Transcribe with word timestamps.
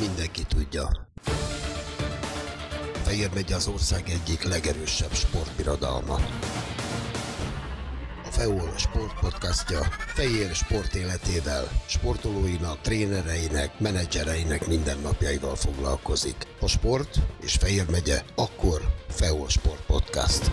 mindenki 0.00 0.42
tudja. 0.48 1.08
Fejér 3.04 3.30
megye 3.34 3.54
az 3.54 3.66
ország 3.66 4.08
egyik 4.08 4.42
legerősebb 4.42 5.12
sportbirodalma. 5.12 6.14
A 8.26 8.30
FEOL 8.30 8.72
sportpodcastja 8.76 9.80
Fejér 10.14 10.54
sport 10.54 10.94
életével, 10.94 11.68
sportolóinak, 11.86 12.80
trénereinek, 12.80 13.78
menedzsereinek 13.78 14.66
mindennapjaival 14.66 15.56
foglalkozik. 15.56 16.46
A 16.60 16.66
sport 16.66 17.18
és 17.40 17.52
Fejér 17.52 17.90
megye, 17.90 18.22
akkor 18.34 18.80
FEOL 19.08 19.48
Sport 19.48 19.82
Podcast. 19.86 20.50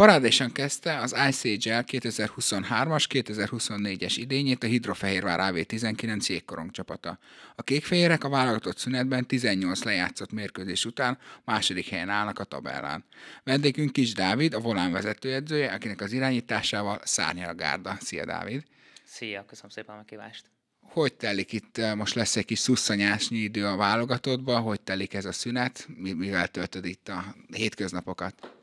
Parádésen 0.00 0.52
kezdte 0.52 0.98
az 0.98 1.16
ICHL 1.28 1.80
2023-as, 1.86 3.04
2024-es 3.08 4.14
idényét 4.16 4.64
a 4.64 4.66
Hidrofehérvár 4.66 5.52
AV19 5.52 6.26
jégkorong 6.26 6.70
csapata. 6.70 7.18
A 7.56 7.62
kékfehérek 7.62 8.24
a 8.24 8.28
válogatott 8.28 8.78
szünetben 8.78 9.26
18 9.26 9.82
lejátszott 9.82 10.32
mérkőzés 10.32 10.84
után 10.84 11.18
második 11.44 11.88
helyen 11.88 12.08
állnak 12.08 12.38
a 12.38 12.44
tabellán. 12.44 13.04
Vendégünk 13.44 13.92
Kis 13.92 14.12
Dávid, 14.12 14.54
a 14.54 14.60
volán 14.60 14.92
vezetőedzője, 14.92 15.72
akinek 15.72 16.00
az 16.00 16.12
irányításával 16.12 17.00
szárnyal 17.04 17.48
a 17.48 17.54
gárda. 17.54 17.96
Szia 18.00 18.24
Dávid! 18.24 18.62
Szia, 19.04 19.44
köszönöm 19.44 19.70
szépen 19.70 19.94
a 19.94 19.98
meghívást! 19.98 20.44
Hogy 20.80 21.14
telik 21.14 21.52
itt, 21.52 21.80
most 21.94 22.14
lesz 22.14 22.36
egy 22.36 22.44
kis 22.44 22.58
szusszanyásnyi 22.58 23.38
idő 23.38 23.66
a 23.66 23.76
válogatottban, 23.76 24.62
hogy 24.62 24.80
telik 24.80 25.14
ez 25.14 25.24
a 25.24 25.32
szünet, 25.32 25.86
mivel 25.96 26.48
töltöd 26.48 26.84
itt 26.84 27.08
a 27.08 27.34
hétköznapokat? 27.52 28.58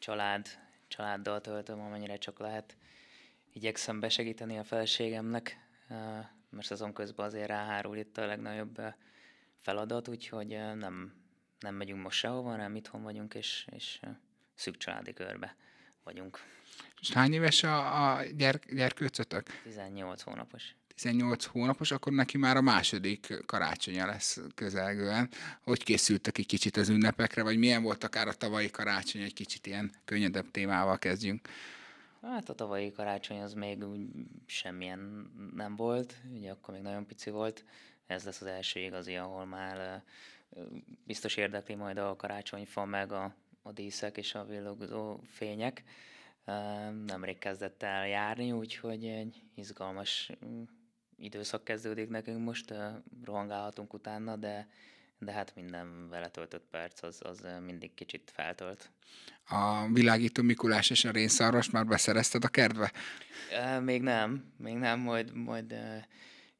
Család, 0.00 0.46
családdal 0.88 1.40
töltöm, 1.40 1.80
amennyire 1.80 2.16
csak 2.16 2.38
lehet. 2.38 2.76
Igyekszem 3.52 4.00
besegíteni 4.00 4.58
a 4.58 4.64
feleségemnek, 4.64 5.68
mert 6.50 6.66
szezon 6.66 6.92
közben 6.92 7.26
azért 7.26 7.48
ráhárul 7.48 7.96
itt 7.96 8.18
a 8.18 8.26
legnagyobb 8.26 8.82
feladat, 9.56 10.08
úgyhogy 10.08 10.48
nem, 10.48 11.14
nem 11.58 11.74
megyünk 11.74 12.02
most 12.02 12.18
sehova, 12.18 12.50
hanem 12.50 12.76
itthon 12.76 13.02
vagyunk, 13.02 13.34
és, 13.34 13.66
és 13.70 14.00
szűk 14.54 14.76
családi 14.76 15.12
körbe 15.12 15.56
vagyunk. 16.02 16.38
És 17.00 17.12
hány 17.12 17.32
éves 17.32 17.62
a, 17.62 18.12
a 18.16 18.24
gyerk, 18.24 18.74
gyerkőcötök? 18.74 19.62
18 19.62 20.22
hónapos. 20.22 20.74
18 21.00 21.44
hónapos, 21.44 21.90
akkor 21.90 22.12
neki 22.12 22.38
már 22.38 22.56
a 22.56 22.60
második 22.60 23.42
karácsonya 23.46 24.06
lesz 24.06 24.40
közelgően. 24.54 25.28
Hogy 25.62 25.82
készültek 25.82 26.38
egy 26.38 26.46
kicsit 26.46 26.76
az 26.76 26.88
ünnepekre, 26.88 27.42
vagy 27.42 27.58
milyen 27.58 27.82
volt 27.82 28.04
akár 28.04 28.28
a 28.28 28.32
tavalyi 28.32 28.70
karácsony, 28.70 29.22
egy 29.22 29.32
kicsit 29.32 29.66
ilyen 29.66 29.92
könnyedebb 30.04 30.50
témával 30.50 30.98
kezdjünk? 30.98 31.48
Hát 32.22 32.48
a 32.48 32.54
tavalyi 32.54 32.92
karácsony 32.92 33.40
az 33.40 33.54
még 33.54 33.84
semmilyen 34.46 35.30
nem 35.54 35.76
volt, 35.76 36.14
ugye 36.34 36.50
akkor 36.50 36.74
még 36.74 36.82
nagyon 36.82 37.06
pici 37.06 37.30
volt. 37.30 37.64
Ez 38.06 38.24
lesz 38.24 38.40
az 38.40 38.46
első 38.46 38.80
igazi, 38.80 39.14
ahol 39.14 39.44
már 39.44 40.02
biztos 41.04 41.36
érdekli 41.36 41.74
majd 41.74 41.98
a 41.98 42.16
karácsonyfa, 42.16 42.84
meg 42.84 43.12
a, 43.12 43.34
a 43.62 43.72
díszek 43.72 44.16
és 44.16 44.34
a 44.34 44.44
villogó 44.44 45.20
fények. 45.26 45.84
Nemrég 47.06 47.38
kezdett 47.38 47.82
el 47.82 48.08
járni, 48.08 48.52
úgyhogy 48.52 49.04
egy 49.04 49.42
izgalmas 49.54 50.30
időszak 51.20 51.64
kezdődik 51.64 52.08
nekünk 52.08 52.44
most, 52.44 52.74
rohangálhatunk 53.24 53.92
utána, 53.94 54.36
de, 54.36 54.68
de 55.18 55.32
hát 55.32 55.54
minden 55.54 56.08
vele 56.08 56.28
töltött 56.28 56.66
perc 56.70 57.02
az, 57.02 57.20
az 57.24 57.46
mindig 57.64 57.94
kicsit 57.94 58.30
feltölt. 58.34 58.90
A 59.48 59.86
világító 59.92 60.42
Mikulás 60.42 60.90
és 60.90 61.04
a 61.04 61.10
rénszarvas 61.10 61.70
már 61.70 61.86
beszerezted 61.86 62.44
a 62.44 62.48
kertbe? 62.48 62.92
Még 63.80 64.02
nem, 64.02 64.52
még 64.56 64.74
nem, 64.74 65.00
majd, 65.00 65.34
majd 65.34 65.74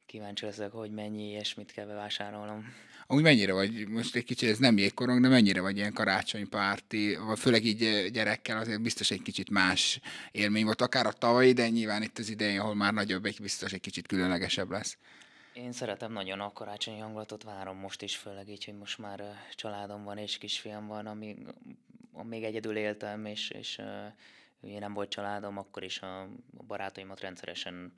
kíváncsi 0.05 0.45
leszek, 0.45 0.71
hogy 0.71 0.91
mennyi 0.91 1.27
és 1.27 1.53
mit 1.53 1.71
kell 1.71 1.85
bevásárolnom. 1.85 2.73
Amúgy 3.11 3.23
mennyire 3.23 3.53
vagy, 3.53 3.87
most 3.87 4.15
egy 4.15 4.23
kicsit 4.23 4.49
ez 4.49 4.57
nem 4.57 4.77
jégkorong, 4.77 5.21
de 5.21 5.27
mennyire 5.27 5.61
vagy 5.61 5.77
ilyen 5.77 5.93
karácsonypárti, 5.93 7.15
vagy 7.15 7.39
főleg 7.39 7.65
így 7.65 8.09
gyerekkel 8.11 8.57
azért 8.57 8.81
biztos 8.81 9.11
egy 9.11 9.21
kicsit 9.21 9.49
más 9.49 9.99
élmény 10.31 10.63
volt, 10.63 10.81
akár 10.81 11.05
a 11.05 11.11
tavalyi, 11.11 11.53
de 11.53 11.69
nyilván 11.69 12.01
itt 12.01 12.17
az 12.17 12.29
idején, 12.29 12.59
ahol 12.59 12.75
már 12.75 12.93
nagyobb, 12.93 13.25
egy 13.25 13.41
biztos 13.41 13.73
egy 13.73 13.79
kicsit 13.79 14.07
különlegesebb 14.07 14.69
lesz. 14.69 14.97
Én 15.53 15.71
szeretem 15.71 16.11
nagyon 16.11 16.39
a 16.39 16.53
karácsonyi 16.53 16.99
hangulatot, 16.99 17.43
várom 17.43 17.77
most 17.77 18.01
is, 18.01 18.15
főleg 18.15 18.49
így, 18.49 18.65
hogy 18.65 18.77
most 18.77 18.97
már 18.97 19.23
családom 19.55 20.03
van 20.03 20.17
és 20.17 20.37
kisfiam 20.37 20.87
van, 20.87 21.05
ami, 21.05 21.35
még 22.23 22.43
egyedül 22.43 22.77
éltem, 22.77 23.25
és, 23.25 23.49
és 23.49 23.81
ugye 24.59 24.79
nem 24.79 24.93
volt 24.93 25.09
családom, 25.09 25.57
akkor 25.57 25.83
is 25.83 25.99
a, 25.99 26.21
a 26.57 26.63
barátaimat 26.67 27.19
rendszeresen 27.19 27.93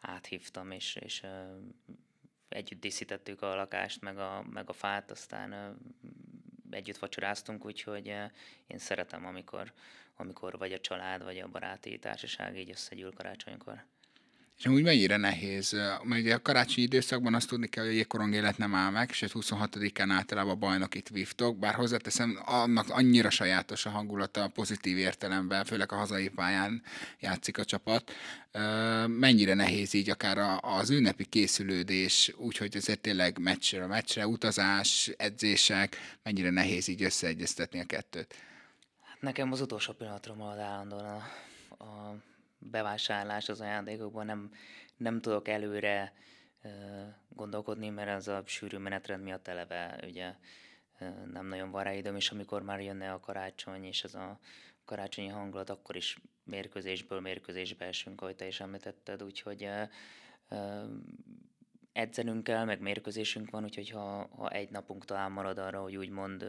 áthívtam, 0.00 0.70
és, 0.70 0.98
és 1.00 1.22
együtt 2.56 2.80
díszítettük 2.80 3.42
a 3.42 3.54
lakást, 3.54 4.00
meg 4.00 4.18
a, 4.18 4.44
meg 4.50 4.68
a 4.68 4.72
fát, 4.72 5.10
aztán 5.10 5.78
együtt 6.70 6.98
vacsoráztunk, 6.98 7.64
úgyhogy 7.64 8.06
én 8.66 8.78
szeretem, 8.78 9.26
amikor, 9.26 9.72
amikor 10.16 10.58
vagy 10.58 10.72
a 10.72 10.80
család, 10.80 11.22
vagy 11.22 11.38
a 11.38 11.48
baráti 11.48 11.98
társaság 11.98 12.58
így 12.58 12.70
összegyűl 12.70 13.12
karácsonykor. 13.12 13.84
És 14.58 14.66
úgy 14.66 14.82
mennyire 14.82 15.16
nehéz, 15.16 15.72
mert 16.02 16.22
ugye 16.22 16.34
a 16.34 16.42
karácsonyi 16.42 16.86
időszakban 16.86 17.34
azt 17.34 17.48
tudni 17.48 17.66
kell, 17.66 17.84
hogy 17.84 17.92
a 17.92 17.96
jégkorong 17.96 18.34
élet 18.34 18.58
nem 18.58 18.74
áll 18.74 18.90
meg, 18.90 19.12
sőt 19.12 19.32
26-án 19.34 20.08
általában 20.10 20.58
bajnokit 20.58 21.08
vívtok, 21.08 21.58
bár 21.58 21.74
hozzáteszem, 21.74 22.38
annak 22.44 22.90
annyira 22.90 23.30
sajátos 23.30 23.86
a 23.86 23.90
hangulata 23.90 24.42
a 24.42 24.48
pozitív 24.48 24.96
értelemben, 24.96 25.64
főleg 25.64 25.92
a 25.92 25.96
hazai 25.96 26.28
pályán 26.28 26.82
játszik 27.20 27.58
a 27.58 27.64
csapat. 27.64 28.12
Mennyire 29.06 29.54
nehéz 29.54 29.94
így 29.94 30.10
akár 30.10 30.58
az 30.60 30.90
ünnepi 30.90 31.24
készülődés, 31.24 32.32
úgyhogy 32.36 32.76
ezért 32.76 33.00
tényleg 33.00 33.38
meccsre, 33.38 33.86
meccsre, 33.86 34.26
utazás, 34.26 35.10
edzések, 35.16 35.96
mennyire 36.22 36.50
nehéz 36.50 36.88
így 36.88 37.02
összeegyeztetni 37.02 37.80
a 37.80 37.84
kettőt? 37.84 38.34
Hát 39.02 39.20
nekem 39.20 39.52
az 39.52 39.60
utolsó 39.60 39.92
pillanatra 39.92 40.34
marad 40.34 40.58
állandóan 40.58 41.04
a, 41.04 41.84
a 41.84 42.16
bevásárlás 42.70 43.48
az 43.48 43.60
ajándékokban, 43.60 44.26
nem, 44.26 44.50
nem 44.96 45.20
tudok 45.20 45.48
előre 45.48 46.12
gondolkodni, 47.28 47.88
mert 47.88 48.16
az 48.16 48.28
a 48.28 48.42
sűrű 48.46 48.76
menetrend 48.76 49.22
miatt 49.22 49.48
eleve 49.48 50.00
ugye 50.06 50.34
nem 51.32 51.46
nagyon 51.46 51.70
van 51.70 51.82
rá 51.82 51.92
időm, 51.92 52.16
és 52.16 52.30
amikor 52.30 52.62
már 52.62 52.80
jönne 52.80 53.12
a 53.12 53.20
karácsony, 53.20 53.84
és 53.84 54.04
ez 54.04 54.14
a 54.14 54.38
karácsonyi 54.84 55.28
hangulat, 55.28 55.70
akkor 55.70 55.96
is 55.96 56.18
mérkőzésből 56.44 57.20
mérkőzésbe 57.20 57.84
esünk, 57.84 58.20
ahogy 58.20 58.36
te 58.36 58.46
is 58.46 58.60
említetted, 58.60 59.22
úgyhogy 59.22 59.68
edzenünk 61.92 62.44
kell, 62.44 62.64
meg 62.64 62.80
mérkőzésünk 62.80 63.50
van, 63.50 63.64
úgyhogy 63.64 63.90
ha, 63.90 64.28
ha 64.36 64.50
egy 64.50 64.70
napunk 64.70 65.04
talán 65.04 65.32
marad 65.32 65.58
arra, 65.58 65.82
hogy 65.82 65.96
úgymond 65.96 66.46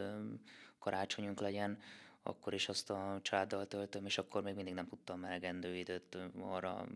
karácsonyunk 0.78 1.40
legyen, 1.40 1.78
akkor 2.22 2.54
is 2.54 2.68
azt 2.68 2.90
a 2.90 3.18
családdal 3.22 3.66
töltöm, 3.66 4.06
és 4.06 4.18
akkor 4.18 4.42
még 4.42 4.54
mindig 4.54 4.74
nem 4.74 4.88
tudtam 4.88 5.24
elegendő 5.24 5.76
időt 5.76 6.18
arra 6.40 6.86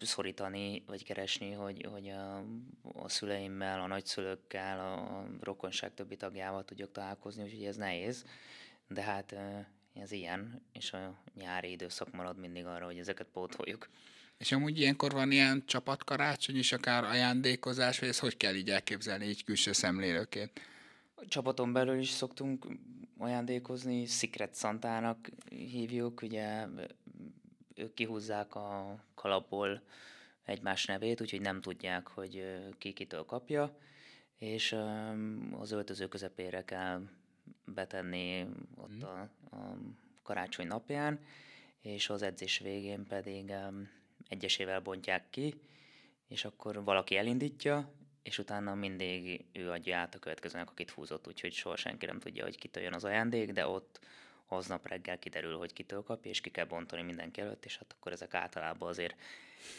szorítani, 0.00 0.82
vagy 0.86 1.04
keresni, 1.04 1.52
hogy, 1.52 1.86
hogy 1.90 2.08
a, 2.08 2.44
a 2.82 3.08
szüleimmel, 3.08 3.80
a 3.80 3.86
nagyszülőkkel, 3.86 4.80
a 4.80 5.26
rokonság 5.40 5.94
többi 5.94 6.16
tagjával 6.16 6.64
tudjak 6.64 6.92
találkozni, 6.92 7.42
úgyhogy 7.42 7.64
ez 7.64 7.76
nehéz, 7.76 8.24
de 8.88 9.02
hát 9.02 9.34
ez 9.94 10.12
ilyen, 10.12 10.62
és 10.72 10.92
a 10.92 11.22
nyári 11.34 11.70
időszak 11.70 12.12
marad 12.12 12.38
mindig 12.38 12.64
arra, 12.64 12.84
hogy 12.84 12.98
ezeket 12.98 13.26
pótoljuk. 13.32 13.88
És 14.38 14.52
amúgy 14.52 14.78
ilyenkor 14.78 15.12
van 15.12 15.30
ilyen 15.30 15.62
csapatkarácsony 15.66 16.56
is, 16.56 16.72
akár 16.72 17.04
ajándékozás, 17.04 17.98
vagy 17.98 18.08
ezt 18.08 18.18
hogy 18.18 18.36
kell 18.36 18.54
így 18.54 18.70
elképzelni 18.70 19.26
így 19.26 19.44
külső 19.44 19.72
szemlélőként? 19.72 20.60
A 21.22 21.28
csapaton 21.28 21.72
belül 21.72 21.98
is 21.98 22.08
szoktunk 22.08 22.66
ajándékozni, 23.18 24.06
Secret 24.06 24.56
Santának 24.56 25.28
hívjuk, 25.48 26.22
ugye 26.22 26.66
ők 27.74 27.94
kihúzzák 27.94 28.54
a 28.54 28.98
kalapból 29.14 29.82
egymás 30.44 30.84
nevét, 30.84 31.20
úgyhogy 31.20 31.40
nem 31.40 31.60
tudják, 31.60 32.08
hogy 32.08 32.44
ki 32.78 32.92
kitől 32.92 33.24
kapja, 33.24 33.76
és 34.36 34.76
az 35.58 35.70
öltöző 35.70 36.08
közepére 36.08 36.64
kell 36.64 37.02
betenni 37.64 38.46
ott 38.76 38.96
mhm. 38.96 39.04
a, 39.04 39.20
a 39.56 39.76
karácsony 40.22 40.66
napján, 40.66 41.20
és 41.80 42.10
az 42.10 42.22
edzés 42.22 42.58
végén 42.58 43.06
pedig 43.06 43.52
egyesével 44.28 44.80
bontják 44.80 45.30
ki, 45.30 45.54
és 46.28 46.44
akkor 46.44 46.84
valaki 46.84 47.16
elindítja, 47.16 47.92
és 48.22 48.38
utána 48.38 48.74
mindig 48.74 49.44
ő 49.52 49.70
adja 49.70 49.96
át 49.96 50.14
a 50.14 50.18
következőnek, 50.18 50.70
akit 50.70 50.90
húzott, 50.90 51.28
úgyhogy 51.28 51.52
soha 51.52 51.76
senki 51.76 52.06
nem 52.06 52.18
tudja, 52.18 52.44
hogy 52.44 52.58
kitől 52.58 52.82
jön 52.82 52.94
az 52.94 53.04
ajándék, 53.04 53.52
de 53.52 53.66
ott, 53.66 54.00
aznap 54.52 54.88
reggel 54.88 55.18
kiderül, 55.18 55.56
hogy 55.56 55.72
kitől 55.72 56.02
kapja, 56.02 56.30
és 56.30 56.40
ki 56.40 56.50
kell 56.50 56.64
bontani 56.64 57.02
mindenki 57.02 57.40
előtt, 57.40 57.64
és 57.64 57.76
hát 57.76 57.94
akkor 57.98 58.12
ezek 58.12 58.34
általában 58.34 58.88
azért 58.88 59.14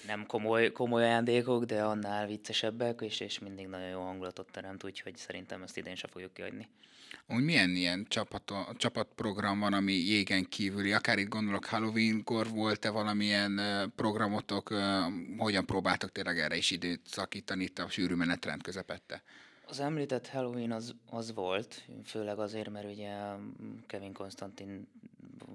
nem 0.05 0.25
komoly, 0.25 0.71
komoly 0.71 1.03
ajándékok, 1.03 1.63
de 1.63 1.83
annál 1.83 2.27
viccesebbek, 2.27 3.01
és, 3.01 3.19
és 3.19 3.39
mindig 3.39 3.67
nagyon 3.67 3.87
jó 3.87 4.01
hangulatot 4.01 4.51
teremt, 4.51 4.83
úgyhogy 4.83 5.15
szerintem 5.15 5.63
ezt 5.63 5.77
idén 5.77 5.95
sem 5.95 6.09
fogjuk 6.09 6.33
kiadni. 6.33 6.67
Úgy 7.27 7.43
milyen 7.43 7.69
ilyen 7.69 8.05
csapat, 8.07 8.53
csapatprogram 8.77 9.59
van, 9.59 9.73
ami 9.73 9.93
jégen 9.93 10.43
kívüli? 10.43 10.93
Akár 10.93 11.17
itt 11.17 11.27
gondolok 11.27 11.65
Halloween-kor 11.65 12.49
volt-e 12.49 12.89
valamilyen 12.89 13.61
programotok, 13.95 14.73
hogyan 15.37 15.65
próbáltok 15.65 16.11
tényleg 16.11 16.39
erre 16.39 16.55
is 16.55 16.71
időt 16.71 17.01
szakítani 17.07 17.63
itt 17.63 17.79
a 17.79 17.89
sűrű 17.89 18.13
menetrend 18.15 18.63
közepette? 18.63 19.23
Az 19.67 19.79
említett 19.79 20.27
Halloween 20.27 20.71
az, 20.71 20.95
az 21.09 21.33
volt, 21.33 21.85
főleg 22.05 22.39
azért, 22.39 22.69
mert 22.69 22.91
ugye 22.91 23.15
Kevin 23.87 24.13
Konstantin 24.13 24.87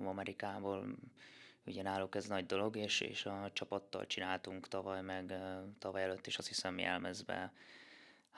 Amerikából 0.05 0.97
ugye 1.67 1.83
náluk 1.83 2.15
ez 2.15 2.27
nagy 2.27 2.47
dolog, 2.47 2.77
és, 2.77 3.01
és 3.01 3.27
a 3.27 3.51
csapattal 3.53 4.07
csináltunk 4.07 4.69
tavaly, 4.69 5.03
meg 5.03 5.35
tavaly 5.79 6.03
előtt 6.03 6.27
is 6.27 6.39
azt 6.39 6.49
hiszem 6.49 6.79
jelmezve 6.79 7.53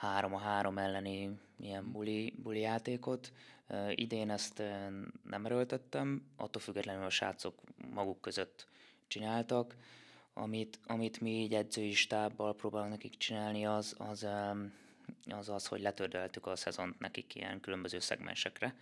három 0.01 0.33
a 0.33 0.37
három 0.37 0.77
elleni 0.77 1.39
ilyen 1.59 1.91
buli, 1.91 2.33
buli 2.43 2.59
játékot. 2.59 3.31
Idén 3.89 4.29
ezt 4.29 4.57
nem 5.23 5.45
erőltettem, 5.45 6.25
attól 6.35 6.61
függetlenül 6.61 7.05
a 7.05 7.09
srácok 7.09 7.61
maguk 7.93 8.21
között 8.21 8.67
csináltak. 9.07 9.75
Amit, 10.33 10.79
amit 10.85 11.21
mi 11.21 11.29
így 11.29 11.53
edzői 11.53 11.93
stábbal 11.93 12.55
próbálunk 12.55 12.91
nekik 12.91 13.17
csinálni, 13.17 13.65
az 13.65 13.95
az, 13.97 14.27
az, 15.29 15.49
az 15.49 15.65
hogy 15.65 15.81
letördeltük 15.81 16.47
a 16.47 16.55
szezont 16.55 16.99
nekik 16.99 17.35
ilyen 17.35 17.59
különböző 17.59 17.99
szegmensekre. 17.99 18.75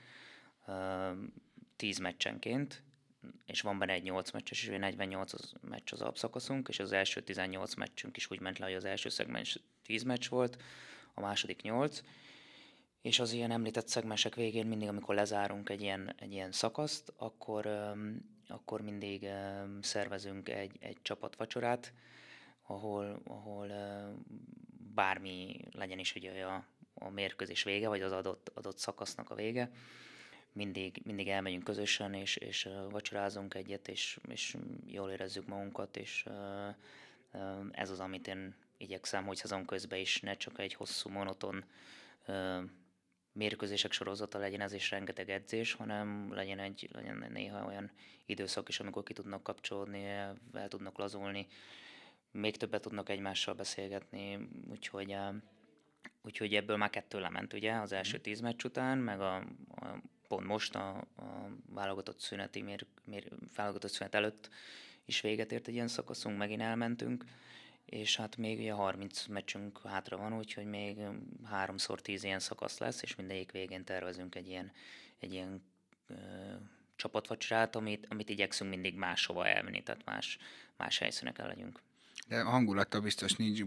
Tíz 1.75 1.97
meccsenként, 1.97 2.81
és 3.45 3.61
van 3.61 3.79
benne 3.79 3.93
egy 3.93 4.03
8 4.03 4.31
meccses, 4.31 4.63
és 4.63 4.77
48 4.77 5.33
az 5.33 5.53
meccs 5.61 5.93
az 5.93 6.01
alapszakaszunk, 6.01 6.67
és 6.67 6.79
az 6.79 6.91
első 6.91 7.21
18 7.21 7.75
meccsünk 7.75 8.17
is 8.17 8.31
úgy 8.31 8.39
ment 8.39 8.59
le, 8.59 8.65
hogy 8.65 8.75
az 8.75 8.85
első 8.85 9.09
szegmens 9.09 9.59
10 9.83 10.03
meccs 10.03 10.29
volt, 10.29 10.57
a 11.13 11.21
második 11.21 11.61
8, 11.61 12.01
és 13.01 13.19
az 13.19 13.31
ilyen 13.31 13.51
említett 13.51 13.87
szegmensek 13.87 14.35
végén 14.35 14.65
mindig, 14.65 14.87
amikor 14.87 15.15
lezárunk 15.15 15.69
egy 15.69 15.81
ilyen, 15.81 16.15
egy 16.17 16.31
ilyen 16.31 16.51
szakaszt, 16.51 17.13
akkor, 17.17 17.69
akkor 18.47 18.81
mindig 18.81 19.27
szervezünk 19.81 20.49
egy, 20.49 20.77
egy 20.79 20.97
csapatvacsorát, 21.01 21.93
ahol, 22.61 23.21
ahol 23.25 23.71
bármi 24.93 25.65
legyen 25.71 25.99
is 25.99 26.15
ugye 26.15 26.45
a, 26.45 26.65
a 26.93 27.09
mérkőzés 27.09 27.63
vége, 27.63 27.87
vagy 27.87 28.01
az 28.01 28.11
adott, 28.11 28.51
adott 28.53 28.77
szakasznak 28.77 29.29
a 29.29 29.35
vége, 29.35 29.71
mindig, 30.51 31.01
mindig 31.03 31.27
elmegyünk 31.27 31.63
közösen, 31.63 32.13
és, 32.13 32.35
és 32.35 32.69
vacsorázunk 32.89 33.53
egyet, 33.53 33.87
és, 33.87 34.19
és 34.27 34.57
jól 34.85 35.09
érezzük 35.09 35.47
magunkat, 35.47 35.97
és 35.97 36.25
ez 37.71 37.89
az, 37.89 37.99
amit 37.99 38.27
én 38.27 38.55
igyekszem, 38.79 39.25
hogy 39.25 39.37
szezon 39.37 39.65
közben 39.65 39.99
is 39.99 40.19
ne 40.19 40.33
csak 40.33 40.59
egy 40.59 40.73
hosszú, 40.73 41.09
monoton 41.09 41.65
mérkőzések 43.31 43.91
sorozata 43.91 44.37
legyen 44.37 44.61
ez 44.61 44.73
is 44.73 44.91
rengeteg 44.91 45.29
edzés, 45.29 45.73
hanem 45.73 46.33
legyen 46.33 46.59
egy 46.59 46.89
legyen 46.91 47.25
néha 47.31 47.65
olyan 47.65 47.91
időszak 48.25 48.69
is, 48.69 48.79
amikor 48.79 49.03
ki 49.03 49.13
tudnak 49.13 49.43
kapcsolódni, 49.43 50.03
el 50.53 50.67
tudnak 50.67 50.97
lazulni, 50.97 51.47
még 52.31 52.57
többet 52.57 52.81
tudnak 52.81 53.09
egymással 53.09 53.53
beszélgetni, 53.53 54.49
úgyhogy, 54.69 55.15
úgyhogy 56.21 56.55
ebből 56.55 56.77
már 56.77 56.89
kettő 56.89 57.19
lement 57.19 57.53
ugye 57.53 57.73
az 57.73 57.91
első 57.91 58.13
mhm. 58.13 58.23
tíz 58.23 58.39
meccs 58.39 58.63
után, 58.63 58.97
meg 58.97 59.21
a, 59.21 59.35
a 59.75 60.01
pont 60.27 60.45
most 60.45 60.75
a, 60.75 60.89
a 60.97 61.49
válogatott 61.65 62.19
szüneti 62.19 62.61
mér, 62.61 62.85
mér, 63.03 63.31
válogatott 63.55 63.91
szünet 63.91 64.15
előtt 64.15 64.49
is 65.05 65.21
véget 65.21 65.51
ért 65.51 65.67
egy 65.67 65.73
ilyen 65.73 65.87
szakaszunk, 65.87 66.37
megint 66.37 66.61
elmentünk, 66.61 67.23
és 67.89 68.15
hát 68.15 68.37
még 68.37 68.59
ugye 68.59 68.71
30 68.71 69.25
meccsünk 69.25 69.81
hátra 69.83 70.17
van, 70.17 70.37
úgyhogy 70.37 70.65
még 70.65 70.97
háromszor 71.43 72.01
tíz 72.01 72.23
ilyen 72.23 72.39
szakasz 72.39 72.77
lesz, 72.77 73.01
és 73.01 73.15
mindegyik 73.15 73.51
végén 73.51 73.83
tervezünk 73.83 74.35
egy 74.35 74.47
ilyen, 74.47 74.71
egy 75.19 75.33
ilyen 75.33 75.63
ö, 76.07 76.15
csapatvacsorát, 76.95 77.75
amit, 77.75 78.07
amit 78.09 78.29
igyekszünk 78.29 78.69
mindig 78.69 78.95
máshova 78.95 79.47
elvinni, 79.47 79.83
tehát 79.83 80.05
más, 80.05 80.37
más 80.77 80.97
helyszíneken 80.97 81.47
legyünk 81.47 81.81
de 82.29 82.39
a 82.39 82.49
hangulattal 82.49 83.01
biztos 83.01 83.33
nincs 83.33 83.61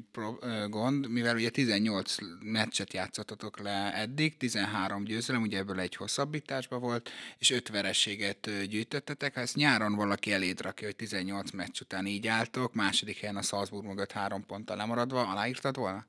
gond, 0.69 1.09
mivel 1.09 1.35
ugye 1.35 1.51
18 1.51 2.17
meccset 2.41 2.93
játszottatok 2.93 3.59
le 3.59 3.95
eddig, 3.95 4.37
13 4.37 5.05
győzelem, 5.05 5.43
ugye 5.43 5.59
ebből 5.59 5.81
egy 5.81 5.97
hosszabbításba 5.97 6.79
volt, 6.79 7.11
és 7.39 7.51
5 7.51 7.69
vereséget 7.69 8.67
gyűjtöttetek. 8.69 9.35
Ha 9.35 9.41
ezt 9.41 9.57
nyáron 9.57 9.95
valaki 9.95 10.33
eléd 10.33 10.61
rakja, 10.61 10.87
hogy 10.87 10.97
18 10.97 11.51
meccs 11.51 11.81
után 11.81 12.07
így 12.07 12.27
álltok, 12.27 12.75
második 12.75 13.19
helyen 13.19 13.37
a 13.37 13.43
Salzburg 13.43 13.87
mögött 13.87 14.13
három 14.13 14.47
ponttal 14.47 14.77
lemaradva, 14.77 15.29
aláírtad 15.29 15.77
volna? 15.77 16.07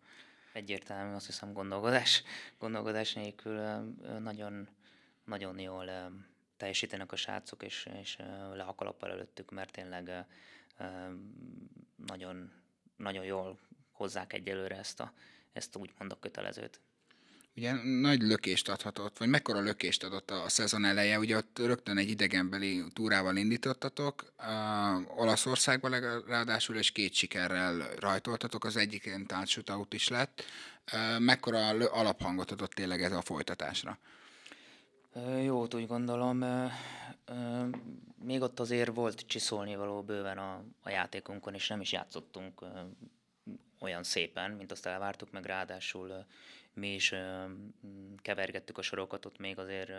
Egyértelmű, 0.53 1.13
azt 1.13 1.25
hiszem 1.25 1.53
gondolkodás, 1.53 2.23
gondolkodás 2.59 3.13
nélkül 3.13 3.61
nagyon, 4.19 4.67
nagyon 5.25 5.59
jól 5.59 5.85
teljesítenek 6.57 7.11
a 7.11 7.15
srácok, 7.15 7.63
és, 7.63 7.89
és 8.01 8.17
le 8.53 8.63
a 8.63 8.95
előttük, 9.00 9.51
mert 9.51 9.71
tényleg 9.71 10.25
nagyon, 11.96 12.52
nagyon 12.98 13.25
jól 13.25 13.60
hozzák 13.92 14.34
egyelőre 14.34 14.78
ezt 14.78 15.00
a, 15.00 15.14
ezt 15.54 15.75
a 15.75 15.80
úgymond 15.80 16.12
a 16.12 16.20
kötelezőt. 16.20 16.80
Ugye 17.56 17.74
nagy 17.84 18.22
lökést 18.22 18.70
adhatott, 18.70 19.18
vagy 19.18 19.28
mekkora 19.28 19.60
lökést 19.60 20.04
adott 20.04 20.31
a 20.31 20.50
szezon 20.50 20.86
eleje, 20.86 21.20
ugye 21.20 21.38
ott 21.38 21.60
rögtön 21.60 21.98
egy 21.98 22.10
idegenbeli 22.10 22.84
túrával 22.94 23.36
indítottatok, 23.36 24.34
uh, 24.38 25.20
Olaszországban 25.20 26.24
ráadásul, 26.28 26.75
és 26.75 26.92
két 26.92 27.14
sikerrel 27.14 27.96
rajtoltatok, 28.00 28.66
az 28.66 28.78
egyiken 28.78 29.25
tárt 29.25 29.48
shootout 29.48 29.94
is 29.94 30.08
lett. 30.08 30.44
Uh, 30.94 31.20
mekkora 31.20 31.68
alaphangot 31.68 32.52
adott 32.52 32.72
tényleg 32.72 33.02
ez 33.02 33.12
a 33.12 33.22
folytatásra? 33.22 34.00
Jó, 35.44 35.62
úgy 35.62 35.88
gondolom, 35.88 36.44
még 38.24 38.42
ott 38.42 38.60
azért 38.60 38.96
volt 38.96 39.25
csiszolni 39.25 39.75
való 39.75 40.02
bőven 40.02 40.38
a, 40.38 40.64
a 40.81 40.90
játékunkon, 40.90 41.54
és 41.54 41.68
nem 41.68 41.81
is 41.81 41.92
játszottunk 41.92 42.66
olyan 43.80 44.04
szépen, 44.04 44.52
mint 44.52 44.72
azt 44.72 44.86
elvártuk, 44.86 45.31
meg 45.31 45.46
ráadásul 45.46 46.25
mi 46.74 46.94
is 46.94 47.14
kevergettük 48.22 48.78
a 48.78 48.81
sorokat, 48.81 49.25
ott 49.25 49.38
még 49.38 49.60
azért 49.60 49.92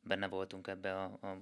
benne 0.00 0.28
voltunk 0.28 0.66
ebbe 0.66 1.02
a, 1.02 1.04
a 1.04 1.38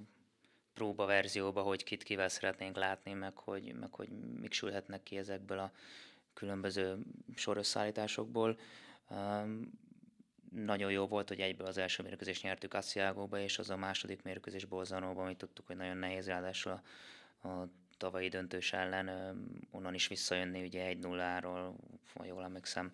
próba 0.74 1.06
verzióba, 1.06 1.62
hogy 1.62 1.84
kit 1.84 2.02
kivel 2.02 2.28
szeretnénk 2.28 2.76
látni, 2.76 3.12
meg 3.12 3.36
hogy, 3.36 3.74
meg 3.80 3.94
hogy 3.94 4.08
mik 4.40 4.52
sülhetnek 4.52 5.02
ki 5.02 5.16
ezekből 5.16 5.58
a 5.58 5.72
különböző 6.32 6.98
sorösszállításokból 7.34 8.58
nagyon 10.54 10.90
jó 10.90 11.06
volt, 11.06 11.28
hogy 11.28 11.40
egyből 11.40 11.66
az 11.66 11.78
első 11.78 12.02
mérkőzést 12.02 12.42
nyertük 12.42 12.74
Assziágóba, 12.74 13.38
és 13.38 13.58
az 13.58 13.70
a 13.70 13.76
második 13.76 14.22
mérkőzés 14.22 14.64
Bolzanóba, 14.64 15.22
amit 15.22 15.38
tudtuk, 15.38 15.66
hogy 15.66 15.76
nagyon 15.76 15.96
nehéz, 15.96 16.26
ráadásul 16.26 16.82
a, 17.42 17.48
a 17.48 17.68
tavalyi 17.96 18.28
döntős 18.28 18.72
ellen 18.72 19.08
onnan 19.70 19.94
is 19.94 20.08
visszajönni, 20.08 20.62
ugye 20.62 20.86
egy 20.86 20.98
nulláról, 20.98 21.76
ha 22.14 22.24
jól 22.24 22.42
emlékszem, 22.42 22.92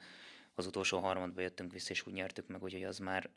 az 0.54 0.66
utolsó 0.66 0.98
harmadba 0.98 1.40
jöttünk 1.40 1.72
vissza, 1.72 1.90
és 1.90 2.06
úgy 2.06 2.12
nyertük 2.12 2.46
meg, 2.46 2.62
úgyhogy 2.62 2.84
az 2.84 2.98
már, 2.98 3.30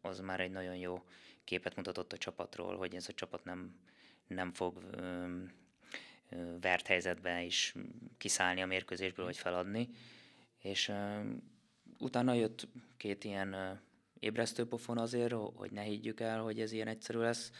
az 0.00 0.20
már 0.20 0.40
egy 0.40 0.50
nagyon 0.50 0.76
jó 0.76 1.04
képet 1.44 1.76
mutatott 1.76 2.12
a 2.12 2.18
csapatról, 2.18 2.76
hogy 2.76 2.94
ez 2.94 3.08
a 3.08 3.12
csapat 3.12 3.44
nem, 3.44 3.80
nem 4.26 4.52
fog 4.52 4.82
ö, 4.90 5.26
vert 6.60 6.86
helyzetben 6.86 7.40
is 7.40 7.74
kiszállni 8.18 8.62
a 8.62 8.66
mérkőzésből, 8.66 9.24
vagy 9.24 9.36
feladni, 9.36 9.88
és 10.58 10.88
ö, 10.88 11.20
utána 11.98 12.32
jött 12.32 12.66
két 12.96 13.24
ilyen 13.24 13.80
ébresztő 14.18 14.66
pofon 14.66 14.98
azért, 14.98 15.32
hogy 15.32 15.70
ne 15.70 15.82
higgyük 15.82 16.20
el, 16.20 16.40
hogy 16.42 16.60
ez 16.60 16.72
ilyen 16.72 16.88
egyszerű 16.88 17.18
lesz. 17.18 17.52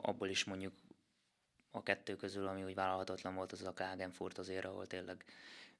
Abból 0.00 0.28
is 0.28 0.44
mondjuk 0.44 0.72
a 1.70 1.82
kettő 1.82 2.16
közül, 2.16 2.46
ami 2.46 2.64
úgy 2.64 2.74
vállalhatatlan 2.74 3.34
volt, 3.34 3.52
az 3.52 3.62
a 3.62 3.72
Klagenfurt 3.72 4.38
azért, 4.38 4.64
ahol 4.64 4.86
tényleg 4.86 5.24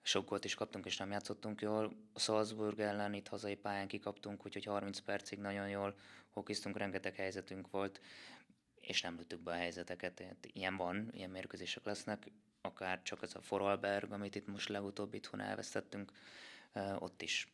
sok 0.02 0.28
gólt 0.28 0.44
is 0.44 0.54
kaptunk, 0.54 0.86
és 0.86 0.96
nem 0.96 1.10
játszottunk 1.10 1.60
jól. 1.60 1.96
A 2.12 2.18
Salzburg 2.18 2.80
ellen 2.80 3.14
itt 3.14 3.28
hazai 3.28 3.56
pályán 3.56 3.88
kikaptunk, 3.88 4.46
úgyhogy 4.46 4.64
30 4.64 4.98
percig 4.98 5.38
nagyon 5.38 5.68
jól 5.68 5.94
hokiztunk, 6.30 6.76
rengeteg 6.76 7.14
helyzetünk 7.14 7.70
volt, 7.70 8.00
és 8.80 9.02
nem 9.02 9.16
lőttük 9.16 9.40
be 9.40 9.50
a 9.50 9.54
helyzeteket. 9.54 10.22
Ilyen 10.52 10.76
van, 10.76 11.08
ilyen 11.12 11.30
mérkőzések 11.30 11.84
lesznek, 11.84 12.30
akár 12.60 13.02
csak 13.02 13.22
ez 13.22 13.34
a 13.34 13.40
Foralberg, 13.40 14.12
amit 14.12 14.34
itt 14.34 14.46
most 14.46 14.68
legutóbb 14.68 15.14
itthon 15.14 15.40
elvesztettünk, 15.40 16.12
ott 16.98 17.22
is 17.22 17.52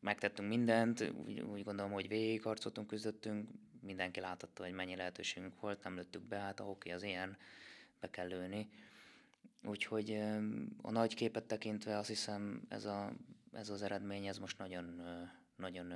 megtettünk 0.00 0.48
mindent, 0.48 1.12
úgy, 1.26 1.40
úgy 1.40 1.64
gondolom, 1.64 1.92
hogy 1.92 2.08
végigharcoltunk, 2.08 2.86
küzdöttünk, 2.86 3.48
mindenki 3.80 4.20
láthatta, 4.20 4.62
hogy 4.62 4.72
mennyi 4.72 4.96
lehetőségünk 4.96 5.60
volt, 5.60 5.82
nem 5.82 5.94
lőttük 5.96 6.22
be, 6.22 6.36
hát 6.36 6.60
a 6.60 6.64
hoki 6.64 6.90
az 6.90 7.02
ilyen, 7.02 7.36
be 8.00 8.10
kell 8.10 8.26
lőni. 8.26 8.70
Úgyhogy 9.64 10.20
a 10.82 10.90
nagy 10.90 11.14
képet 11.14 11.44
tekintve 11.44 11.98
azt 11.98 12.08
hiszem 12.08 12.62
ez, 12.68 12.84
a, 12.84 13.12
ez 13.52 13.68
az 13.68 13.82
eredmény, 13.82 14.26
ez 14.26 14.38
most 14.38 14.58
nagyon, 14.58 15.02
nagyon 15.56 15.92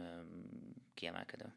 kiemelkedő. 0.95 1.53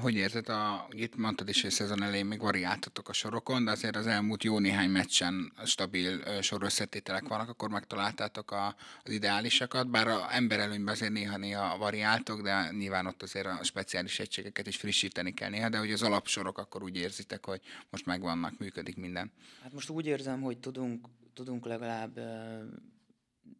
Hogy 0.00 0.14
érzed, 0.14 0.48
a, 0.48 0.88
itt 0.90 1.16
mondtad 1.16 1.48
is, 1.48 1.62
hogy 1.62 1.70
szezon 1.70 2.02
elején 2.02 2.26
még 2.26 2.40
variáltatok 2.40 3.08
a 3.08 3.12
sorokon, 3.12 3.64
de 3.64 3.70
azért 3.70 3.96
az 3.96 4.06
elmúlt 4.06 4.44
jó 4.44 4.58
néhány 4.58 4.90
meccsen 4.90 5.52
stabil 5.64 6.40
sorösszetételek 6.42 7.28
vannak, 7.28 7.48
akkor 7.48 7.68
megtaláltátok 7.68 8.50
a, 8.50 8.76
az 9.02 9.12
ideálisakat, 9.12 9.90
bár 9.90 10.08
a 10.08 10.34
ember 10.34 10.58
előnyben 10.58 10.94
azért 10.94 11.12
néha-néha 11.12 11.78
variáltok, 11.78 12.42
de 12.42 12.70
nyilván 12.70 13.06
ott 13.06 13.22
azért 13.22 13.46
a 13.46 13.58
speciális 13.62 14.18
egységeket 14.18 14.66
is 14.66 14.76
frissíteni 14.76 15.34
kell 15.34 15.50
néha, 15.50 15.68
de 15.68 15.78
hogy 15.78 15.92
az 15.92 16.02
alapsorok 16.02 16.58
akkor 16.58 16.82
úgy 16.82 16.96
érzitek, 16.96 17.46
hogy 17.46 17.60
most 17.90 18.06
megvannak, 18.06 18.58
működik 18.58 18.96
minden. 18.96 19.32
Hát 19.62 19.72
most 19.72 19.88
úgy 19.88 20.06
érzem, 20.06 20.40
hogy 20.40 20.58
tudunk, 20.58 21.06
tudunk 21.34 21.66
legalább 21.66 22.20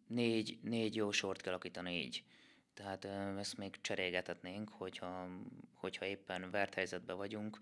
négy, 0.06 0.58
négy 0.62 0.94
jó 0.94 1.10
sort 1.10 1.40
kialakítani 1.40 2.02
így 2.02 2.24
tehát 2.74 3.04
ezt 3.38 3.56
még 3.56 3.80
cserélgethetnénk, 3.80 4.68
hogyha, 4.68 5.28
hogyha 5.74 6.04
éppen 6.06 6.50
vert 6.50 6.74
helyzetben 6.74 7.16
vagyunk, 7.16 7.58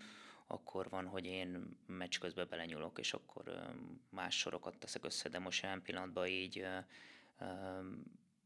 akkor 0.47 0.89
van, 0.89 1.07
hogy 1.07 1.25
én 1.25 1.77
meccs 1.85 2.19
közben 2.19 2.47
belenyúlok, 2.49 2.99
és 2.99 3.13
akkor 3.13 3.73
más 4.09 4.37
sorokat 4.37 4.77
teszek 4.77 5.05
össze, 5.05 5.29
de 5.29 5.39
most 5.39 5.63
jelen 5.63 5.81
pillanatban 5.81 6.27
így 6.27 6.65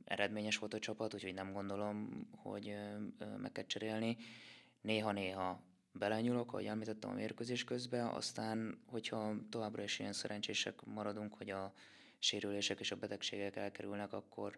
eredményes 0.04 0.58
volt 0.58 0.74
a 0.74 0.80
csapat, 0.80 1.14
úgyhogy 1.14 1.34
nem 1.34 1.54
gondolom, 1.54 2.28
hogy 2.36 2.76
meg 3.38 3.52
kell 3.52 3.66
cserélni. 3.66 4.18
Néha-néha 4.82 5.62
belenyúlok, 5.92 6.54
ahogy 6.54 6.66
említettem 6.66 7.10
a 7.10 7.14
mérkőzés 7.14 7.64
közben, 7.64 8.08
aztán, 8.08 8.80
hogyha 8.86 9.34
továbbra 9.50 9.84
is 9.84 10.00
ilyen 10.00 10.14
szerencsések 10.14 10.84
maradunk, 10.86 11.34
hogy 11.34 11.50
a 11.50 11.74
sérülések 12.20 12.80
és 12.80 12.92
a 12.92 12.96
betegségek 12.96 13.56
elkerülnek, 13.56 14.14
akkor, 14.14 14.58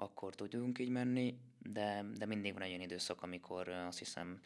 akkor 0.00 0.34
tudjunk 0.34 0.78
így 0.78 0.88
menni, 0.88 1.38
de, 1.58 2.04
de 2.16 2.26
mindig 2.26 2.52
van 2.52 2.62
egy 2.62 2.68
olyan 2.68 2.80
időszak, 2.80 3.22
amikor 3.22 3.68
azt 3.68 3.98
hiszem 3.98 4.40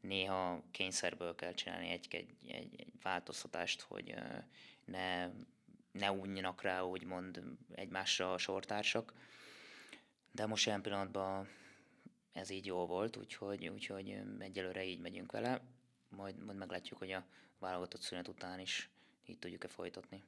néha 0.00 0.62
kényszerből 0.70 1.34
kell 1.34 1.54
csinálni 1.54 1.88
egy, 1.88 2.06
egy, 2.10 2.34
egy, 2.46 2.74
egy 2.76 2.92
változtatást, 3.02 3.80
hogy 3.80 4.14
ne, 4.84 5.30
ne 5.92 6.12
unjanak 6.12 6.62
rá, 6.62 6.80
úgymond 6.82 7.42
egymásra 7.74 8.32
a 8.32 8.38
sortársak. 8.38 9.12
De 10.32 10.46
most 10.46 10.66
ilyen 10.66 10.82
pillanatban 10.82 11.48
ez 12.32 12.50
így 12.50 12.66
jó 12.66 12.86
volt, 12.86 13.16
úgyhogy, 13.16 13.68
úgyhogy 13.68 14.20
egyelőre 14.38 14.84
így 14.84 15.00
megyünk 15.00 15.32
vele, 15.32 15.60
majd, 16.08 16.44
majd 16.44 16.58
meglátjuk, 16.58 16.98
hogy 16.98 17.12
a 17.12 17.26
válogatott 17.58 18.00
szünet 18.00 18.28
után 18.28 18.60
is 18.60 18.90
így 19.26 19.38
tudjuk-e 19.38 19.68
folytatni. 19.68 20.22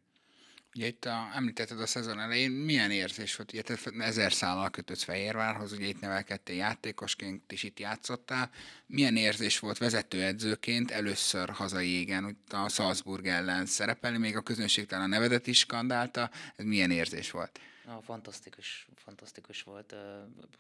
Ugye 0.75 0.87
itt 0.87 1.05
a, 1.05 1.31
említetted 1.35 1.81
a 1.81 1.87
szezon 1.87 2.21
elején, 2.21 2.51
milyen 2.51 2.91
érzés 2.91 3.37
volt? 3.37 3.53
Ugye 3.53 3.63
te 3.63 3.77
ezer 3.99 4.33
szállal 4.33 4.71
kötött 4.71 4.99
Fehérvárhoz, 4.99 5.73
ugye 5.73 5.87
itt 5.87 6.01
nevelkedtél 6.01 6.57
játékosként, 6.57 7.53
és 7.53 7.63
itt 7.63 7.79
játszottál. 7.79 8.51
Milyen 8.87 9.17
érzés 9.17 9.59
volt 9.59 9.79
vezetőedzőként 9.79 10.91
először 10.91 11.51
hazai 11.51 11.89
égen, 11.89 12.39
a 12.49 12.69
Salzburg 12.69 13.27
ellen 13.27 13.67
szerepelni, 13.67 14.19
még 14.19 14.37
a 14.37 14.43
közönség 14.43 14.87
talán 14.87 15.05
a 15.05 15.09
nevedet 15.09 15.47
is 15.47 15.59
skandálta. 15.59 16.31
Ez 16.57 16.65
milyen 16.65 16.91
érzés 16.91 17.31
volt? 17.31 17.61
Na, 17.85 18.01
fantasztikus, 18.03 18.89
fantasztikus 18.97 19.63
volt. 19.63 19.95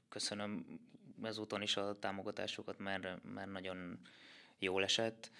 Köszönöm 0.09 0.65
ezúton 1.23 1.63
is 1.63 1.77
a 1.77 1.99
támogatásokat, 1.99 2.79
mert, 2.79 3.25
mert 3.35 3.53
nagyon 3.53 3.99
jól 4.59 4.83
esett. 4.83 5.31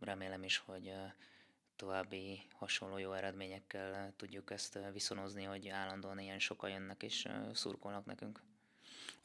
Remélem 0.00 0.42
is, 0.42 0.56
hogy 0.56 0.92
további 1.80 2.42
hasonló 2.52 2.98
jó 2.98 3.12
eredményekkel 3.12 4.12
tudjuk 4.16 4.50
ezt 4.50 4.78
viszonozni, 4.92 5.44
hogy 5.44 5.68
állandóan 5.68 6.18
ilyen 6.18 6.38
sokan 6.38 6.70
jönnek 6.70 7.02
és 7.02 7.28
szurkolnak 7.52 8.04
nekünk. 8.04 8.40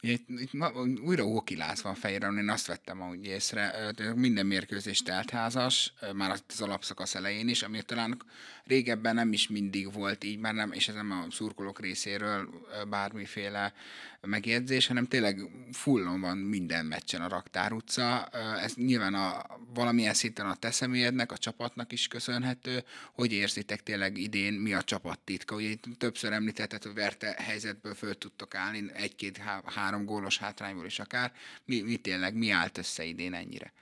Ugye 0.02 0.12
itt, 0.12 0.28
itt 0.28 0.52
ma, 0.52 0.70
újra 1.04 1.24
hokiláz 1.24 1.82
van 1.82 1.94
fejére, 1.94 2.28
én 2.28 2.48
azt 2.48 2.66
vettem 2.66 3.02
ahogy 3.02 3.24
észre, 3.24 3.92
minden 4.14 4.46
mérkőzés 4.46 5.02
teltházas, 5.02 5.92
már 6.14 6.30
az 6.30 6.60
alapszakasz 6.60 7.14
elején 7.14 7.48
is, 7.48 7.62
ami 7.62 7.82
talán 7.82 8.22
régebben 8.64 9.14
nem 9.14 9.32
is 9.32 9.48
mindig 9.48 9.92
volt 9.92 10.24
így, 10.24 10.38
már 10.38 10.54
nem, 10.54 10.72
és 10.72 10.88
ez 10.88 10.94
nem 10.94 11.10
a 11.10 11.30
szurkolók 11.30 11.80
részéről 11.80 12.48
bármiféle 12.88 13.72
megjegyzés, 14.20 14.86
hanem 14.86 15.06
tényleg 15.06 15.40
fullon 15.72 16.20
van 16.20 16.38
minden 16.38 16.86
meccsen 16.86 17.20
a 17.20 17.28
Raktár 17.28 17.72
utca. 17.72 18.28
Ez 18.62 18.74
nyilván 18.74 19.14
a, 19.14 19.44
valamilyen 19.74 20.14
szinten 20.14 20.46
a 20.46 20.54
te 20.54 20.70
személyednek, 20.70 21.32
a 21.32 21.38
csapatnak 21.38 21.92
is 21.92 22.08
köszönhető. 22.08 22.84
Hogy 23.12 23.32
érzitek 23.32 23.82
tényleg 23.82 24.18
idén, 24.18 24.52
mi 24.52 24.72
a 24.72 24.82
csapattitka? 24.82 25.54
Ugye 25.54 25.74
többször 25.98 26.32
említetted, 26.32 26.82
hogy 26.82 26.94
verte 26.94 27.34
helyzetből 27.38 27.94
föl 27.94 28.18
tudtok 28.18 28.54
állni, 28.54 28.84
egy-két, 28.92 29.40
három 29.86 30.04
gólos 30.04 30.38
hátrányból 30.38 30.86
is 30.86 30.98
akár. 30.98 31.32
Mi, 31.64 31.80
mi 31.80 31.96
tényleg, 31.96 32.34
mi 32.34 32.50
állt 32.50 32.78
össze 32.78 33.04
idén 33.04 33.34
ennyire? 33.34 33.72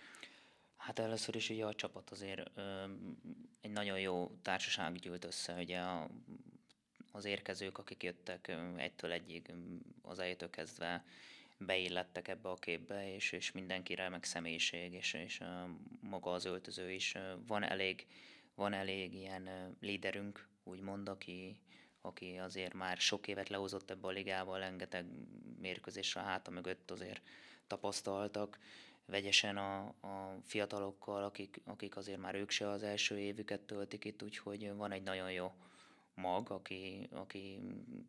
Hát 0.76 0.98
először 0.98 1.36
is 1.36 1.50
ugye 1.50 1.64
a 1.64 1.74
csapat 1.74 2.10
azért 2.10 2.50
ö, 2.54 2.84
egy 3.60 3.70
nagyon 3.70 4.00
jó 4.00 4.30
társaság 4.42 4.94
gyűlt 4.94 5.24
össze, 5.24 5.54
ugye 5.54 5.78
a 5.78 6.08
az 7.16 7.24
érkezők, 7.24 7.78
akik 7.78 8.02
jöttek 8.02 8.56
egytől 8.76 9.12
egyig 9.12 9.52
az 10.02 10.18
elejétől 10.18 10.50
kezdve 10.50 11.04
beillettek 11.58 12.28
ebbe 12.28 12.48
a 12.48 12.54
képbe, 12.54 13.14
és, 13.14 13.32
és 13.32 13.52
mindenkire 13.52 14.08
meg 14.08 14.24
személyiség, 14.24 14.92
és, 14.92 15.12
és 15.12 15.40
maga 16.00 16.32
az 16.32 16.44
öltöző 16.44 16.90
is. 16.90 17.14
Van 17.46 17.62
elég, 17.62 18.06
van 18.54 18.72
elég 18.72 19.14
ilyen 19.14 19.76
líderünk, 19.80 20.46
úgymond, 20.64 21.08
aki, 21.08 21.56
aki 22.04 22.38
azért 22.38 22.74
már 22.74 22.96
sok 22.96 23.28
évet 23.28 23.48
lehozott 23.48 23.90
ebbe 23.90 24.06
a 24.06 24.10
ligával, 24.10 24.58
rengeteg 24.58 25.06
mérkőzésre 25.60 26.20
a 26.20 26.24
háta 26.24 26.50
mögött 26.50 26.90
azért 26.90 27.22
tapasztaltak, 27.66 28.58
vegyesen 29.06 29.56
a, 29.56 29.78
a 29.86 30.38
fiatalokkal, 30.44 31.24
akik, 31.24 31.60
akik 31.64 31.96
azért 31.96 32.20
már 32.20 32.34
ők 32.34 32.50
se 32.50 32.68
az 32.68 32.82
első 32.82 33.18
évüket 33.18 33.60
töltik 33.60 34.04
itt, 34.04 34.22
úgyhogy 34.22 34.74
van 34.74 34.92
egy 34.92 35.02
nagyon 35.02 35.32
jó 35.32 35.52
mag, 36.14 36.50
aki, 36.50 37.08
aki 37.12 37.60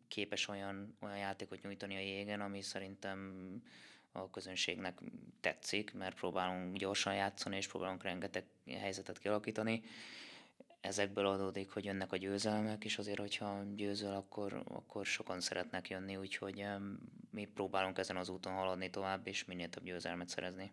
képes 0.08 0.48
olyan, 0.48 0.96
olyan 1.00 1.18
játékot 1.18 1.62
nyújtani 1.62 1.96
a 1.96 2.00
jégen, 2.00 2.40
ami 2.40 2.62
szerintem 2.62 3.62
a 4.12 4.30
közönségnek 4.30 4.98
tetszik, 5.40 5.94
mert 5.94 6.16
próbálunk 6.16 6.76
gyorsan 6.76 7.14
játszani, 7.14 7.56
és 7.56 7.66
próbálunk 7.66 8.02
rengeteg 8.02 8.44
helyzetet 8.66 9.18
kialakítani. 9.18 9.82
Ezekből 10.86 11.26
adódik, 11.26 11.70
hogy 11.70 11.84
jönnek 11.84 12.12
a 12.12 12.16
győzelmek, 12.16 12.84
és 12.84 12.98
azért, 12.98 13.18
hogyha 13.18 13.62
győzöl, 13.74 14.12
akkor, 14.12 14.62
akkor 14.68 15.06
sokan 15.06 15.40
szeretnek 15.40 15.88
jönni, 15.88 16.16
úgyhogy 16.16 16.64
mi 17.30 17.48
próbálunk 17.54 17.98
ezen 17.98 18.16
az 18.16 18.28
úton 18.28 18.52
haladni 18.52 18.90
tovább, 18.90 19.26
és 19.26 19.44
minél 19.44 19.68
több 19.68 19.84
győzelmet 19.84 20.28
szerezni. 20.28 20.72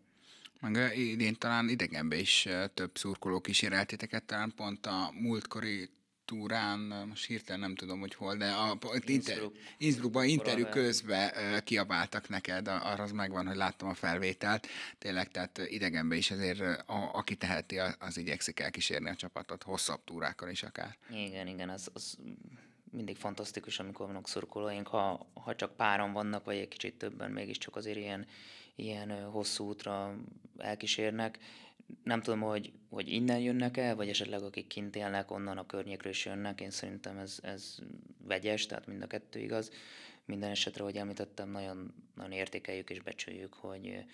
Meg 0.60 0.98
idén 0.98 1.36
talán 1.36 1.70
idegenbe 1.70 2.16
is 2.16 2.48
több 2.74 2.98
szurkoló 2.98 3.42
kíséreltéteket, 3.42 4.24
talán 4.24 4.54
pont 4.56 4.86
a 4.86 5.12
múltkori 5.14 5.90
túrán, 6.26 6.80
most 7.08 7.26
hirtelen 7.26 7.60
nem 7.60 7.76
tudom, 7.76 8.00
hogy 8.00 8.14
hol, 8.14 8.36
de 8.36 8.52
a, 8.52 8.78
inter, 9.06 9.38
Innsbruckban 9.78 10.26
interjú 10.26 10.66
közben 10.66 11.32
kiabáltak 11.64 12.30
neked, 12.30 12.68
arra 12.68 13.04
az 13.04 13.12
megvan, 13.12 13.48
hogy 13.48 13.56
láttam 13.56 13.90
a 13.90 13.94
felvételt, 13.94 14.68
tényleg, 14.98 15.32
tehát 15.32 15.62
idegenben 15.66 16.18
is 16.18 16.32
azért, 16.32 16.60
a, 16.60 17.12
aki 17.14 17.36
teheti, 17.36 17.80
az 18.00 18.18
igyekszik 18.18 18.60
elkísérni 18.60 19.10
a 19.10 19.16
csapatot, 19.16 19.64
hosszabb 19.64 20.04
túrákon 20.04 20.50
is 20.50 20.64
akár. 20.64 20.98
Igen, 21.10 21.48
igen, 21.48 21.70
az, 21.70 21.90
az 21.94 22.18
mindig 22.92 23.18
fantasztikus, 23.18 23.80
amikor 23.80 24.06
vannak 24.06 24.28
szurkolóink, 24.28 24.88
ha, 24.88 25.28
ha 25.34 25.56
csak 25.56 25.76
páran 25.76 26.14
vannak, 26.14 26.46
vagy 26.46 26.58
egy 26.58 26.68
kicsit 26.68 26.98
többen, 26.98 27.32
mégiscsak 27.32 27.76
azért 27.76 27.98
ilyen, 27.98 28.26
ilyen 28.76 29.24
hosszú 29.24 29.68
útra 29.68 30.16
elkísérnek, 30.58 31.40
nem 32.04 32.22
tudom, 32.22 32.40
hogy, 32.40 32.72
hogy 32.90 33.10
innen 33.10 33.40
jönnek 33.40 33.78
el, 33.78 33.96
vagy 33.96 34.10
esetleg 34.10 34.42
akik 34.42 34.68
kint 34.68 34.96
élnek, 34.96 35.32
onnan 35.32 35.58
a 35.58 35.66
környékről 35.66 36.12
is 36.12 36.26
jönnek. 36.26 36.62
Én 36.62 36.70
szerintem 36.70 37.18
ez, 37.18 37.40
ez 37.42 37.78
vegyes, 38.18 38.66
tehát 38.66 38.88
mind 38.88 39.02
a 39.02 39.08
kettő 39.08 39.40
igaz. 39.40 39.72
Minden 40.26 40.50
esetre, 40.50 40.84
hogy 40.84 40.96
említettem, 40.96 41.50
nagyon, 41.50 41.94
nagyon 42.16 42.32
értékeljük 42.32 42.90
és 42.90 43.02
becsüljük, 43.02 43.54
hogy 43.54 44.06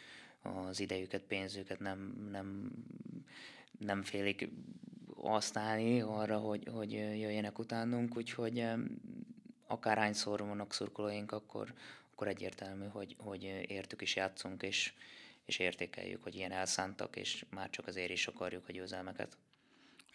az 0.41 0.79
idejüket, 0.79 1.21
pénzüket 1.21 1.79
nem, 1.79 2.27
nem, 2.31 2.71
nem 3.79 4.03
félik 4.03 4.49
használni 5.15 6.01
arra, 6.01 6.37
hogy, 6.37 6.67
hogy 6.71 6.91
jöjjenek 6.91 7.59
utánunk, 7.59 8.17
úgyhogy 8.17 8.65
akárhányszor 9.67 10.39
vannak 10.39 10.73
szurkolóink, 10.73 11.31
akkor, 11.31 11.73
akkor 12.11 12.27
egyértelmű, 12.27 12.85
hogy, 12.85 13.15
hogy 13.19 13.43
értük 13.67 14.01
is 14.01 14.15
játszunk, 14.15 14.63
és, 14.63 14.93
és 15.49 15.59
értékeljük, 15.59 16.23
hogy 16.23 16.35
ilyen 16.35 16.51
elszántak, 16.51 17.15
és 17.15 17.45
már 17.49 17.69
csak 17.69 17.87
azért 17.87 18.09
is 18.09 18.27
akarjuk 18.27 18.67
a 18.67 18.71
győzelmeket. 18.71 19.37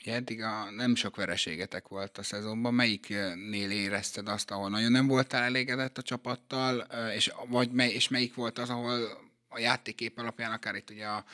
Ugye 0.00 0.14
eddig 0.14 0.42
a, 0.42 0.70
nem 0.70 0.94
sok 0.94 1.16
vereségetek 1.16 1.88
volt 1.88 2.18
a 2.18 2.22
szezonban. 2.22 2.74
Melyiknél 2.74 3.70
érezted 3.70 4.28
azt, 4.28 4.50
ahol 4.50 4.68
nagyon 4.68 4.90
nem 4.90 5.06
voltál 5.06 5.42
elégedett 5.42 5.98
a 5.98 6.02
csapattal, 6.02 6.78
és, 7.14 7.32
vagy 7.48 7.70
mely, 7.70 7.90
és 7.90 8.08
melyik 8.08 8.34
volt 8.34 8.58
az, 8.58 8.70
ahol 8.70 9.22
a 9.48 9.58
játékép 9.58 10.18
alapján, 10.18 10.52
akár 10.52 10.74
itt 10.74 10.90
ugye 10.90 11.06
a 11.06 11.24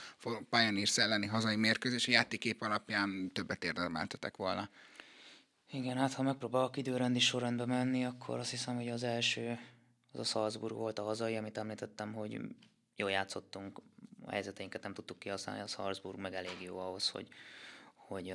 Pioneers 0.50 0.98
elleni 0.98 1.26
hazai 1.26 1.56
mérkőzés, 1.56 2.08
a 2.08 2.10
játékép 2.10 2.62
alapján 2.62 3.30
többet 3.32 3.64
érdemeltetek 3.64 4.36
volna? 4.36 4.68
Igen, 5.72 5.96
hát 5.96 6.12
ha 6.12 6.22
megpróbálok 6.22 6.76
időrendi 6.76 7.18
sorrendbe 7.18 7.66
menni, 7.66 8.04
akkor 8.04 8.38
azt 8.38 8.50
hiszem, 8.50 8.76
hogy 8.76 8.88
az 8.88 9.02
első 9.02 9.58
az 10.12 10.20
a 10.20 10.24
Salzburg 10.24 10.74
volt 10.74 10.98
a 10.98 11.02
hazai, 11.02 11.36
amit 11.36 11.58
említettem, 11.58 12.12
hogy 12.12 12.40
jól 12.96 13.10
játszottunk, 13.10 13.80
a 14.24 14.30
helyzeteinket 14.30 14.82
nem 14.82 14.94
tudtuk 14.94 15.18
kihasználni, 15.18 15.62
az 15.62 15.72
Salzburg 15.72 16.18
meg 16.18 16.34
elég 16.34 16.56
jó 16.60 16.78
ahhoz, 16.78 17.08
hogy, 17.08 17.28
hogy 17.94 18.34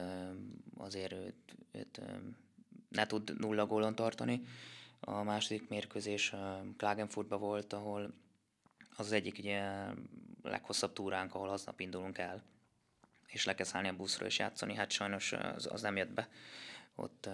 azért 0.78 1.12
őt, 1.12 1.56
őt 1.72 2.02
ne 2.90 3.06
tud 3.06 3.40
nulla 3.40 3.66
gólon 3.66 3.96
tartani. 3.96 4.42
A 5.00 5.24
második 5.24 5.70
mérkőzés 5.70 6.34
Klagenfurtban 6.78 7.40
volt, 7.40 7.74
ahol 7.74 8.14
az, 8.98 9.06
az 9.06 9.12
egyik 9.12 9.38
ugye 9.38 9.88
leghosszabb 10.44 10.94
túránk, 10.94 11.36
ahol 11.36 11.50
aznap 11.50 11.80
indulunk 11.80 12.18
el, 12.18 12.44
és 13.28 13.46
le 13.46 13.56
kell 13.56 13.66
szállni 13.66 13.88
a 13.88 13.96
buszra 13.96 14.26
és 14.26 14.40
játszani. 14.40 14.74
Hát 14.74 14.92
sajnos 14.92 15.32
az, 15.34 15.68
az 15.72 15.82
nem 15.82 15.98
jött 15.98 16.14
be. 16.14 16.30
Ott, 16.96 17.30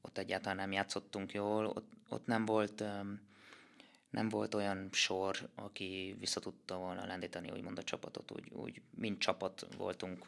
ott 0.00 0.18
egyáltalán 0.18 0.56
nem 0.56 0.72
játszottunk 0.72 1.32
jól, 1.32 1.66
ott, 1.66 1.92
ott 2.08 2.26
nem 2.26 2.44
volt 2.44 2.84
nem 4.12 4.28
volt 4.28 4.54
olyan 4.54 4.88
sor, 4.92 5.48
aki 5.54 6.16
vissza 6.18 6.40
tudta 6.40 6.76
volna 6.76 7.06
lendíteni, 7.06 7.50
úgymond 7.50 7.78
a 7.78 7.82
csapatot, 7.82 8.30
úgy, 8.30 8.50
úgy 8.50 8.82
mind 8.90 9.18
csapat 9.18 9.66
voltunk 9.76 10.26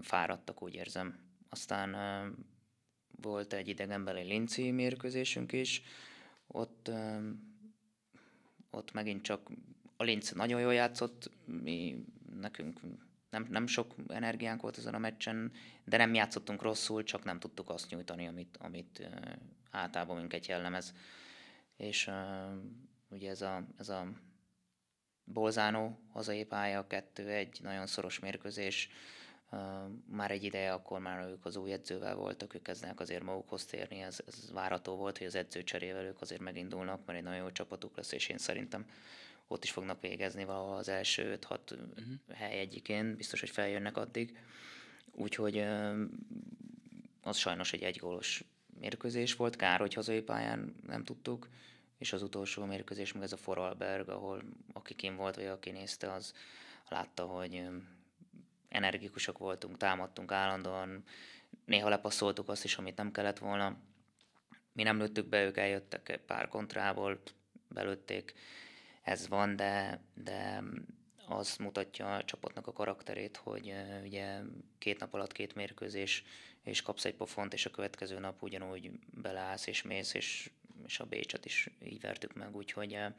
fáradtak, 0.00 0.62
úgy 0.62 0.74
érzem. 0.74 1.18
Aztán 1.48 1.96
volt 3.20 3.52
egy 3.52 3.68
idegenbeli 3.68 4.22
Linci 4.22 4.70
mérkőzésünk 4.70 5.52
is, 5.52 5.82
ott, 6.46 6.90
ott 8.70 8.92
megint 8.92 9.22
csak 9.22 9.50
a 9.96 10.02
Linz 10.02 10.30
nagyon 10.30 10.60
jól 10.60 10.74
játszott, 10.74 11.30
mi 11.44 12.04
nekünk 12.40 12.80
nem, 13.30 13.46
nem 13.50 13.66
sok 13.66 13.94
energiánk 14.08 14.62
volt 14.62 14.78
ezen 14.78 14.94
a 14.94 14.98
meccsen, 14.98 15.52
de 15.84 15.96
nem 15.96 16.14
játszottunk 16.14 16.62
rosszul, 16.62 17.02
csak 17.02 17.24
nem 17.24 17.38
tudtuk 17.38 17.70
azt 17.70 17.90
nyújtani, 17.90 18.26
amit, 18.26 18.56
amit 18.60 19.08
általában 19.70 20.16
minket 20.16 20.46
jellemez. 20.46 20.94
És 21.76 22.06
uh, 22.06 22.14
ugye 23.08 23.30
ez 23.30 23.42
a, 23.42 23.66
ez 23.78 23.88
a 23.88 24.06
Bolzánó 25.24 25.98
hazai 26.12 26.44
pálya, 26.44 26.86
kettő 26.86 27.28
egy 27.28 27.58
nagyon 27.62 27.86
szoros 27.86 28.18
mérkőzés, 28.18 28.88
már 30.06 30.30
egy 30.30 30.44
ideje, 30.44 30.72
akkor 30.72 31.00
már 31.00 31.28
ők 31.28 31.44
az 31.44 31.56
új 31.56 31.72
edzővel 31.72 32.14
voltak, 32.14 32.54
ők 32.54 32.62
kezdenek 32.62 33.00
azért 33.00 33.22
magukhoz 33.22 33.64
térni, 33.64 34.00
ez, 34.00 34.18
ez 34.26 34.52
várható 34.52 34.96
volt, 34.96 35.18
hogy 35.18 35.26
az 35.26 35.34
edző 35.34 35.62
cserével 35.62 36.04
ők 36.04 36.20
azért 36.20 36.40
megindulnak, 36.40 37.06
mert 37.06 37.18
egy 37.18 37.24
nagyon 37.24 37.40
jó 37.40 37.50
csapatuk 37.50 37.96
lesz, 37.96 38.12
és 38.12 38.28
én 38.28 38.38
szerintem 38.38 38.86
ott 39.46 39.64
is 39.64 39.70
fognak 39.70 40.00
végezni 40.00 40.44
valahol 40.44 40.76
az 40.76 40.88
első 40.88 41.38
5-6 41.40 41.58
uh-huh. 41.72 42.36
hely 42.36 42.58
egyikén, 42.58 43.16
biztos, 43.16 43.40
hogy 43.40 43.50
feljönnek 43.50 43.96
addig. 43.96 44.38
Úgyhogy 45.12 45.58
az 47.22 47.36
sajnos 47.36 47.72
egy 47.72 47.82
egygólos 47.82 48.44
mérkőzés 48.78 49.36
volt, 49.36 49.56
kár, 49.56 49.80
hogy 49.80 49.94
hazai 49.94 50.20
pályán 50.20 50.74
nem 50.86 51.04
tudtuk, 51.04 51.48
és 51.98 52.12
az 52.12 52.22
utolsó 52.22 52.64
mérkőzés 52.64 53.12
meg 53.12 53.22
ez 53.22 53.32
a 53.32 53.36
Foralberg, 53.36 54.08
ahol 54.08 54.42
aki 54.72 54.94
kim 54.94 55.16
volt, 55.16 55.34
vagy 55.34 55.46
aki 55.46 55.70
nézte, 55.70 56.12
az 56.12 56.34
látta, 56.88 57.24
hogy 57.24 57.62
energikusak 58.68 59.38
voltunk, 59.38 59.76
támadtunk 59.76 60.32
állandóan, 60.32 61.04
néha 61.64 61.88
lepasszoltuk 61.88 62.48
azt 62.48 62.64
is, 62.64 62.76
amit 62.76 62.96
nem 62.96 63.12
kellett 63.12 63.38
volna. 63.38 63.76
Mi 64.72 64.82
nem 64.82 64.98
lőttük 64.98 65.26
be, 65.26 65.44
ők 65.44 65.56
eljöttek 65.56 66.20
pár 66.26 66.48
kontrából, 66.48 67.20
belőtték, 67.68 68.34
ez 69.02 69.28
van, 69.28 69.56
de, 69.56 70.00
de 70.14 70.62
az 71.26 71.56
mutatja 71.56 72.14
a 72.14 72.24
csapatnak 72.24 72.66
a 72.66 72.72
karakterét, 72.72 73.36
hogy 73.36 73.74
ugye 74.02 74.40
két 74.78 74.98
nap 75.00 75.14
alatt 75.14 75.32
két 75.32 75.54
mérkőzés, 75.54 76.24
és 76.64 76.82
kapsz 76.82 77.04
egy 77.04 77.14
pofont, 77.14 77.52
és 77.52 77.66
a 77.66 77.70
következő 77.70 78.18
nap 78.18 78.42
ugyanúgy 78.42 78.90
beleállsz 79.22 79.66
és 79.66 79.82
mész, 79.82 80.14
és, 80.14 80.50
és 80.86 81.00
a 81.00 81.04
Bécset 81.04 81.44
is 81.44 81.70
így 81.84 82.00
vertük 82.00 82.34
meg, 82.34 82.56
úgyhogy 82.56 82.94
uh, 82.94 83.14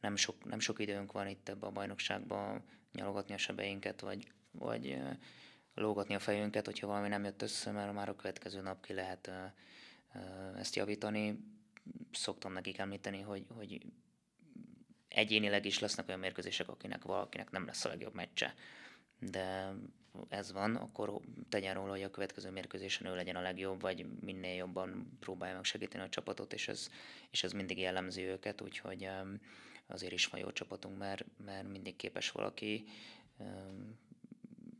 nem 0.00 0.16
sok, 0.16 0.44
nem 0.44 0.58
sok 0.58 0.78
időnk 0.78 1.12
van 1.12 1.28
itt 1.28 1.48
ebbe 1.48 1.66
a 1.66 1.70
bajnokságba 1.70 2.62
nyalogatni 2.92 3.34
a 3.34 3.38
sebeinket, 3.38 4.00
vagy 4.00 4.32
vagy 4.52 4.98
lógatni 5.74 6.14
a 6.14 6.18
fejünket, 6.18 6.64
hogyha 6.64 6.86
valami 6.86 7.08
nem 7.08 7.24
jött 7.24 7.42
össze, 7.42 7.70
mert 7.70 7.92
már 7.92 8.08
a 8.08 8.16
következő 8.16 8.60
nap 8.60 8.84
ki 8.84 8.92
lehet 8.92 9.30
ezt 10.56 10.76
javítani. 10.76 11.38
Szoktam 12.12 12.52
nekik 12.52 12.78
említeni, 12.78 13.20
hogy, 13.20 13.46
hogy 13.48 13.86
egyénileg 15.08 15.64
is 15.64 15.78
lesznek 15.78 16.08
olyan 16.08 16.20
mérkőzések, 16.20 16.68
akinek 16.68 17.02
valakinek 17.02 17.50
nem 17.50 17.66
lesz 17.66 17.84
a 17.84 17.88
legjobb 17.88 18.14
meccse. 18.14 18.54
De 19.18 19.74
ez 20.28 20.52
van, 20.52 20.76
akkor 20.76 21.20
tegyen 21.48 21.74
róla, 21.74 21.90
hogy 21.90 22.02
a 22.02 22.10
következő 22.10 22.50
mérkőzésen 22.50 23.06
ő 23.06 23.14
legyen 23.14 23.36
a 23.36 23.40
legjobb, 23.40 23.80
vagy 23.80 24.06
minél 24.20 24.54
jobban 24.54 25.16
próbálja 25.20 25.54
meg 25.54 25.64
segíteni 25.64 26.04
a 26.04 26.08
csapatot, 26.08 26.52
és 26.52 26.68
ez, 26.68 26.90
és 27.30 27.44
ez 27.44 27.52
mindig 27.52 27.78
jellemzi 27.78 28.22
őket, 28.22 28.60
úgyhogy 28.60 29.08
azért 29.86 30.12
is 30.12 30.26
van 30.26 30.40
jó 30.40 30.52
csapatunk, 30.52 30.98
mert, 30.98 31.24
mert 31.44 31.68
mindig 31.68 31.96
képes 31.96 32.30
valaki 32.30 32.84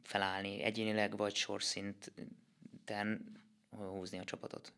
felállni 0.03 0.63
egyénileg 0.63 1.17
vagy 1.17 1.35
sorszinten 1.35 2.21
húzni 3.71 4.19
a 4.19 4.25
csapatot. 4.25 4.73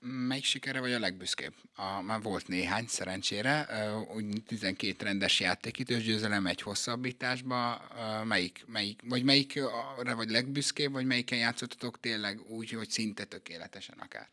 Melyik 0.00 0.44
sikere 0.44 0.80
vagy 0.80 0.92
a 0.92 0.98
legbüszkébb? 0.98 1.54
A, 1.74 2.00
már 2.00 2.22
volt 2.22 2.48
néhány, 2.48 2.86
szerencsére. 2.86 3.66
Úgy 4.14 4.42
12 4.46 5.04
rendes 5.04 5.40
játékidős 5.40 6.04
győzelem 6.04 6.46
egy 6.46 6.62
hosszabbításba. 6.62 7.82
Melyik, 8.24 8.64
melyik, 8.66 9.02
vagy 9.08 9.22
melyikre 9.22 10.14
vagy 10.14 10.30
legbüszkébb, 10.30 10.92
vagy 10.92 11.06
melyiken 11.06 11.38
játszottatok 11.38 12.00
tényleg 12.00 12.40
úgy, 12.50 12.70
hogy 12.70 12.90
szinte 12.90 13.24
tökéletesen 13.24 13.98
akár? 13.98 14.28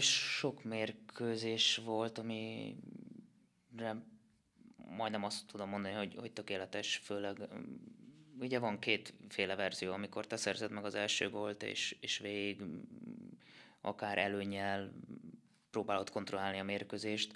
Sok 0.00 0.64
mérkőzés 0.64 1.80
volt, 1.84 2.18
ami 2.18 2.76
majdnem 4.76 5.24
azt 5.24 5.46
tudom 5.46 5.68
mondani, 5.68 5.94
hogy, 5.94 6.14
hogy 6.18 6.32
tökéletes, 6.32 6.96
főleg 7.04 7.36
ugye 8.38 8.58
van 8.58 8.78
kétféle 8.78 9.54
verzió, 9.54 9.92
amikor 9.92 10.26
te 10.26 10.36
szerzed 10.36 10.70
meg 10.70 10.84
az 10.84 10.94
első 10.94 11.30
gólt, 11.30 11.62
és, 11.62 11.96
és 12.00 12.18
végig 12.18 12.62
akár 13.82 14.18
előnyel 14.18 14.92
próbálod 15.70 16.10
kontrollálni 16.10 16.58
a 16.58 16.64
mérkőzést. 16.64 17.32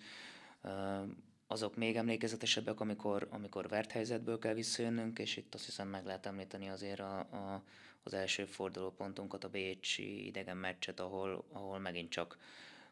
Azok 1.47 1.77
még 1.77 1.97
emlékezetesebbek, 1.97 2.81
amikor, 2.81 3.29
amikor 3.31 3.69
vert 3.69 3.93
helyzetből 3.93 4.39
kell 4.39 4.55
visszajönnünk, 4.55 5.19
és 5.19 5.37
itt 5.37 5.55
azt 5.55 5.65
hiszem 5.65 5.89
meg 5.89 6.05
lehet 6.05 6.27
említeni 6.27 6.69
azért 6.69 7.01
a, 7.01 7.19
a, 7.19 7.63
az 8.03 8.15
első 8.15 8.45
fordulópontunkat, 8.45 9.45
a 9.45 9.49
Bécsi 9.49 10.27
idegen 10.27 10.57
meccset, 10.57 11.01
ahol, 11.01 11.45
ahol 11.53 11.79
megint 11.79 12.11
csak 12.11 12.39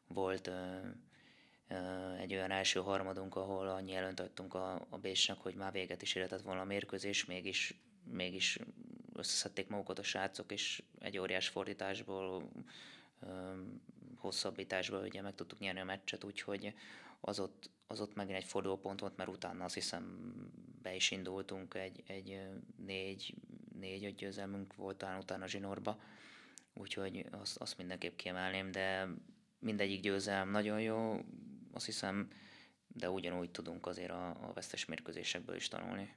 volt 0.06 0.50
egy 2.18 2.34
olyan 2.34 2.50
első 2.50 2.80
harmadunk, 2.80 3.36
ahol 3.36 3.68
annyi 3.68 3.94
előnt 3.94 4.20
adtunk 4.20 4.54
a, 4.54 4.86
a 4.90 4.98
Bécsnek, 4.98 5.38
hogy 5.38 5.54
már 5.54 5.72
véget 5.72 6.02
is 6.02 6.14
érhetett 6.14 6.42
volna 6.42 6.60
a 6.60 6.64
mérkőzés, 6.64 7.24
mégis 7.24 7.74
mégis 8.04 8.58
összeszedték 9.12 9.68
magukat 9.68 9.98
a 9.98 10.02
srácok, 10.02 10.52
és 10.52 10.82
egy 10.98 11.18
óriás 11.18 11.48
fordításból, 11.48 12.50
hosszabbításból 14.16 15.00
ugye 15.00 15.22
meg 15.22 15.34
tudtuk 15.34 15.58
nyerni 15.58 15.80
a 15.80 15.84
meccset, 15.84 16.24
úgyhogy 16.24 16.74
az 17.20 17.40
ott, 17.40 17.70
az 17.86 18.00
ott 18.00 18.14
megint 18.14 18.36
egy 18.36 18.44
fordulópont 18.44 19.00
volt, 19.00 19.16
mert 19.16 19.30
utána 19.30 19.64
azt 19.64 19.74
hiszem 19.74 20.32
be 20.82 20.94
is 20.94 21.10
indultunk, 21.10 21.74
egy, 21.74 22.02
egy 22.06 22.40
négy, 22.76 23.34
négy-öt 23.78 24.14
győzelmünk 24.14 24.74
volt 24.74 24.96
talán 24.96 25.18
utána 25.18 25.46
zsinórba, 25.46 26.00
úgyhogy 26.74 27.26
azt, 27.30 27.56
azt 27.56 27.78
mindenképp 27.78 28.16
kiemelném, 28.16 28.70
de 28.70 29.08
mindegyik 29.58 30.00
győzelem 30.00 30.50
nagyon 30.50 30.80
jó, 30.80 31.18
azt 31.72 31.86
hiszem, 31.86 32.28
de 32.86 33.10
ugyanúgy 33.10 33.50
tudunk 33.50 33.86
azért 33.86 34.10
a, 34.10 34.28
a 34.28 34.52
vesztes 34.54 34.84
mérkőzésekből 34.84 35.56
is 35.56 35.68
tanulni. 35.68 36.14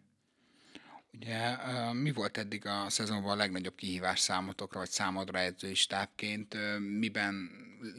Ugye 1.22 1.58
mi 1.94 2.12
volt 2.12 2.38
eddig 2.38 2.66
a 2.66 2.90
szezonban 2.90 3.32
a 3.32 3.36
legnagyobb 3.36 3.76
kihívás 3.76 4.20
számotokra, 4.20 4.80
vagy 4.80 4.90
számodra 4.90 5.40
edzői 5.40 5.74
stábként? 5.74 6.58
Miben, 6.80 7.50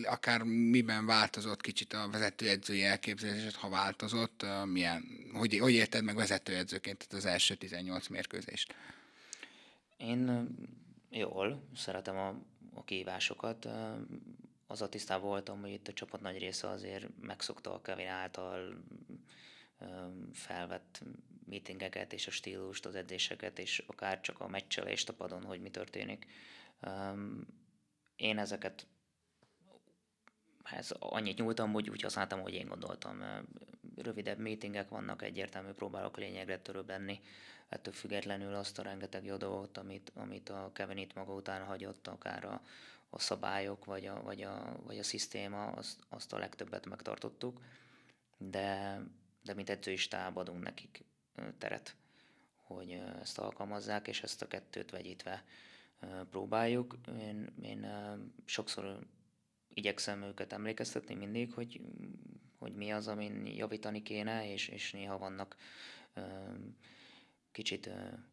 akár 0.05 0.43
miben 0.43 1.07
változott 1.07 1.61
kicsit 1.61 1.93
a 1.93 2.09
vezetőedzői 2.11 2.85
elképzelésed, 2.85 3.55
ha 3.55 3.69
változott? 3.69 4.45
Milyen, 4.65 5.05
hogy, 5.33 5.59
hogy 5.59 5.73
érted 5.73 6.05
meg 6.05 6.17
vezetőedzőként 6.17 7.07
az 7.11 7.25
első 7.25 7.55
18 7.55 8.07
mérkőzést? 8.09 8.75
Én 9.97 10.49
jól 11.11 11.63
szeretem 11.77 12.17
a, 12.17 12.29
a 12.75 12.85
kihívásokat. 12.85 13.69
Az 14.67 14.83
a 14.83 14.89
tisztában 14.89 15.29
voltam, 15.29 15.61
hogy 15.61 15.71
itt 15.71 15.89
a 15.89 15.93
csapat 15.93 16.21
nagy 16.21 16.39
része 16.39 16.69
azért 16.69 17.07
megszokta 17.21 17.75
a 17.75 17.81
Kevin 17.81 18.07
által 18.09 18.85
felvett 20.33 21.03
meetingeket 21.49 22.13
és 22.13 22.27
a 22.27 22.31
stílust, 22.31 22.87
az 22.87 22.95
edzéseket, 22.95 23.59
és 23.59 23.85
akár 23.87 24.21
csak 24.21 24.41
a 24.41 24.49
meccselést 24.49 25.09
a 25.09 25.13
padon, 25.15 25.45
hogy 25.45 25.61
mi 25.61 25.71
történik. 25.71 26.27
Én 28.17 28.39
ezeket 28.39 28.87
ez 30.63 30.91
annyit 30.99 31.39
nyúltam, 31.39 31.73
hogy 31.73 31.91
úgy 31.91 32.03
használtam, 32.03 32.41
hogy 32.41 32.55
én 32.55 32.69
gondoltam. 32.69 33.25
Rövidebb 33.97 34.39
meetingek 34.39 34.89
vannak, 34.89 35.23
egyértelmű 35.23 35.71
próbálok 35.71 36.17
lényegre 36.17 36.59
törőbb 36.59 36.89
lenni. 36.89 37.21
Ettől 37.69 37.95
függetlenül 37.95 38.55
azt 38.55 38.79
a 38.79 38.83
rengeteg 38.83 39.25
jó 39.25 39.37
dolgot, 39.37 39.79
amit, 39.79 40.13
amit 40.15 40.49
a 40.49 40.71
Kevin 40.73 40.97
itt 40.97 41.15
maga 41.15 41.33
után 41.33 41.65
hagyott, 41.65 42.07
akár 42.07 42.45
a, 42.45 42.63
a 43.11 43.19
szabályok, 43.19 43.85
vagy 43.85 44.07
a, 44.07 44.23
vagy 44.23 44.43
a, 44.43 44.81
vagy 44.85 44.99
a 44.99 45.03
szisztéma, 45.03 45.67
azt, 45.67 45.99
azt 46.09 46.33
a 46.33 46.39
legtöbbet 46.39 46.87
megtartottuk. 46.87 47.61
De, 48.39 49.01
de 49.43 49.55
mint 49.55 49.71
edzői 49.71 49.97
stáb 49.97 50.37
adunk 50.37 50.63
nekik 50.63 51.05
teret, 51.59 51.97
hogy 52.57 53.03
ezt 53.21 53.39
alkalmazzák, 53.39 54.09
és 54.09 54.23
ezt 54.23 54.43
a 54.43 54.47
kettőt 54.47 54.91
vegyítve 54.91 55.45
próbáljuk. 56.31 56.97
Én, 57.19 57.53
én 57.63 57.87
sokszor 58.45 59.07
igyekszem 59.75 60.23
őket 60.23 60.53
emlékeztetni 60.53 61.15
mindig, 61.15 61.53
hogy, 61.53 61.81
hogy 62.59 62.75
mi 62.75 62.91
az, 62.93 63.09
amin 63.09 63.47
javítani 63.47 64.03
kéne, 64.03 64.53
és, 64.53 64.69
és 64.69 64.93
néha 64.93 65.19
vannak 65.19 65.57
kicsit 67.53 67.91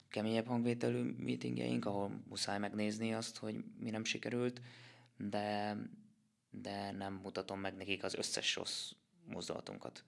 keményebb 0.10 0.48
hangvételű 0.48 1.16
meetingjeink, 1.18 1.86
ahol 1.86 2.24
muszáj 2.28 2.60
megnézni 2.60 3.14
azt, 3.14 3.38
hogy 3.38 3.64
mi 3.80 3.90
nem 3.90 4.04
sikerült, 4.04 4.62
de, 5.18 5.78
de 6.50 6.92
nem 6.92 7.14
mutatom 7.14 7.60
meg 7.60 7.76
nekik 7.76 8.04
az 8.04 8.14
összes 8.14 8.56
rossz 8.56 8.92
mozdulatunkat. 9.26 10.04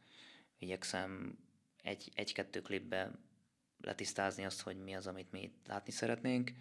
Igyekszem 0.58 1.38
egy, 1.88 2.12
egy-kettő 2.14 2.62
klipbe 2.62 3.12
letisztázni 3.82 4.46
azt, 4.46 4.62
hogy 4.62 4.78
mi 4.78 4.96
az, 4.96 5.08
amit 5.08 5.32
mi 5.32 5.52
látni 5.66 5.92
szeretnénk, 5.92 6.52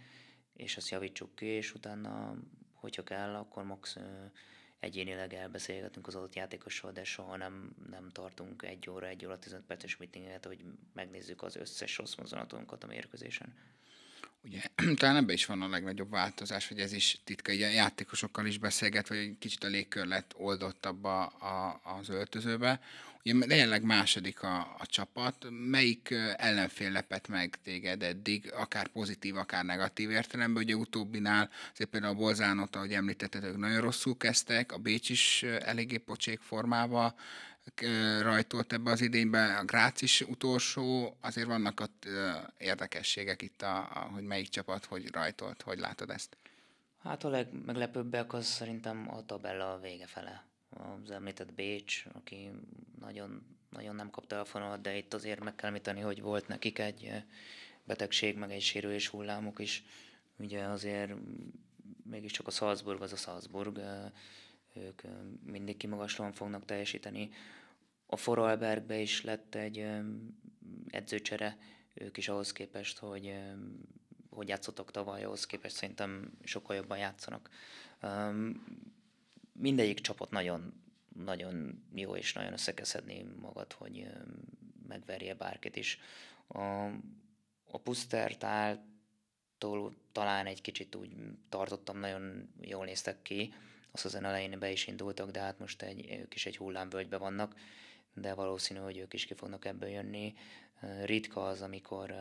és 0.53 0.77
azt 0.77 0.91
javítsuk 0.91 1.35
ki, 1.35 1.47
és 1.47 1.75
utána, 1.75 2.37
hogyha 2.73 3.03
kell, 3.03 3.35
akkor 3.35 3.65
max 3.65 3.97
egyénileg 4.79 5.35
elbeszélgetünk 5.35 6.07
az 6.07 6.15
adott 6.15 6.35
játékossal, 6.35 6.93
de 6.93 7.05
soha 7.05 7.37
nem, 7.37 7.77
nem 7.91 8.11
tartunk 8.11 8.63
egy 8.63 8.91
óra, 8.91 9.07
egy 9.07 9.25
óra, 9.25 9.39
15 9.39 9.67
perces 9.67 9.97
meetinget, 9.97 10.45
hogy 10.45 10.65
megnézzük 10.93 11.43
az 11.43 11.57
összes 11.57 11.97
rossz 11.97 12.15
mozdulatunkat 12.15 12.85
a 12.85 12.87
mérkőzésen. 12.87 13.55
Ugye, 14.45 14.61
talán 14.99 15.17
ebben 15.17 15.35
is 15.35 15.47
van 15.47 15.63
a 15.63 15.69
legnagyobb 15.69 16.11
változás, 16.11 16.69
hogy 16.69 16.81
ez 16.81 16.93
is 16.93 17.21
titka, 17.25 17.53
ugye 17.53 17.67
a 17.67 17.71
játékosokkal 17.71 18.47
is 18.47 18.59
beszélget, 18.59 19.09
vagy 19.09 19.19
egy 19.19 19.39
kicsit 19.39 19.65
a 19.65 19.69
légkör 19.69 20.07
lett 20.07 20.35
oldottabb 20.37 21.05
a, 21.05 21.23
a, 21.23 21.81
az 21.83 22.09
öltözőbe. 22.09 22.81
Jelenleg 23.27 23.83
második 23.83 24.43
a, 24.43 24.59
a 24.59 24.87
csapat. 24.87 25.47
Melyik 25.51 26.15
ellenfél 26.37 26.91
lepett 26.91 27.29
meg 27.29 27.59
téged 27.63 28.03
eddig, 28.03 28.53
akár 28.53 28.89
pozitív, 28.89 29.37
akár 29.37 29.65
negatív 29.65 30.11
értelemben? 30.11 30.63
Ugye 30.63 30.75
utóbbinál, 30.75 31.51
azért 31.73 31.91
például 31.91 32.15
a 32.15 32.17
Bolzánot, 32.17 32.77
ahogy 32.77 32.93
említetted, 32.93 33.45
ők 33.45 33.57
nagyon 33.57 33.81
rosszul 33.81 34.17
kezdtek, 34.17 34.73
a 34.73 34.79
Bécs 34.79 35.09
is 35.11 35.43
eléggé 35.43 35.97
pocsék 35.97 36.41
formába 36.41 37.15
rajtolt 38.21 38.73
ebbe 38.73 38.91
az 38.91 39.01
idénybe, 39.01 39.57
a 39.57 39.65
Grác 39.65 40.03
is 40.03 40.21
utolsó, 40.21 41.17
azért 41.21 41.47
vannak 41.47 41.81
ott 41.81 42.09
érdekességek 42.59 43.43
itt, 43.43 43.63
a, 43.63 43.77
a, 43.77 43.99
hogy 43.99 44.23
melyik 44.23 44.49
csapat 44.49 44.85
hogy 44.85 45.11
rajtolt, 45.13 45.63
hogy 45.63 45.79
látod 45.79 46.11
ezt? 46.11 46.37
Hát 47.03 47.25
a 47.25 47.29
legmeglepőbbek 47.29 48.33
az 48.33 48.47
szerintem 48.47 49.09
a 49.11 49.25
tabella 49.25 49.79
vége 49.83 50.07
fele. 50.07 50.45
Az 50.77 51.11
említett 51.11 51.53
Bécs, 51.53 52.05
aki 52.13 52.51
nagyon, 53.01 53.57
nagyon 53.71 53.95
nem 53.95 54.11
kapta 54.11 54.41
a 54.41 54.45
fonalat, 54.45 54.81
de 54.81 54.97
itt 54.97 55.15
azért 55.15 55.45
meg 55.45 55.55
kell 55.55 55.69
említeni, 55.69 56.01
hogy 56.01 56.21
volt 56.21 56.49
nekik 56.49 56.79
egy 56.79 57.13
betegség, 57.85 58.37
meg 58.37 58.51
egy 58.51 58.63
sérülés 58.63 59.09
hullámuk 59.09 59.59
is. 59.59 59.85
Ugye 60.39 60.65
azért 60.65 61.13
mégiscsak 62.03 62.47
a 62.47 62.51
Salzburg 62.51 63.03
az 63.03 63.13
a 63.13 63.17
Salzburg, 63.17 63.81
ők 64.75 65.03
mindig 65.45 65.77
kimagaslóan 65.77 66.33
fognak 66.33 66.65
teljesíteni. 66.65 67.31
A 68.07 68.17
Foralbergbe 68.17 68.99
is 68.99 69.23
lett 69.23 69.55
egy 69.55 69.87
edzőcsere, 70.89 71.59
ők 71.95 72.17
is 72.17 72.29
ahhoz 72.29 72.53
képest, 72.53 72.99
hogy 72.99 73.35
hogy 74.37 74.49
játszottak 74.49 74.91
tavaly, 74.91 75.25
ahhoz 75.25 75.47
képest 75.47 75.75
szerintem 75.75 76.31
sokkal 76.45 76.77
jobban 76.77 76.99
játszanak. 76.99 77.51
Mindegyik 79.59 80.01
csapat 80.01 80.31
nagyon, 80.31 80.83
nagyon 81.25 81.85
jó, 81.95 82.17
és 82.17 82.33
nagyon 82.33 82.53
összekeszedni 82.53 83.27
magad, 83.41 83.73
hogy 83.73 84.07
megverje 84.89 85.35
bárkit 85.35 85.77
is. 85.77 85.99
A, 86.47 86.61
a 87.71 87.79
Pusztertáltól 87.83 89.95
talán 90.13 90.47
egy 90.47 90.61
kicsit 90.61 90.95
úgy 90.95 91.13
tartottam, 91.49 91.99
nagyon 91.99 92.53
jól 92.61 92.85
néztek 92.85 93.23
ki, 93.23 93.55
azt 93.91 94.05
az 94.05 94.15
elején 94.15 94.59
be 94.59 94.71
is 94.71 94.87
indultak, 94.87 95.31
de 95.31 95.41
hát 95.41 95.59
most 95.59 95.83
egy, 95.83 96.11
ők 96.11 96.35
is 96.35 96.47
egy 96.47 96.57
hullámvölgybe 96.57 97.17
vannak, 97.17 97.55
de 98.15 98.35
valószínű, 98.35 98.81
hogy 98.81 98.97
ők 98.97 99.15
is 99.15 99.27
ki 99.27 99.35
fognak 99.35 99.65
ebből 99.65 99.89
jönni. 99.89 100.35
Ritka 101.05 101.47
az, 101.47 101.63
amikor 101.63 102.15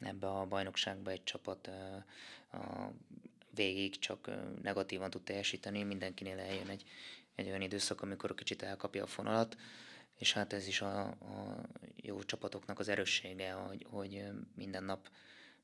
ebbe 0.00 0.28
a 0.28 0.46
bajnokságba 0.46 1.10
egy 1.10 1.24
csapat 1.24 1.70
végig 3.54 3.98
csak 3.98 4.30
negatívan 4.62 5.10
tud 5.10 5.22
teljesíteni, 5.22 5.82
mindenkinél 5.82 6.38
eljön 6.38 6.68
egy, 6.68 6.84
egy 7.34 7.46
olyan 7.46 7.60
időszak, 7.60 8.02
amikor 8.02 8.34
kicsit 8.34 8.62
elkapja 8.62 9.02
a 9.02 9.06
fonalat, 9.06 9.56
és 10.18 10.32
hát 10.32 10.52
ez 10.52 10.66
is 10.66 10.80
a, 10.80 11.00
a 11.06 11.62
jó 11.96 12.22
csapatoknak 12.22 12.78
az 12.78 12.88
erőssége, 12.88 13.52
hogy, 13.52 13.86
hogy 13.90 14.24
minden 14.54 14.84
nap 14.84 15.08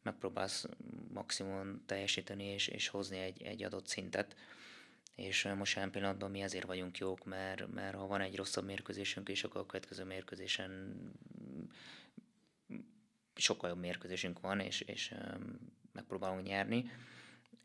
megpróbálsz 0.03 0.65
maximum 1.13 1.83
teljesíteni 1.87 2.45
és, 2.45 2.69
és 2.69 2.89
hozni 2.89 3.19
egy, 3.19 3.43
egy 3.43 3.63
adott 3.63 3.87
szintet 3.87 4.37
és 5.21 5.49
most 5.57 5.75
jelen 5.75 5.91
pillanatban 5.91 6.31
mi 6.31 6.41
ezért 6.41 6.67
vagyunk 6.67 6.99
jók, 6.99 7.25
mert, 7.25 7.73
mert 7.73 7.97
ha 7.97 8.07
van 8.07 8.21
egy 8.21 8.37
rosszabb 8.37 8.65
mérkőzésünk, 8.65 9.29
és 9.29 9.45
akkor 9.45 9.61
a 9.61 9.67
következő 9.67 10.05
mérkőzésen 10.05 10.95
sokkal 13.35 13.69
jobb 13.69 13.79
mérkőzésünk 13.79 14.41
van, 14.41 14.61
és, 14.61 14.81
és 14.81 15.15
megpróbálunk 15.93 16.47
nyerni. 16.47 16.91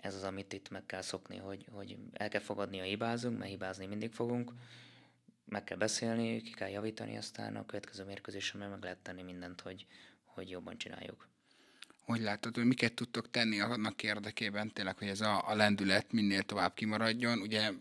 Ez 0.06 0.16
az, 0.16 0.24
amit 0.24 0.54
itt 0.54 0.70
meg 0.70 0.86
kell 0.86 1.02
szokni, 1.02 1.38
hogy, 1.38 1.66
hogy 1.72 1.98
el 2.14 2.30
kell 2.30 2.42
fogadni, 2.42 2.80
a 2.80 2.84
hibázunk, 2.84 3.38
mert 3.38 3.50
hibázni 3.50 3.86
mindig 3.86 4.12
fogunk, 4.12 4.52
meg 5.46 5.64
kell 5.64 5.78
beszélni, 5.78 6.42
ki 6.42 6.52
kell 6.52 6.70
javítani, 6.70 7.18
aztán 7.18 7.56
a 7.56 7.66
következő 7.66 8.04
mérkőzésen 8.04 8.70
meg 8.70 8.84
lehet 8.84 8.98
tenni 8.98 9.22
mindent, 9.22 9.62
hogy, 9.62 9.86
hogy 10.24 10.50
jobban 10.50 10.78
csináljuk 10.78 11.28
hogy 12.06 12.22
látod, 12.22 12.56
hogy 12.56 12.66
miket 12.66 12.94
tudtok 12.94 13.30
tenni 13.30 13.60
annak 13.60 14.04
érdekében 14.04 14.74
tényleg, 14.74 14.98
hogy 14.98 15.08
ez 15.08 15.22
a, 15.22 15.50
a 15.50 15.56
lendület 15.56 16.12
minél 16.12 16.44
tovább 16.44 16.74
kimaradjon. 16.74 17.40
Ugye 17.40 17.72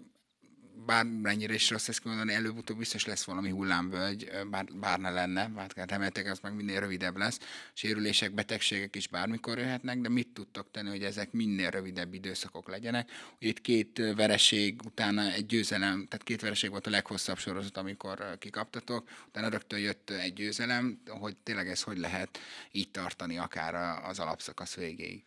bármennyire 0.87 1.55
is 1.55 1.71
rossz 1.71 1.89
ezt 1.89 2.05
mondani, 2.05 2.33
előbb-utóbb 2.33 2.79
biztos 2.79 3.05
lesz 3.05 3.25
valami 3.25 3.51
hullámvölgy, 3.51 4.31
bár, 4.51 4.65
bár 4.75 4.99
ne 4.99 5.11
lenne, 5.11 5.51
hát 5.57 5.91
remeltek, 5.91 6.31
az 6.31 6.39
meg 6.43 6.55
minél 6.55 6.81
rövidebb 6.81 7.17
lesz. 7.17 7.39
Sérülések, 7.73 8.35
betegségek 8.35 8.97
is 8.97 9.09
bármikor 9.09 9.59
jöhetnek, 9.59 10.01
de 10.01 10.09
mit 10.09 10.29
tudtok 10.29 10.71
tenni, 10.71 10.89
hogy 10.89 11.03
ezek 11.03 11.33
minél 11.33 11.71
rövidebb 11.71 12.15
időszakok 12.15 12.69
legyenek? 12.69 13.11
Ugye 13.37 13.49
itt 13.49 13.61
két 13.61 14.03
vereség, 14.17 14.81
utána 14.85 15.33
egy 15.33 15.47
győzelem, 15.47 16.07
tehát 16.09 16.25
két 16.25 16.41
vereség 16.41 16.71
volt 16.71 16.87
a 16.87 16.91
leghosszabb 16.91 17.39
sorozat, 17.39 17.77
amikor 17.77 18.39
kikaptatok, 18.39 19.09
utána 19.29 19.49
rögtön 19.49 19.79
jött 19.79 20.11
egy 20.11 20.33
győzelem, 20.33 21.01
hogy 21.07 21.37
tényleg 21.37 21.69
ez 21.69 21.83
hogy 21.83 21.99
lehet 21.99 22.39
így 22.73 22.91
tartani 22.91 23.39
akár 23.39 23.75
az 24.09 24.19
alapszakasz 24.19 24.75
végéig? 24.75 25.25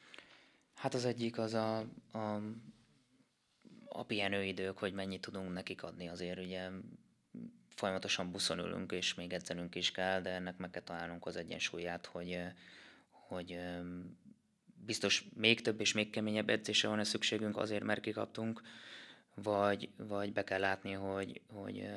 Hát 0.76 0.94
az 0.94 1.06
egyik 1.06 1.38
az 1.38 1.54
a, 1.54 1.78
a 2.12 2.42
a 3.98 4.04
pihenőidők, 4.04 4.78
hogy 4.78 4.94
mennyit 4.94 5.22
tudunk 5.22 5.54
nekik 5.54 5.84
adni, 5.84 6.08
azért 6.08 6.40
ugye 6.40 6.70
folyamatosan 7.76 8.32
buszon 8.32 8.60
ülünk, 8.60 8.92
és 8.92 9.14
még 9.14 9.34
edzenünk 9.34 9.76
is 9.76 9.92
kell, 9.92 10.22
de 10.22 10.30
ennek 10.30 10.58
meg 10.58 10.70
kell 10.70 10.82
találnunk 10.82 11.26
az 11.26 11.36
egyensúlyát, 11.36 12.06
hogy, 12.06 12.40
hogy 13.10 13.60
biztos 14.86 15.26
még 15.36 15.62
több 15.62 15.80
és 15.80 15.94
még 15.94 16.10
keményebb 16.10 16.50
edzésre 16.50 16.90
van-e 16.90 17.04
szükségünk 17.04 17.58
azért, 17.58 17.84
mert 17.84 18.02
kikaptunk, 18.02 18.62
vagy, 19.36 19.90
vagy 19.98 20.34
be 20.34 20.44
kell 20.44 20.60
látni, 20.60 20.92
hogy, 20.92 21.42
hogy 21.48 21.90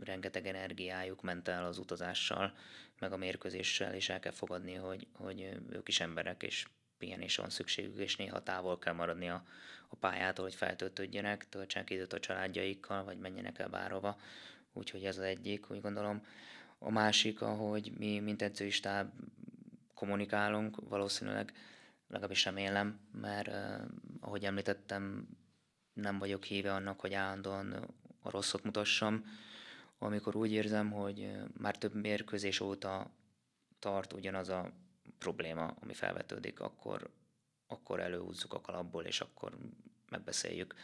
rengeteg 0.00 0.46
energiájuk 0.46 1.22
ment 1.22 1.48
el 1.48 1.64
az 1.64 1.78
utazással, 1.78 2.54
meg 2.98 3.12
a 3.12 3.16
mérkőzéssel, 3.16 3.94
és 3.94 4.08
el 4.08 4.20
kell 4.20 4.32
fogadni, 4.32 4.74
hogy, 4.74 5.06
hogy 5.12 5.40
ők 5.70 5.88
is 5.88 6.00
emberek, 6.00 6.42
és 6.42 6.66
pihenésre 7.04 7.42
van 7.42 7.50
szükségük, 7.50 7.98
és 7.98 8.16
néha 8.16 8.42
távol 8.42 8.78
kell 8.78 8.94
maradni 8.94 9.28
a, 9.28 9.44
a 9.88 9.96
pályától, 9.96 10.44
hogy 10.44 10.54
feltöltődjenek, 10.54 11.48
töltsenek 11.48 11.90
időt 11.90 12.12
a 12.12 12.20
családjaikkal, 12.20 13.04
vagy 13.04 13.18
menjenek 13.18 13.58
el 13.58 13.68
bárhova. 13.68 14.18
Úgyhogy 14.72 15.04
ez 15.04 15.18
az 15.18 15.24
egyik, 15.24 15.70
úgy 15.70 15.80
gondolom. 15.80 16.26
A 16.78 16.90
másik, 16.90 17.40
ahogy 17.40 17.92
mi, 17.98 18.18
mint 18.18 18.42
edzői 18.42 18.70
stáb 18.70 19.10
kommunikálunk, 19.94 20.88
valószínűleg, 20.88 21.52
legalábbis 22.08 22.44
remélem, 22.44 23.00
mert 23.12 23.48
eh, 23.48 23.80
ahogy 24.20 24.44
említettem, 24.44 25.28
nem 25.92 26.18
vagyok 26.18 26.44
híve 26.44 26.72
annak, 26.72 27.00
hogy 27.00 27.14
állandóan 27.14 27.94
a 28.22 28.30
rosszot 28.30 28.64
mutassam, 28.64 29.24
amikor 29.98 30.36
úgy 30.36 30.52
érzem, 30.52 30.90
hogy 30.90 31.32
már 31.58 31.78
több 31.78 31.94
mérkőzés 31.94 32.60
óta 32.60 33.10
tart 33.78 34.12
ugyanaz 34.12 34.48
a 34.48 34.72
probléma, 35.24 35.74
ami 35.80 35.94
felvetődik, 35.94 36.60
akkor, 36.60 37.10
akkor 37.66 38.00
előhúzzuk 38.00 38.52
a 38.52 38.60
kalapból, 38.60 39.04
és 39.04 39.20
akkor 39.20 39.56
megbeszéljük. 40.10 40.74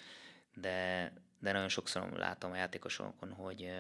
De, 0.55 1.13
de 1.39 1.53
nagyon 1.53 1.69
sokszor 1.69 2.13
látom 2.13 2.51
a 2.51 2.57
játékosokon, 2.57 3.33
hogy 3.33 3.73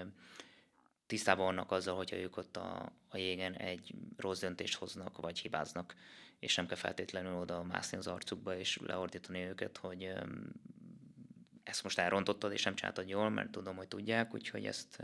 tisztában 1.07 1.44
vannak 1.44 1.70
azzal, 1.70 1.96
hogyha 1.96 2.16
ők 2.16 2.37
ott 2.37 2.57
a, 2.57 2.92
a 3.09 3.16
jégen 3.16 3.55
egy 3.55 3.94
rossz 4.16 4.40
döntést 4.40 4.77
hoznak, 4.77 5.16
vagy 5.16 5.38
hibáznak, 5.38 5.94
és 6.38 6.55
nem 6.55 6.66
kell 6.66 6.77
feltétlenül 6.77 7.35
oda 7.35 7.62
mászni 7.62 7.99
az 7.99 8.07
arcukba, 8.07 8.57
és 8.59 8.79
leordítani 8.87 9.40
őket, 9.40 9.77
hogy 9.77 10.12
ezt 11.62 11.83
most 11.83 11.99
elrontottad, 11.99 12.53
és 12.53 12.62
nem 12.62 12.75
csináltad 12.75 13.09
jól, 13.09 13.29
mert 13.31 13.51
tudom, 13.51 13.77
hogy 13.77 13.88
tudják, 13.88 14.35
úgyhogy 14.35 14.66
ezt 14.66 15.03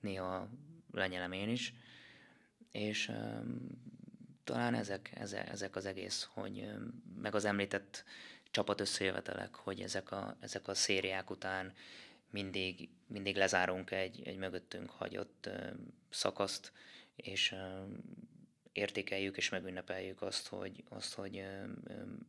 néha 0.00 0.48
lenyelem 0.92 1.32
én 1.32 1.48
is. 1.48 1.74
És 2.70 3.12
talán 4.46 4.74
ezek, 4.74 5.10
ezek, 5.14 5.48
ezek 5.48 5.76
az 5.76 5.86
egész, 5.86 6.28
hogy 6.32 6.70
meg 7.20 7.34
az 7.34 7.44
említett 7.44 8.04
csapat 8.50 8.80
összejövetelek, 8.80 9.54
hogy 9.54 9.80
ezek 9.80 10.10
a, 10.10 10.36
ezek 10.40 10.68
a 10.68 10.74
szériák 10.74 11.30
után 11.30 11.72
mindig, 12.30 12.88
mindig 13.06 13.36
lezárunk 13.36 13.90
egy, 13.90 14.22
egy 14.24 14.36
mögöttünk 14.36 14.90
hagyott 14.90 15.48
szakaszt, 16.10 16.72
és 17.16 17.54
értékeljük 18.72 19.36
és 19.36 19.48
megünnepeljük 19.48 20.22
azt, 20.22 20.48
hogy, 20.48 20.84
azt, 20.88 21.14
hogy 21.14 21.46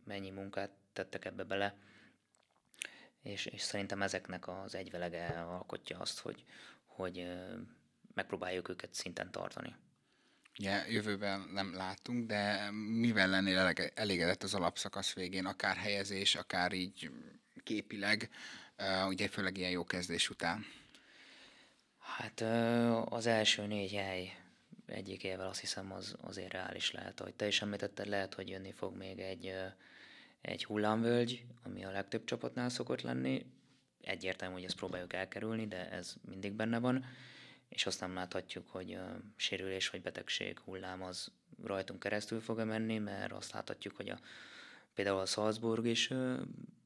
mennyi 0.03 0.30
munkát 0.30 0.71
tettek 0.93 1.25
ebbe 1.25 1.43
bele, 1.43 1.75
és, 3.21 3.45
és 3.45 3.62
szerintem 3.62 4.01
ezeknek 4.01 4.47
az 4.47 4.75
egyvelege 4.75 5.25
alkotja 5.25 5.99
azt, 5.99 6.19
hogy, 6.19 6.45
hogy 6.86 7.27
megpróbáljuk 8.13 8.69
őket 8.69 8.93
szinten 8.93 9.32
tartani. 9.32 9.75
Ugye 10.60 10.89
jövőben 10.89 11.50
nem 11.54 11.76
látunk, 11.76 12.28
de 12.28 12.72
mivel 12.72 13.28
lennél 13.30 13.74
elégedett 13.93 14.43
az 14.43 14.54
alapszakasz 14.54 15.13
végén, 15.13 15.46
akár 15.46 15.76
helyezés, 15.76 16.36
akár 16.36 16.74
így 16.74 17.12
képileg, 17.63 18.30
ugye 19.08 19.28
főleg 19.28 19.58
ilyen 19.58 19.72
jó 19.72 19.84
kezdés 19.84 20.30
után? 20.30 20.65
Hát 22.00 22.41
az 23.10 23.26
első 23.26 23.65
négy 23.65 23.91
hely 23.91 24.38
egyikével 24.86 25.48
azt 25.48 25.60
hiszem 25.60 25.91
az 25.91 26.15
azért 26.22 26.52
reális 26.52 26.91
lehet, 26.91 27.20
hogy 27.20 27.34
te 27.34 27.48
is 27.48 27.62
említetted, 27.62 28.08
lehet, 28.08 28.34
hogy 28.34 28.50
jönni 28.50 28.72
fog 28.72 28.98
még 28.98 29.20
egy, 29.20 29.54
egy 30.41 30.65
hullámvölgy, 30.65 31.43
ami 31.63 31.86
a 31.86 31.91
legtöbb 31.91 32.24
csapatnál 32.24 32.70
szokott 32.70 33.02
lenni. 33.02 33.46
Egyértelmű, 34.02 34.54
hogy 34.54 34.63
ezt 34.63 34.76
próbáljuk 34.76 35.13
elkerülni, 35.13 35.67
de 35.67 35.89
ez 35.89 36.15
mindig 36.30 36.52
benne 36.52 36.80
van 36.80 37.06
és 37.69 37.86
azt 37.86 37.99
nem 37.99 38.13
láthatjuk, 38.13 38.69
hogy 38.69 38.93
a 38.93 39.19
sérülés 39.36 39.89
vagy 39.89 40.01
betegség 40.01 40.60
hullám 40.60 41.03
az 41.03 41.32
rajtunk 41.63 41.99
keresztül 41.99 42.41
fog-e 42.41 42.63
menni, 42.63 42.97
mert 42.97 43.32
azt 43.32 43.51
láthatjuk, 43.51 43.95
hogy 43.95 44.10
a, 44.10 44.19
például 44.93 45.19
a 45.19 45.25
Salzburg 45.25 45.86
is 45.86 46.10
ö, 46.10 46.41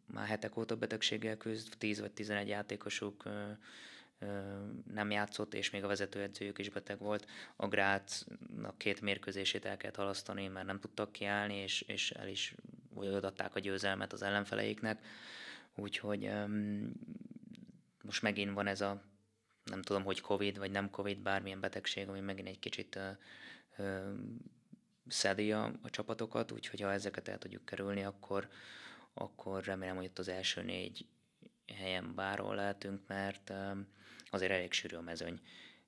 már 0.05 0.27
hetek 0.27 0.57
óta 0.57 0.75
betegséggel 0.75 1.37
küzd, 1.37 1.73
10 1.77 1.99
vagy 1.99 2.11
11 2.11 2.47
játékosuk 2.47 3.25
ö, 3.25 3.51
ö, 4.19 4.41
nem 4.93 5.11
játszott, 5.11 5.53
és 5.53 5.69
még 5.69 5.83
a 5.83 5.87
vezetőedzőjük 5.87 6.57
is 6.57 6.69
beteg 6.69 6.99
volt. 6.99 7.27
A 7.55 7.67
Grácnak 7.67 8.77
két 8.77 9.01
mérkőzését 9.01 9.65
el 9.65 9.77
kellett 9.77 9.95
halasztani, 9.95 10.47
mert 10.47 10.65
nem 10.65 10.79
tudtak 10.79 11.11
kiállni, 11.11 11.55
és, 11.55 11.81
és 11.81 12.11
el 12.11 12.27
is 12.27 12.55
adták 12.95 13.55
a 13.55 13.59
győzelmet 13.59 14.13
az 14.13 14.21
ellenfeleiknek. 14.21 15.05
Úgyhogy 15.75 16.31
most 18.01 18.21
megint 18.21 18.53
van 18.53 18.67
ez 18.67 18.81
a 18.81 19.10
nem 19.63 19.81
tudom, 19.81 20.03
hogy 20.03 20.21
Covid 20.21 20.57
vagy 20.57 20.71
nem 20.71 20.89
Covid, 20.89 21.19
bármilyen 21.19 21.59
betegség, 21.59 22.07
ami 22.07 22.19
megint 22.19 22.47
egy 22.47 22.59
kicsit 22.59 22.95
ö, 22.95 23.09
ö, 23.77 24.13
szedi 25.07 25.51
a, 25.51 25.71
a 25.81 25.89
csapatokat, 25.89 26.51
úgyhogy 26.51 26.81
ha 26.81 26.91
ezeket 26.91 27.27
el 27.27 27.37
tudjuk 27.37 27.65
kerülni, 27.65 28.03
akkor, 28.03 28.49
akkor 29.13 29.63
remélem, 29.63 29.95
hogy 29.95 30.05
ott 30.05 30.19
az 30.19 30.27
első 30.27 30.61
négy 30.61 31.05
helyen 31.77 32.15
bárhol 32.15 32.55
lehetünk, 32.55 33.07
mert 33.07 33.49
ö, 33.49 33.71
azért 34.29 34.51
elég 34.51 34.71
sűrű 34.71 34.95
a 34.95 35.01
mezőny, 35.01 35.39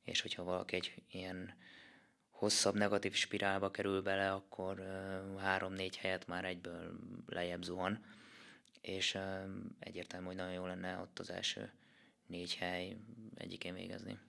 és 0.04 0.22
hogyha 0.22 0.44
valaki 0.44 0.76
egy 0.76 0.94
ilyen 1.12 1.56
hosszabb 2.30 2.76
negatív 2.76 3.14
spirálba 3.14 3.72
kerül 3.72 4.02
bele, 4.02 4.32
akkor 4.32 4.84
három-négy 5.40 5.98
helyet 5.98 6.28
már 6.28 6.46
egyből 6.46 7.00
lejjebb 7.26 7.64
zuhan, 7.64 8.06
és 8.82 9.18
egyértelmű, 9.80 10.26
hogy 10.26 10.36
nagyon 10.36 10.54
jó 10.54 10.66
lenne 10.66 10.98
ott 10.98 11.20
az 11.20 11.30
első 11.30 11.72
négy 12.28 12.56
hely 12.56 12.98
egyikén 13.36 13.74
végezni. 13.74 14.20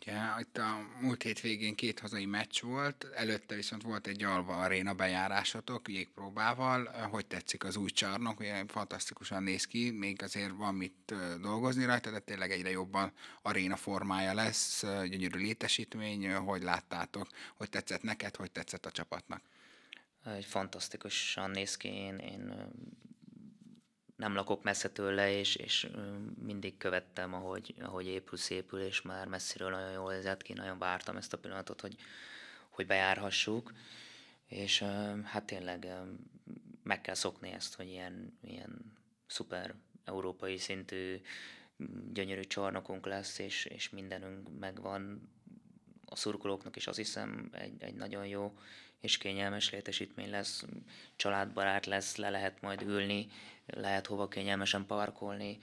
Ugye 0.00 0.18
itt 0.38 0.58
a 0.58 0.78
múlt 1.00 1.22
hét 1.22 1.40
végén 1.40 1.74
két 1.74 1.98
hazai 1.98 2.26
meccs 2.26 2.60
volt, 2.60 3.04
előtte 3.14 3.54
viszont 3.54 3.82
volt 3.82 4.06
egy 4.06 4.22
Alva 4.22 4.56
Aréna 4.56 4.94
bejárásatok 4.94 5.88
jégpróbával. 5.88 6.84
Hogy 6.84 7.26
tetszik 7.26 7.64
az 7.64 7.76
új 7.76 7.90
csarnok? 7.90 8.40
Ugye 8.40 8.64
fantasztikusan 8.66 9.42
néz 9.42 9.64
ki, 9.64 9.90
még 9.90 10.22
azért 10.22 10.52
van 10.56 10.74
mit 10.74 11.14
dolgozni 11.40 11.84
rajta, 11.84 12.10
de 12.10 12.18
tényleg 12.18 12.50
egyre 12.50 12.70
jobban 12.70 13.12
aréna 13.42 13.76
formája 13.76 14.34
lesz, 14.34 14.82
gyönyörű 14.82 15.38
létesítmény. 15.38 16.32
Hogy 16.32 16.62
láttátok? 16.62 17.28
Hogy 17.56 17.68
tetszett 17.68 18.02
neked, 18.02 18.36
hogy 18.36 18.50
tetszett 18.50 18.86
a 18.86 18.90
csapatnak? 18.90 19.42
Fantasztikusan 20.42 21.50
néz 21.50 21.76
ki, 21.76 21.88
én, 21.88 22.18
én 22.18 22.70
nem 24.20 24.34
lakok 24.34 24.62
messze 24.62 24.90
tőle, 24.90 25.30
és, 25.38 25.56
és 25.56 25.88
mindig 26.42 26.76
követtem, 26.76 27.34
ahogy, 27.34 27.74
ahogy 27.80 28.06
épül, 28.06 28.38
szépül, 28.38 28.80
és 28.80 29.02
már 29.02 29.26
messziről 29.26 29.70
nagyon 29.70 29.92
jól 29.92 30.12
nézett 30.12 30.42
ki, 30.42 30.52
nagyon 30.52 30.78
vártam 30.78 31.16
ezt 31.16 31.32
a 31.32 31.38
pillanatot, 31.38 31.80
hogy, 31.80 31.96
hogy 32.68 32.86
bejárhassuk, 32.86 33.72
és 34.46 34.84
hát 35.24 35.44
tényleg 35.44 35.88
meg 36.82 37.00
kell 37.00 37.14
szokni 37.14 37.50
ezt, 37.50 37.74
hogy 37.74 37.88
ilyen, 37.88 38.38
ilyen 38.42 38.96
szuper 39.26 39.74
európai 40.04 40.58
szintű 40.58 41.20
gyönyörű 42.12 42.42
csarnokunk 42.42 43.06
lesz, 43.06 43.38
és, 43.38 43.64
és 43.64 43.90
mindenünk 43.90 44.58
megvan. 44.58 45.30
A 46.04 46.16
szurkolóknak 46.16 46.76
is 46.76 46.86
azt 46.86 46.98
hiszem 46.98 47.48
egy, 47.52 47.82
egy 47.82 47.94
nagyon 47.94 48.26
jó 48.26 48.58
és 49.00 49.18
kényelmes 49.18 49.70
létesítmény 49.70 50.30
lesz, 50.30 50.64
családbarát 51.16 51.86
lesz, 51.86 52.16
le 52.16 52.30
lehet 52.30 52.60
majd 52.60 52.82
ülni, 52.82 53.26
lehet 53.66 54.06
hova 54.06 54.28
kényelmesen 54.28 54.86
parkolni, 54.86 55.58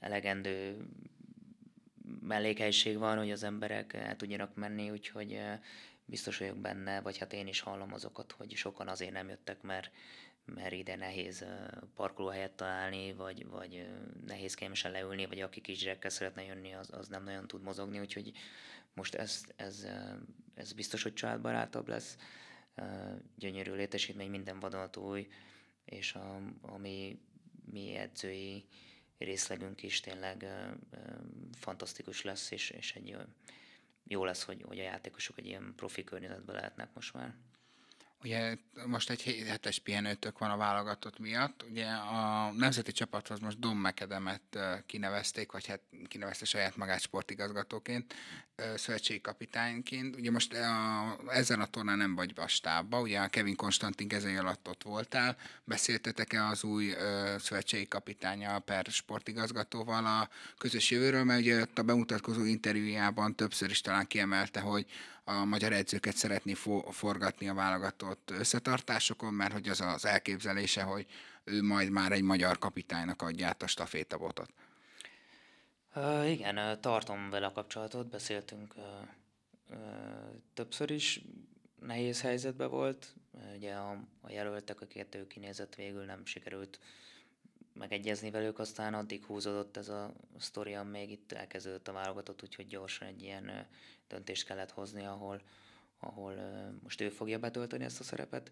elegendő 0.00 0.86
mellékhelyiség 2.20 2.98
van, 2.98 3.18
hogy 3.18 3.30
az 3.30 3.42
emberek 3.42 3.92
el 3.92 4.16
tudjanak 4.16 4.54
menni, 4.54 4.90
úgyhogy 4.90 5.40
biztos 6.04 6.38
vagyok 6.38 6.56
benne, 6.56 7.00
vagy 7.00 7.18
hát 7.18 7.32
én 7.32 7.46
is 7.46 7.60
hallom 7.60 7.92
azokat, 7.92 8.32
hogy 8.32 8.54
sokan 8.54 8.88
azért 8.88 9.12
nem 9.12 9.28
jöttek, 9.28 9.62
mert, 9.62 9.90
mert 10.44 10.72
ide 10.72 10.96
nehéz 10.96 11.44
parkolóhelyet 11.94 12.52
találni, 12.52 13.12
vagy, 13.12 13.46
vagy 13.46 13.88
nehéz 14.26 14.54
kényelmesen 14.54 14.92
leülni, 14.92 15.26
vagy 15.26 15.40
aki 15.40 15.60
kisgyerekkel 15.60 16.10
szeretne 16.10 16.44
jönni, 16.44 16.74
az, 16.74 16.90
az 16.92 17.08
nem 17.08 17.24
nagyon 17.24 17.46
tud 17.46 17.62
mozogni, 17.62 17.98
úgyhogy 17.98 18.32
most 18.96 19.14
ez, 19.14 19.42
ez, 19.56 19.86
ez 20.54 20.72
biztos, 20.72 21.02
hogy 21.02 21.14
családbarátabb 21.14 21.88
lesz. 21.88 22.16
Gyönyörű 23.34 23.72
létesítmény, 23.72 24.30
minden 24.30 24.60
vadonatúj, 24.60 25.28
és 25.84 26.14
a, 26.14 26.40
a 26.60 26.76
mi, 26.76 27.20
mi 27.64 27.94
edzői 27.94 28.64
részlegünk 29.18 29.82
is 29.82 30.00
tényleg 30.00 30.46
fantasztikus 31.52 32.22
lesz, 32.22 32.50
és, 32.50 32.70
és 32.70 32.94
egy 32.94 33.16
jó 34.04 34.24
lesz, 34.24 34.42
hogy, 34.42 34.62
hogy 34.62 34.78
a 34.78 34.82
játékosok 34.82 35.38
egy 35.38 35.46
ilyen 35.46 35.72
profi 35.76 36.04
környezetben 36.04 36.54
lehetnek 36.54 36.94
most 36.94 37.14
már. 37.14 37.34
Ugye 38.26 38.56
most 38.86 39.10
egy 39.10 39.44
hetes 39.48 39.78
pihenőtök 39.78 40.38
van 40.38 40.50
a 40.50 40.56
válogatott 40.56 41.18
miatt. 41.18 41.64
Ugye 41.70 41.86
a 41.86 42.52
nemzeti 42.52 42.92
csapathoz 42.92 43.38
most 43.38 43.58
Dom 43.58 43.78
Mekedemet 43.78 44.58
kinevezték, 44.86 45.52
vagy 45.52 45.66
hát 45.66 45.80
kinevezte 46.08 46.44
saját 46.44 46.76
magát 46.76 47.00
sportigazgatóként, 47.00 48.14
szövetségi 48.76 49.20
kapitányként. 49.20 50.16
Ugye 50.16 50.30
most 50.30 50.54
a, 50.54 51.16
ezen 51.28 51.60
a 51.60 51.66
tornán 51.66 51.98
nem 51.98 52.14
vagy 52.14 52.32
a 52.90 52.96
ugye 52.96 53.18
a 53.18 53.28
Kevin 53.28 53.56
Konstantin 53.56 54.08
kezei 54.08 54.36
alatt 54.36 54.68
ott 54.68 54.82
voltál. 54.82 55.36
Beszéltetek-e 55.64 56.46
az 56.46 56.64
új 56.64 56.94
szövetségi 57.38 57.88
kapitánya 57.88 58.58
per 58.58 58.86
sportigazgatóval 58.90 60.06
a 60.06 60.28
közös 60.58 60.90
jövőről, 60.90 61.24
mert 61.24 61.40
ugye 61.40 61.60
ott 61.60 61.78
a 61.78 61.82
bemutatkozó 61.82 62.44
interjújában 62.44 63.34
többször 63.34 63.70
is 63.70 63.80
talán 63.80 64.06
kiemelte, 64.06 64.60
hogy 64.60 64.86
a 65.28 65.44
magyar 65.44 65.72
edzőket 65.72 66.16
szeretné 66.16 66.52
fo- 66.54 66.94
forgatni 66.94 67.48
a 67.48 67.54
válogatott 67.54 68.30
összetartásokon, 68.30 69.34
mert 69.34 69.52
hogy 69.52 69.68
az 69.68 69.80
az 69.80 70.04
elképzelése, 70.04 70.82
hogy 70.82 71.06
ő 71.44 71.62
majd 71.62 71.90
már 71.90 72.12
egy 72.12 72.22
magyar 72.22 72.58
kapitánynak 72.58 73.22
adja 73.22 73.46
át 73.46 73.62
a 73.62 73.66
stafétabotot. 73.66 74.50
Uh, 75.94 76.30
igen, 76.30 76.80
tartom 76.80 77.30
vele 77.30 77.46
a 77.46 77.52
kapcsolatot, 77.52 78.06
beszéltünk 78.06 78.74
uh, 78.76 78.84
uh, 79.70 79.76
többször 80.54 80.90
is, 80.90 81.20
nehéz 81.80 82.20
helyzetben 82.20 82.70
volt, 82.70 83.14
ugye 83.56 83.74
a, 83.74 83.90
a 84.20 84.30
jelöltek, 84.30 84.80
akiket 84.80 85.14
ő 85.14 85.26
kinézett 85.26 85.74
végül 85.74 86.04
nem 86.04 86.26
sikerült 86.26 86.80
megegyezni 87.78 88.30
velük, 88.30 88.58
aztán 88.58 88.94
addig 88.94 89.24
húzódott 89.24 89.76
ez 89.76 89.88
a 89.88 90.12
sztori, 90.38 90.76
még 90.76 91.10
itt 91.10 91.32
elkezdődött 91.32 91.88
a 91.88 91.92
válogatott, 91.92 92.42
úgyhogy 92.42 92.66
gyorsan 92.66 93.08
egy 93.08 93.22
ilyen 93.22 93.66
döntést 94.08 94.46
kellett 94.46 94.70
hozni, 94.70 95.04
ahol, 95.04 95.42
ahol 95.98 96.34
most 96.82 97.00
ő 97.00 97.08
fogja 97.08 97.38
betölteni 97.38 97.84
ezt 97.84 98.00
a 98.00 98.04
szerepet. 98.04 98.50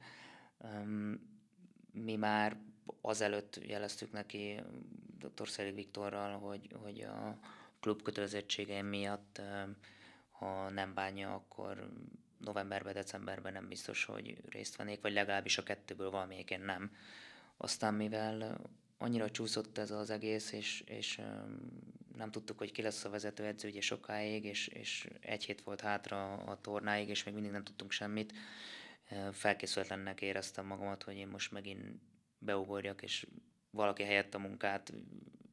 Mi 1.93 2.17
már 2.17 2.57
azelőtt 3.01 3.61
jeleztük 3.67 4.13
neki 4.13 4.61
dr. 5.19 5.49
Szelig 5.49 5.75
Viktorral, 5.75 6.39
hogy, 6.39 6.75
hogy 6.83 7.01
a 7.01 7.39
klub 7.81 8.03
kötelezettsége 8.03 8.83
miatt, 8.83 9.41
ha 10.31 10.71
nem 10.71 10.95
bánja, 10.95 11.35
akkor 11.35 11.91
novemberben, 12.39 12.93
decemberben 12.93 13.53
nem 13.53 13.69
biztos, 13.69 14.05
hogy 14.05 14.43
részt 14.49 14.77
vennék, 14.77 15.01
vagy 15.01 15.13
legalábbis 15.13 15.59
a 15.59 15.63
kettőből 15.63 16.11
valamelyiken 16.11 16.61
nem. 16.61 16.91
Aztán 17.57 17.95
mivel 17.95 18.61
annyira 19.05 19.31
csúszott 19.31 19.79
ez 19.79 19.91
az 19.91 20.11
egész, 20.11 20.53
és, 20.53 20.81
és 20.87 21.21
nem 22.17 22.31
tudtuk, 22.31 22.59
hogy 22.59 22.73
ki 22.73 22.83
lesz 22.83 23.05
a 23.05 23.11
vezetőedző 23.11 23.69
ugye 23.69 23.81
sokáig, 23.81 24.45
és, 24.45 24.69
és 24.69 25.09
egy 25.21 25.45
hét 25.45 25.63
volt 25.63 25.81
hátra 25.81 26.33
a 26.33 26.61
tornáig, 26.61 27.09
és 27.09 27.25
még 27.25 27.35
mindig 27.35 27.53
nem 27.53 27.65
tudtunk 27.65 27.91
semmit. 27.91 28.33
Felkészületlennek 29.33 30.21
éreztem 30.21 30.67
magamat, 30.67 31.03
hogy 31.03 31.17
én 31.17 31.29
most 31.29 31.53
megint 31.53 32.01
beugorjak, 32.39 33.03
és 33.03 33.27
valaki 33.71 34.03
helyett 34.03 34.35
a 34.35 34.39
munkát 34.39 34.93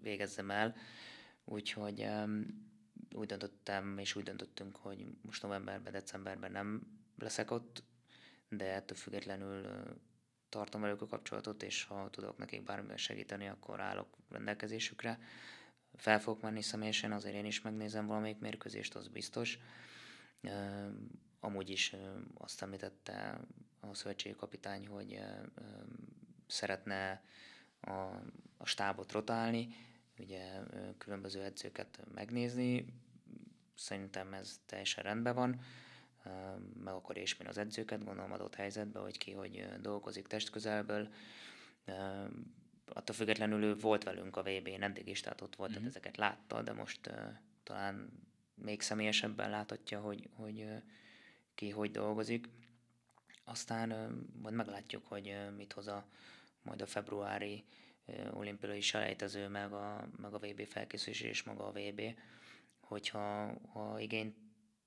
végezzem 0.02 0.52
el. 0.52 0.76
Úgyhogy 1.46 2.08
úgy 3.14 3.28
döntöttem, 3.28 3.98
és 3.98 4.16
úgy 4.16 4.24
döntöttünk, 4.24 4.76
hogy 4.76 5.06
most 5.22 5.42
novemberben, 5.42 5.92
decemberben 5.92 6.52
nem 6.52 6.82
leszek 7.18 7.52
ott, 7.52 7.84
de 8.50 8.74
ettől 8.74 8.98
függetlenül 8.98 9.68
tartom 10.52 10.82
velük 10.82 11.02
a 11.02 11.08
kapcsolatot, 11.08 11.64
és 11.64 11.84
ha 11.84 12.10
tudok 12.10 12.38
nekik 12.38 12.64
bármivel 12.64 12.98
segíteni, 12.98 13.48
akkor 13.48 13.80
állok 13.80 14.08
rendelkezésükre. 14.30 15.20
Fel 15.96 16.20
fogok 16.20 16.42
menni 16.42 16.62
személyesen, 16.62 17.12
azért 17.12 17.36
én 17.36 17.46
is 17.46 17.62
megnézem 17.62 18.08
valamelyik 18.08 18.40
mérkőzést, 18.40 18.96
az 18.96 19.08
biztos. 19.08 19.60
Amúgy 21.40 21.70
is 21.70 21.96
azt 22.38 22.62
említette 22.62 23.40
a 23.80 23.94
szövetségi 23.94 24.36
kapitány, 24.36 24.88
hogy 24.88 25.20
szeretne 26.48 27.24
a, 27.82 27.92
a 28.58 28.66
stábot 28.66 29.12
rotálni, 29.12 29.76
ugye 30.20 30.60
különböző 30.98 31.44
edzőket 31.44 32.00
megnézni. 32.14 32.86
Szerintem 33.76 34.34
ez 34.34 34.60
teljesen 34.66 35.04
rendben 35.04 35.36
van 35.36 35.62
meg 36.84 36.94
akkor 36.94 37.18
ismerni 37.18 37.50
az 37.50 37.58
edzőket, 37.58 38.04
gondolom 38.04 38.32
adott 38.32 38.56
helyzetben, 38.56 39.02
hogy 39.02 39.18
ki 39.18 39.32
hogy 39.32 39.66
dolgozik 39.82 40.28
testközelből. 40.28 41.14
Attól 42.86 43.16
függetlenül 43.16 43.64
ő 43.64 43.76
volt 43.76 44.04
velünk 44.04 44.38
a 44.38 44.44
VB-n 44.44 44.82
eddig 44.82 45.08
is, 45.08 45.22
tehát 45.22 45.42
ott 45.42 45.56
volt, 45.56 45.70
mm-hmm. 45.70 45.80
tehát 45.80 45.96
ezeket 45.96 46.18
látta, 46.18 46.62
de 46.62 46.74
most 46.74 47.12
talán 47.64 48.12
még 48.56 48.82
személyesebben 48.82 49.50
láthatja, 49.50 50.00
hogy, 50.00 50.30
hogy 50.36 50.66
ki 51.56 51.70
hogy 51.70 51.92
dolgozik. 51.92 52.50
Aztán 53.44 53.90
majd 54.42 54.56
meglátjuk, 54.56 55.08
hogy 55.08 55.36
mit 55.56 55.74
hoz 55.74 55.88
a, 55.88 56.06
majd 56.62 56.82
a 56.82 56.86
februári 56.86 57.66
olimpiai 58.32 58.82
selejtező, 58.82 59.48
meg 59.48 59.74
a, 59.74 60.10
meg 60.18 60.34
a 60.34 60.40
VB 60.40 60.66
felkészülés 60.66 61.22
és 61.22 61.44
maga 61.44 61.66
a 61.68 61.72
VB, 61.72 62.02
hogyha 62.80 63.54
ha 63.72 64.00
igényt 64.00 64.36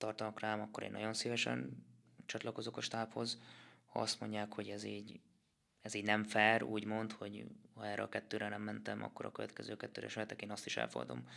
tartanak 0.05 0.41
rám, 0.41 0.61
akkor 0.61 0.83
én 0.83 0.91
nagyon 0.91 1.15
szívesen 1.15 1.85
csatlakozok 2.27 2.77
a 2.77 2.81
stábhoz. 2.81 3.41
Ha 3.87 4.01
azt 4.01 4.21
mondják, 4.21 4.53
hogy 4.53 4.69
ez 4.69 4.85
így, 4.85 5.21
ez 5.81 5.95
így 5.95 6.05
nem 6.05 6.25
fair, 6.25 6.63
úgymond, 6.63 7.13
hogy 7.13 7.47
ha 7.75 7.87
erre 7.87 8.03
a 8.03 8.09
kettőre 8.09 8.49
nem 8.49 8.63
mentem, 8.63 9.03
akkor 9.03 9.27
a 9.27 9.33
következő 9.33 9.77
kettőre 9.77 10.09
se 10.09 10.27
én 10.37 10.51
azt 10.51 10.67
is 10.67 10.77
elfogadom. 10.77 11.29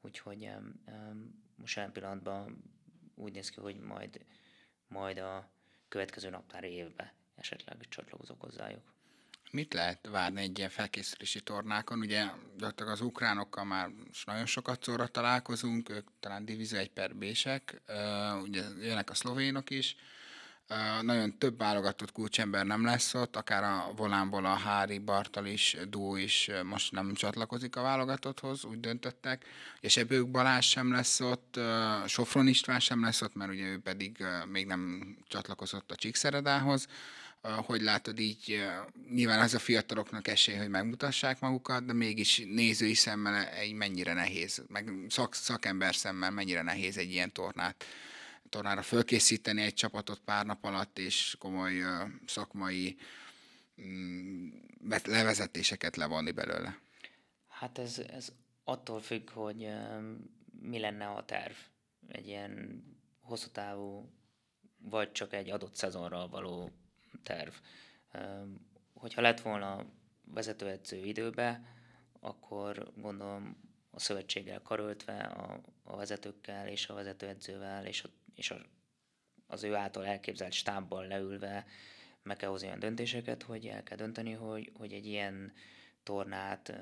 Úgyhogy 0.00 0.50
most 1.56 1.76
jelen 1.76 1.92
pillanatban 1.92 2.62
úgy 3.14 3.32
néz 3.32 3.50
ki, 3.50 3.60
hogy 3.60 3.80
majd, 3.80 4.24
majd 4.86 5.18
a 5.18 5.50
következő 5.88 6.30
naptári 6.30 6.68
évben 6.68 7.10
esetleg 7.34 7.88
csatlakozok 7.88 8.40
hozzájuk. 8.40 8.94
Mit 9.52 9.74
lehet 9.74 10.08
várni 10.10 10.40
egy 10.40 10.58
ilyen 10.58 10.70
felkészülési 10.70 11.40
tornákon? 11.40 11.98
Ugye 11.98 12.22
gyakorlatilag 12.22 12.92
az 12.92 13.00
ukránokkal 13.00 13.64
már 13.64 13.90
nagyon 14.24 14.46
sokat 14.46 14.84
szóra 14.84 15.06
találkozunk, 15.06 15.88
ők 15.88 16.08
talán 16.20 16.44
divízió 16.44 16.78
egy 16.78 16.90
per 16.90 17.14
B-sek, 17.14 17.82
ugye 18.42 18.62
jönnek 18.80 19.10
a 19.10 19.14
szlovénok 19.14 19.70
is, 19.70 19.96
nagyon 21.00 21.38
több 21.38 21.58
válogatott 21.58 22.12
kulcsember 22.12 22.66
nem 22.66 22.84
lesz 22.84 23.14
ott, 23.14 23.36
akár 23.36 23.62
a 23.62 23.92
volánból 23.96 24.44
a 24.44 24.54
Hári, 24.54 24.98
Bartal 24.98 25.46
is, 25.46 25.76
Dó 25.88 26.16
is 26.16 26.50
most 26.64 26.92
nem 26.92 27.14
csatlakozik 27.14 27.76
a 27.76 27.82
válogatotthoz, 27.82 28.64
úgy 28.64 28.80
döntöttek, 28.80 29.44
és 29.80 29.96
ebből 29.96 30.24
Balázs 30.24 30.66
sem 30.66 30.92
lesz 30.92 31.20
ott, 31.20 31.60
Sofron 32.06 32.46
István 32.46 32.80
sem 32.80 33.02
lesz 33.02 33.22
ott, 33.22 33.34
mert 33.34 33.50
ugye 33.50 33.64
ő 33.64 33.78
pedig 33.78 34.24
még 34.50 34.66
nem 34.66 35.14
csatlakozott 35.28 35.90
a 35.90 35.96
Csíkszeredához 35.96 36.86
hogy 37.42 37.80
látod 37.80 38.18
így, 38.18 38.62
nyilván 39.10 39.40
az 39.40 39.54
a 39.54 39.58
fiataloknak 39.58 40.28
esély, 40.28 40.56
hogy 40.56 40.68
megmutassák 40.68 41.40
magukat, 41.40 41.84
de 41.84 41.92
mégis 41.92 42.38
nézői 42.38 42.94
szemmel 42.94 43.46
egy 43.46 43.72
mennyire 43.72 44.12
nehéz, 44.12 44.64
meg 44.68 44.90
szak, 45.08 45.34
szakember 45.34 45.94
szemmel 45.94 46.30
mennyire 46.30 46.62
nehéz 46.62 46.96
egy 46.96 47.10
ilyen 47.10 47.32
tornát 47.32 47.84
tornára 48.52 48.82
fölkészíteni 48.82 49.62
egy 49.62 49.74
csapatot 49.74 50.18
pár 50.18 50.46
nap 50.46 50.64
alatt, 50.64 50.98
és 50.98 51.36
komoly 51.38 51.72
szakmai 52.26 52.96
mm, 53.82 54.48
levezetéseket 55.04 55.96
levonni 55.96 56.30
belőle. 56.30 56.78
Hát 57.48 57.78
ez, 57.78 57.98
ez 57.98 58.32
attól 58.64 59.00
függ, 59.00 59.30
hogy 59.30 59.68
mi 60.60 60.78
lenne 60.78 61.06
a 61.06 61.24
terv. 61.24 61.54
Egy 62.08 62.26
ilyen 62.26 62.84
hosszú 63.20 63.48
távú, 63.52 64.10
vagy 64.78 65.12
csak 65.12 65.32
egy 65.32 65.50
adott 65.50 65.74
szezonra 65.74 66.28
való 66.28 66.70
terv. 67.22 67.52
Hogyha 68.94 69.20
lett 69.20 69.40
volna 69.40 69.84
vezetőedző 70.24 71.04
időbe, 71.04 71.62
akkor 72.20 72.92
gondolom 72.96 73.56
a 73.90 74.00
szövetséggel 74.00 74.62
karöltve, 74.62 75.18
a, 75.18 75.60
a 75.82 75.96
vezetőkkel 75.96 76.68
és 76.68 76.88
a 76.88 76.94
vezetőedzővel 76.94 77.86
és, 77.86 78.02
a, 78.02 78.08
és 78.34 78.50
a, 78.50 78.56
az 79.46 79.62
ő 79.62 79.74
által 79.74 80.06
elképzelt 80.06 80.52
stábbal 80.52 81.06
leülve 81.06 81.66
meg 82.22 82.36
kell 82.36 82.48
hozni 82.48 82.66
olyan 82.66 82.78
döntéseket, 82.78 83.42
hogy 83.42 83.66
el 83.66 83.82
kell 83.82 83.96
dönteni, 83.96 84.32
hogy, 84.32 84.72
hogy 84.74 84.92
egy 84.92 85.06
ilyen 85.06 85.52
tornát 86.02 86.72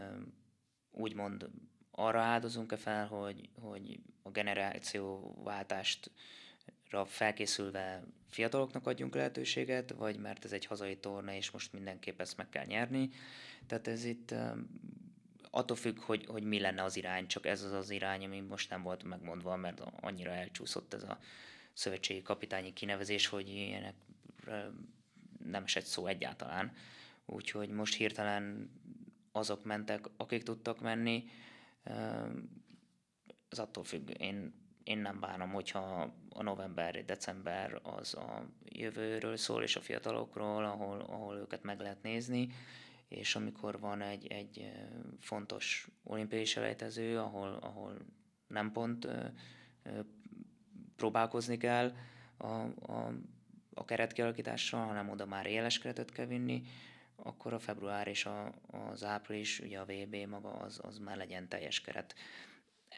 úgymond 0.91 1.49
arra 1.91 2.21
áldozunk-e 2.21 2.77
fel, 2.77 3.07
hogy, 3.07 3.49
hogy 3.61 4.01
a 4.23 4.31
generációváltást 4.31 6.11
felkészülve 7.05 8.03
fiataloknak 8.29 8.87
adjunk 8.87 9.15
lehetőséget, 9.15 9.91
vagy 9.91 10.19
mert 10.19 10.45
ez 10.45 10.53
egy 10.53 10.65
hazai 10.65 10.97
torna, 10.97 11.33
és 11.35 11.51
most 11.51 11.73
mindenképp 11.73 12.21
ezt 12.21 12.37
meg 12.37 12.49
kell 12.49 12.65
nyerni. 12.65 13.11
Tehát 13.67 13.89
ez 13.89 14.05
itt 14.05 14.35
attól 15.51 15.77
függ, 15.77 15.99
hogy, 16.01 16.27
hogy 16.27 16.43
mi 16.43 16.61
lenne 16.61 16.83
az 16.83 16.97
irány, 16.97 17.27
csak 17.27 17.47
ez 17.47 17.63
az 17.63 17.73
az 17.73 17.91
irány, 17.91 18.25
ami 18.25 18.41
most 18.41 18.71
nem 18.71 18.83
volt 18.83 19.03
megmondva, 19.03 19.57
mert 19.57 19.81
annyira 20.01 20.31
elcsúszott 20.31 20.95
ez 20.95 21.03
a 21.03 21.19
szövetségi 21.73 22.23
kapitányi 22.23 22.73
kinevezés, 22.73 23.27
hogy 23.27 23.49
ilyenek 23.49 23.95
nem 25.45 25.65
esett 25.65 25.85
szó 25.85 26.07
egyáltalán. 26.07 26.73
Úgyhogy 27.27 27.69
most 27.69 27.95
hirtelen 27.95 28.71
azok 29.33 29.65
mentek, 29.65 30.05
akik 30.17 30.43
tudtak 30.43 30.81
menni. 30.81 31.25
Ez 33.49 33.59
attól 33.59 33.85
függ. 33.85 34.11
Én 34.21 34.60
én 34.91 34.99
nem 34.99 35.21
bánom, 35.21 35.51
hogyha 35.51 36.13
a 36.29 36.43
november, 36.43 37.05
december 37.05 37.81
az 37.83 38.15
a 38.15 38.47
jövőről 38.65 39.37
szól, 39.37 39.63
és 39.63 39.77
a 39.77 39.81
fiatalokról, 39.81 40.65
ahol, 40.65 41.01
ahol 41.01 41.37
őket 41.37 41.63
meg 41.63 41.81
lehet 41.81 42.03
nézni, 42.03 42.49
és 43.09 43.37
amikor 43.37 43.81
van 43.81 44.01
egy, 44.01 44.27
egy 44.27 44.73
fontos 45.21 45.89
olimpiai 46.05 46.45
selejtező, 46.45 47.19
ahol, 47.19 47.59
ahol 47.61 47.97
nem 48.47 48.73
pont 48.73 49.05
ö, 49.05 49.25
ö, 49.83 50.01
próbálkozni 50.97 51.57
kell 51.57 51.93
a, 52.37 52.47
a, 52.47 53.13
a 53.75 53.85
keretkialakítással, 53.85 54.87
hanem 54.87 55.09
oda 55.11 55.27
már 55.27 55.47
éles 55.47 55.79
keretet 55.79 56.13
kell 56.13 56.27
vinni, 56.27 56.63
akkor 57.17 57.53
a 57.53 57.59
február 57.59 58.07
és 58.07 58.27
a, 58.27 58.53
az 58.71 59.05
április, 59.05 59.61
ugye 59.61 59.79
a 59.79 59.85
VB 59.85 60.15
maga 60.15 60.51
az, 60.51 60.81
az 60.83 60.99
már 60.99 61.17
legyen 61.17 61.49
teljes 61.49 61.81
keret. 61.81 62.15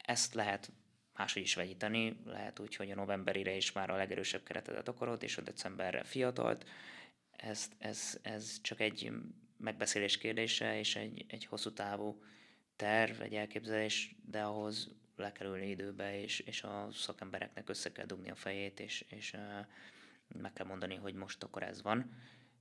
Ezt 0.03 0.35
lehet 0.35 0.73
máshogy 1.17 1.43
is 1.43 1.55
vegyíteni. 1.55 2.17
Lehet 2.25 2.59
úgy, 2.59 2.77
hogy 2.77 2.91
a 2.91 2.95
novemberire 2.95 3.57
is 3.57 3.73
már 3.73 3.91
a 3.91 3.97
legerősebb 3.97 4.43
keretet 4.43 4.89
akarod, 4.89 5.23
és 5.23 5.37
a 5.37 5.43
decemberre 5.43 6.03
fiatalt. 6.03 6.69
Ez, 7.31 7.71
ez, 7.79 8.19
ez 8.23 8.61
csak 8.61 8.81
egy 8.81 9.13
megbeszélés 9.57 10.19
kérdése, 10.19 10.79
és 10.79 10.97
egy, 10.97 11.25
egy 11.29 11.45
hosszú 11.45 11.73
távú 11.73 12.23
terv, 12.77 13.21
egy 13.21 13.35
elképzelés, 13.35 14.15
de 14.25 14.43
ahhoz 14.43 14.91
le 15.17 15.33
kell 15.33 15.47
ülni 15.49 15.69
időbe, 15.69 16.21
és, 16.21 16.39
és 16.39 16.63
a 16.63 16.89
szakembereknek 16.93 17.69
össze 17.69 17.93
kell 17.93 18.07
dugni 18.07 18.31
a 18.31 18.35
fejét, 18.35 18.81
és, 18.81 19.05
és 19.09 19.37
meg 20.29 20.53
kell 20.53 20.67
mondani, 20.67 20.95
hogy 20.95 21.15
most 21.15 21.43
akkor 21.43 21.63
ez 21.63 21.83
van, 21.83 22.17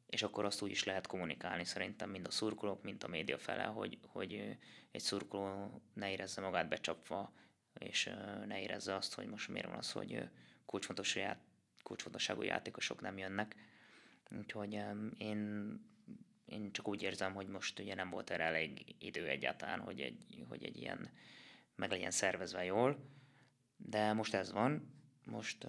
és 0.05 0.23
akkor 0.23 0.45
azt 0.45 0.61
úgy 0.61 0.71
is 0.71 0.83
lehet 0.83 1.07
kommunikálni 1.07 1.65
szerintem 1.65 2.09
mind 2.09 2.27
a 2.27 2.31
szurkolók, 2.31 2.83
mind 2.83 3.03
a 3.03 3.07
média 3.07 3.37
fele, 3.37 3.63
hogy, 3.63 3.97
hogy 4.07 4.57
egy 4.91 5.01
szurkoló 5.01 5.81
ne 5.93 6.11
érezze 6.11 6.41
magát 6.41 6.67
becsapva 6.67 7.33
és 7.79 8.11
ne 8.45 8.61
érezze 8.61 8.95
azt, 8.95 9.13
hogy 9.13 9.27
most 9.27 9.49
miért 9.49 9.67
van 9.67 9.77
az, 9.77 9.91
hogy 9.91 10.29
kulcsfontosságú 10.65 12.41
játékosok 12.41 13.01
nem 13.01 13.17
jönnek. 13.17 13.55
Úgyhogy 14.37 14.73
én, 15.17 15.79
én 16.45 16.71
csak 16.71 16.87
úgy 16.87 17.01
érzem, 17.01 17.33
hogy 17.33 17.47
most 17.47 17.79
ugye 17.79 17.95
nem 17.95 18.09
volt 18.09 18.29
erre 18.29 18.43
elég 18.43 18.95
idő 18.99 19.27
egyáltalán, 19.27 19.79
hogy 19.79 19.99
egy, 20.01 20.45
hogy 20.49 20.63
egy 20.63 20.77
ilyen 20.77 21.09
meg 21.75 21.91
legyen 21.91 22.11
szervezve 22.11 22.63
jól, 22.63 22.97
de 23.77 24.13
most 24.13 24.33
ez 24.33 24.51
van, 24.51 24.93
most 25.25 25.67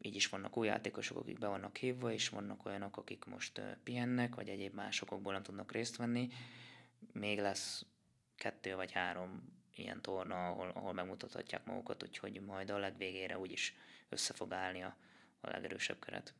így 0.00 0.14
is 0.14 0.28
vannak 0.28 0.56
új 0.56 0.66
játékosok, 0.66 1.18
akik 1.18 1.38
be 1.38 1.46
vannak 1.46 1.76
hívva, 1.76 2.12
és 2.12 2.28
vannak 2.28 2.66
olyanok, 2.66 2.96
akik 2.96 3.24
most 3.24 3.60
pihennek, 3.82 4.34
vagy 4.34 4.48
egyéb 4.48 4.74
másokból 4.74 5.32
nem 5.32 5.42
tudnak 5.42 5.72
részt 5.72 5.96
venni. 5.96 6.28
Még 7.12 7.38
lesz 7.38 7.86
kettő 8.36 8.74
vagy 8.74 8.92
három 8.92 9.54
ilyen 9.78 10.02
torna, 10.02 10.46
ahol, 10.46 10.70
ahol 10.74 10.92
megmutathatják 10.92 11.64
magukat, 11.64 12.02
úgyhogy 12.02 12.40
majd 12.40 12.70
a 12.70 12.78
legvégére 12.78 13.38
úgyis 13.38 13.74
össze 14.08 14.34
fog 14.34 14.52
állni 14.52 14.82
a, 14.82 14.96
a 15.40 15.50
legerősebb 15.50 16.04
keret. 16.04 16.34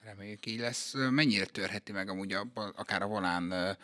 Reméljük 0.00 0.46
így 0.46 0.58
lesz. 0.58 0.94
Mennyire 0.94 1.44
törheti 1.44 1.92
meg 1.92 2.08
amúgy 2.08 2.32
a, 2.32 2.46
akár 2.54 3.02
a 3.02 3.06
volán 3.06 3.76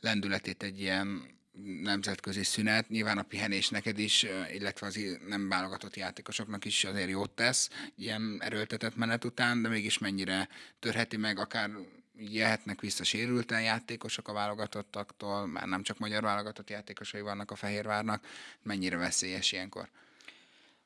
lendületét 0.00 0.62
egy 0.62 0.80
ilyen 0.80 1.36
nemzetközi 1.82 2.44
szünet, 2.44 2.88
nyilván 2.88 3.18
a 3.18 3.22
pihenés 3.22 3.68
neked 3.68 3.98
is, 3.98 4.26
illetve 4.52 4.86
az 4.86 5.00
nem 5.26 5.48
válogatott 5.48 5.96
játékosoknak 5.96 6.64
is 6.64 6.84
azért 6.84 7.08
jót 7.08 7.30
tesz, 7.30 7.70
ilyen 7.96 8.38
erőltetett 8.40 8.96
menet 8.96 9.24
után, 9.24 9.62
de 9.62 9.68
mégis 9.68 9.98
mennyire 9.98 10.48
törheti 10.78 11.16
meg, 11.16 11.38
akár 11.38 11.70
jöhetnek 12.18 12.80
vissza 12.80 13.04
sérülten 13.04 13.62
játékosok 13.62 14.28
a 14.28 14.32
válogatottaktól, 14.32 15.46
már 15.46 15.66
nem 15.66 15.82
csak 15.82 15.98
magyar 15.98 16.22
válogatott 16.22 16.70
játékosai 16.70 17.20
vannak 17.20 17.50
a 17.50 17.56
Fehérvárnak, 17.56 18.26
mennyire 18.62 18.96
veszélyes 18.96 19.52
ilyenkor? 19.52 19.88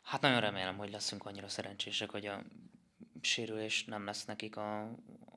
Hát 0.02 0.20
nagyon 0.20 0.40
remélem, 0.40 0.76
hogy 0.76 0.90
leszünk 0.90 1.26
annyira 1.26 1.48
szerencsések, 1.48 2.10
hogy 2.10 2.26
a 2.26 2.42
sérülés 3.20 3.84
nem 3.84 4.04
lesz 4.04 4.24
nekik 4.24 4.56
a, 4.56 4.82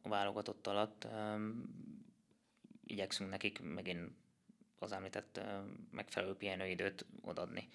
a 0.01 0.09
válogatott 0.09 0.67
alatt. 0.67 1.07
Igyekszünk 2.85 3.29
nekik 3.29 3.59
megint 3.61 4.11
az 4.79 4.91
említett 4.91 5.39
megfelelő 5.91 6.35
pihenőidőt 6.35 7.05
odadni. 7.21 7.69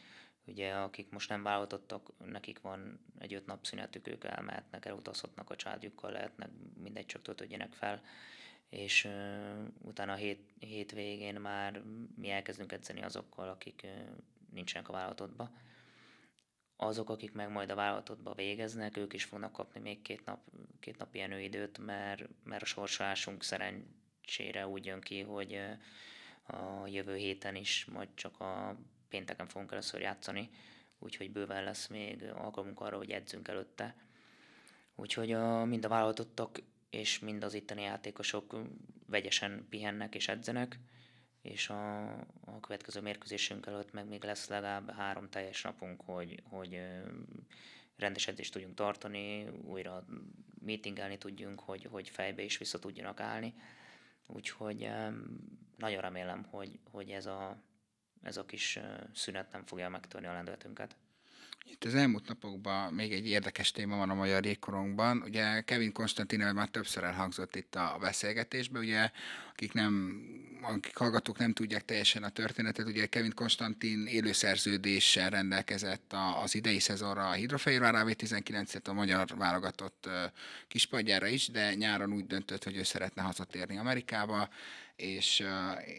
Ugye 0.45 0.73
akik 0.73 1.11
most 1.11 1.29
nem 1.29 1.43
válogatottak, 1.43 2.11
nekik 2.25 2.61
van 2.61 3.01
egy 3.19 3.35
öt 3.35 3.47
nap 3.47 3.67
szünetük, 3.67 4.07
ők 4.07 4.25
elmehetnek, 4.25 4.87
elutazhatnak 4.87 5.51
a 5.51 5.57
családjukkal, 5.57 6.11
lehetnek, 6.11 6.51
mindegy, 6.83 7.07
csak 7.07 7.23
töltődjenek 7.23 7.73
fel, 7.73 8.03
és 8.69 9.05
uh, 9.05 9.69
utána 9.83 10.13
a 10.13 10.17
hét, 10.17 10.53
hét 10.59 10.93
végén 10.93 11.41
már 11.41 11.83
mi 12.17 12.31
elkezdünk 12.31 12.73
edzeni 12.73 13.03
azokkal, 13.03 13.49
akik 13.49 13.81
uh, 13.85 13.91
nincsenek 14.53 14.89
a 14.89 14.93
válogatottba. 14.93 15.51
Azok, 16.77 17.11
akik 17.11 17.33
meg 17.33 17.51
majd 17.51 17.71
a 17.71 17.75
válogatottba 17.75 18.35
végeznek, 18.35 18.97
ők 18.97 19.13
is 19.13 19.25
fognak 19.25 19.53
kapni 19.53 19.81
még 19.81 20.03
két 20.03 20.25
nap, 20.25 20.41
két 20.81 20.99
nap 20.99 21.15
időt, 21.15 21.79
mert, 21.79 22.29
mert 22.45 22.63
a 22.63 22.67
sorsolásunk 22.67 23.43
szerencsére 23.43 24.67
úgy 24.67 24.85
jön 24.87 25.01
ki, 25.01 25.21
hogy 25.21 25.53
uh, 25.55 25.79
a 26.59 26.87
jövő 26.87 27.17
héten 27.17 27.55
is 27.55 27.85
majd 27.85 28.09
csak 28.15 28.41
a 28.41 28.77
pénteken 29.11 29.47
fogunk 29.47 29.73
először 29.73 30.01
játszani, 30.01 30.51
úgyhogy 30.99 31.31
bőven 31.31 31.65
lesz 31.65 31.87
még 31.87 32.23
alkalmunk 32.23 32.81
arra, 32.81 32.97
hogy 32.97 33.11
edzünk 33.11 33.49
előtte. 33.49 33.97
Úgyhogy 34.95 35.33
a, 35.33 35.65
mind 35.65 35.85
a 35.85 35.89
vállalatottak 35.89 36.59
és 36.91 37.19
mind 37.19 37.45
az 37.45 37.55
itteni 37.55 37.83
játékosok 37.83 38.57
vegyesen 39.07 39.67
pihennek 39.69 40.15
és 40.15 40.29
edzenek, 40.29 40.79
és 41.43 41.69
a, 41.69 42.13
a 42.45 42.61
következő 42.61 43.01
mérkőzésünk 43.01 43.67
előtt 43.67 43.93
meg 43.93 44.09
még 44.09 44.25
lesz 44.25 44.49
legalább 44.49 44.91
három 44.91 45.29
teljes 45.29 45.63
napunk, 45.63 46.03
hogy, 46.05 46.43
hogy 46.49 46.81
rendes 47.97 48.29
edzést 48.29 48.53
tudjunk 48.53 48.75
tartani, 48.75 49.49
újra 49.49 50.05
meetingelni 50.65 51.19
tudjunk, 51.19 51.61
hogy, 51.61 51.89
hogy 51.91 52.09
fejbe 52.09 52.43
is 52.43 52.59
vissza 52.59 52.79
tudjanak 52.79 53.21
állni. 53.21 53.55
Úgyhogy 54.27 54.91
nagyon 55.77 56.01
remélem, 56.01 56.43
hogy, 56.51 56.79
hogy 56.91 57.11
ez, 57.11 57.27
a, 57.27 57.63
ez 58.23 58.37
a 58.37 58.45
kis 58.45 58.79
szünet 59.15 59.53
nem 59.53 59.67
fogja 59.67 59.89
megtörni 59.89 60.27
a 60.27 60.33
lendületünket. 60.33 60.97
Itt 61.65 61.85
az 61.85 61.95
elmúlt 61.95 62.29
napokban 62.29 62.93
még 62.93 63.13
egy 63.13 63.29
érdekes 63.29 63.71
téma 63.71 63.97
van 63.97 64.11
a 64.11 64.15
magyar 64.15 64.45
jégkorongban. 64.45 65.23
Ugye 65.23 65.61
Kevin 65.61 65.93
Konstantin 65.93 66.41
már 66.41 66.69
többször 66.69 67.05
elhangzott 67.05 67.57
itt 67.57 67.75
a 67.75 67.97
beszélgetésben, 68.01 68.83
ugye 68.83 69.11
akik 69.53 69.73
nem, 69.73 70.23
akik 70.63 70.97
hallgatók 70.97 71.39
nem 71.39 71.53
tudják 71.53 71.85
teljesen 71.85 72.23
a 72.23 72.29
történetet, 72.29 72.87
ugye 72.87 73.07
Kevin 73.07 73.33
Konstantin 73.35 74.07
élőszerződéssel 74.07 75.31
rendelkezett 75.31 76.15
az 76.43 76.55
idei 76.55 76.79
szezonra 76.79 77.29
a 77.29 77.33
Hidrofehérvár 77.33 77.95
AV19-et 77.97 78.89
a 78.89 78.93
magyar 78.93 79.37
válogatott 79.37 80.09
kispadjára 80.69 81.27
is, 81.27 81.49
de 81.49 81.75
nyáron 81.75 82.13
úgy 82.13 82.27
döntött, 82.27 82.65
hogy 82.65 82.77
ő 82.77 82.83
szeretne 82.83 83.23
hazatérni 83.23 83.79
Amerikába, 83.79 84.49
és, 84.97 85.45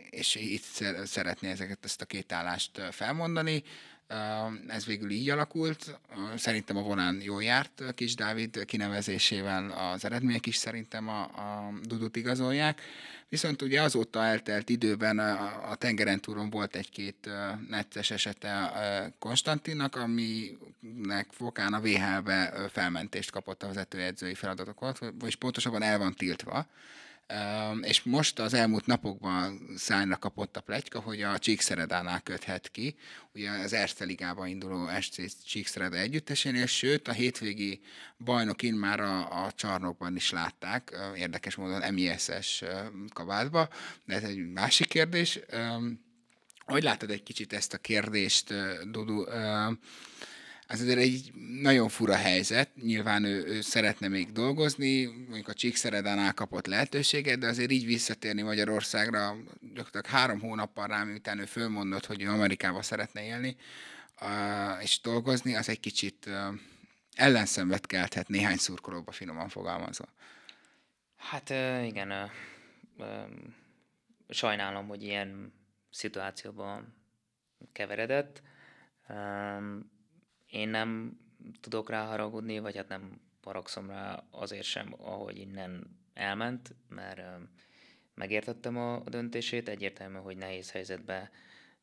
és 0.09 0.35
itt 0.35 0.63
szeretné 1.05 1.49
ezeket, 1.49 1.85
ezt 1.85 2.01
a 2.01 2.05
két 2.05 2.31
állást 2.31 2.81
felmondani. 2.91 3.63
Ez 4.67 4.85
végül 4.85 5.11
így 5.11 5.29
alakult. 5.29 5.99
Szerintem 6.35 6.77
a 6.77 6.81
vonán 6.81 7.21
jól 7.21 7.43
járt 7.43 7.83
Kis 7.95 8.15
Dávid 8.15 8.65
kinevezésével, 8.65 9.71
az 9.71 10.05
eredmények 10.05 10.45
is 10.45 10.55
szerintem 10.55 11.07
a, 11.07 11.21
a 11.21 11.73
Dudut 11.83 12.15
igazolják. 12.15 12.81
Viszont 13.29 13.61
ugye 13.61 13.81
azóta 13.81 14.23
eltelt 14.23 14.69
időben 14.69 15.19
a, 15.19 15.69
a 15.69 15.75
tengeren 15.75 16.19
túron 16.19 16.49
volt 16.49 16.75
egy-két 16.75 17.29
necces 17.69 18.11
esete 18.11 18.71
Konstantinnak, 19.19 19.95
aminek 19.95 21.27
fokán 21.31 21.73
a 21.73 21.79
VHL-be 21.79 22.53
felmentést 22.71 23.31
kapott 23.31 23.63
a 23.63 23.67
vezetőedzői 23.67 24.33
feladatokon, 24.33 24.93
vagyis 25.19 25.35
pontosabban 25.35 25.81
el 25.81 25.97
van 25.97 26.13
tiltva 26.13 26.67
és 27.81 28.03
most 28.03 28.39
az 28.39 28.53
elmúlt 28.53 28.85
napokban 28.85 29.69
szájra 29.75 30.17
kapott 30.17 30.57
a 30.57 30.61
pletyka, 30.61 30.99
hogy 30.99 31.21
a 31.21 31.39
Csíkszeredánál 31.39 32.21
köthet 32.21 32.69
ki, 32.71 32.95
ugye 33.33 33.49
az 33.49 33.73
Erste 33.73 34.05
Ligában 34.05 34.47
induló 34.47 34.89
SC 34.99 35.43
Csíkszereda 35.45 35.97
együttesénél, 35.97 36.65
sőt 36.65 37.07
a 37.07 37.11
hétvégi 37.11 37.79
bajnokin 38.17 38.73
már 38.73 38.99
a, 38.99 39.45
a 39.45 39.51
csarnokban 39.51 40.15
is 40.15 40.31
látták, 40.31 40.97
érdekes 41.15 41.55
módon 41.55 41.93
MISS 41.93 42.63
kabátba, 43.13 43.69
de 44.05 44.15
ez 44.15 44.23
egy 44.23 44.51
másik 44.51 44.87
kérdés. 44.87 45.39
Hogy 46.65 46.83
látod 46.83 47.09
egy 47.09 47.23
kicsit 47.23 47.53
ezt 47.53 47.73
a 47.73 47.77
kérdést, 47.77 48.53
Dudu? 48.91 49.25
Ez 50.71 50.81
azért 50.81 50.99
egy 50.99 51.31
nagyon 51.61 51.89
fura 51.89 52.15
helyzet. 52.15 52.75
Nyilván 52.75 53.23
ő, 53.23 53.45
ő 53.45 53.61
szeretne 53.61 54.07
még 54.07 54.31
dolgozni, 54.31 55.05
mondjuk 55.05 55.47
a 55.47 55.53
Csíkszeredánál 55.53 56.33
kapott 56.33 56.65
lehetőséget, 56.65 57.39
de 57.39 57.47
azért 57.47 57.71
így 57.71 57.85
visszatérni 57.85 58.41
Magyarországra 58.41 59.35
gyakorlatilag 59.61 60.05
három 60.05 60.39
hónappal 60.39 60.87
rá, 60.87 61.03
miután 61.03 61.39
ő 61.39 61.45
fölmondott, 61.45 62.05
hogy 62.05 62.21
ő 62.21 62.29
Amerikába 62.29 62.81
szeretne 62.81 63.23
élni 63.23 63.55
és 64.81 65.01
dolgozni, 65.01 65.55
az 65.55 65.69
egy 65.69 65.79
kicsit 65.79 66.29
ellenszenvet 67.15 67.85
kelthet 67.85 68.27
néhány 68.27 68.57
szurkolóba 68.57 69.11
finoman 69.11 69.49
fogalmazva. 69.49 70.05
Hát 71.15 71.49
igen, 71.85 72.31
sajnálom, 74.29 74.87
hogy 74.87 75.03
ilyen 75.03 75.53
szituációban 75.89 76.95
keveredett. 77.71 78.41
Én 80.51 80.69
nem 80.69 81.19
tudok 81.61 81.89
rá 81.89 82.05
haragudni, 82.05 82.59
vagy 82.59 82.75
hát 82.75 82.87
nem 82.87 83.21
haragszom 83.43 83.89
rá 83.89 84.23
azért 84.31 84.63
sem, 84.63 84.95
ahogy 84.97 85.37
innen 85.37 85.99
elment, 86.13 86.73
mert 86.89 87.21
megértettem 88.13 88.77
a 88.77 89.03
döntését, 89.05 89.69
egyértelmű, 89.69 90.17
hogy 90.17 90.37
nehéz 90.37 90.71
helyzetbe 90.71 91.31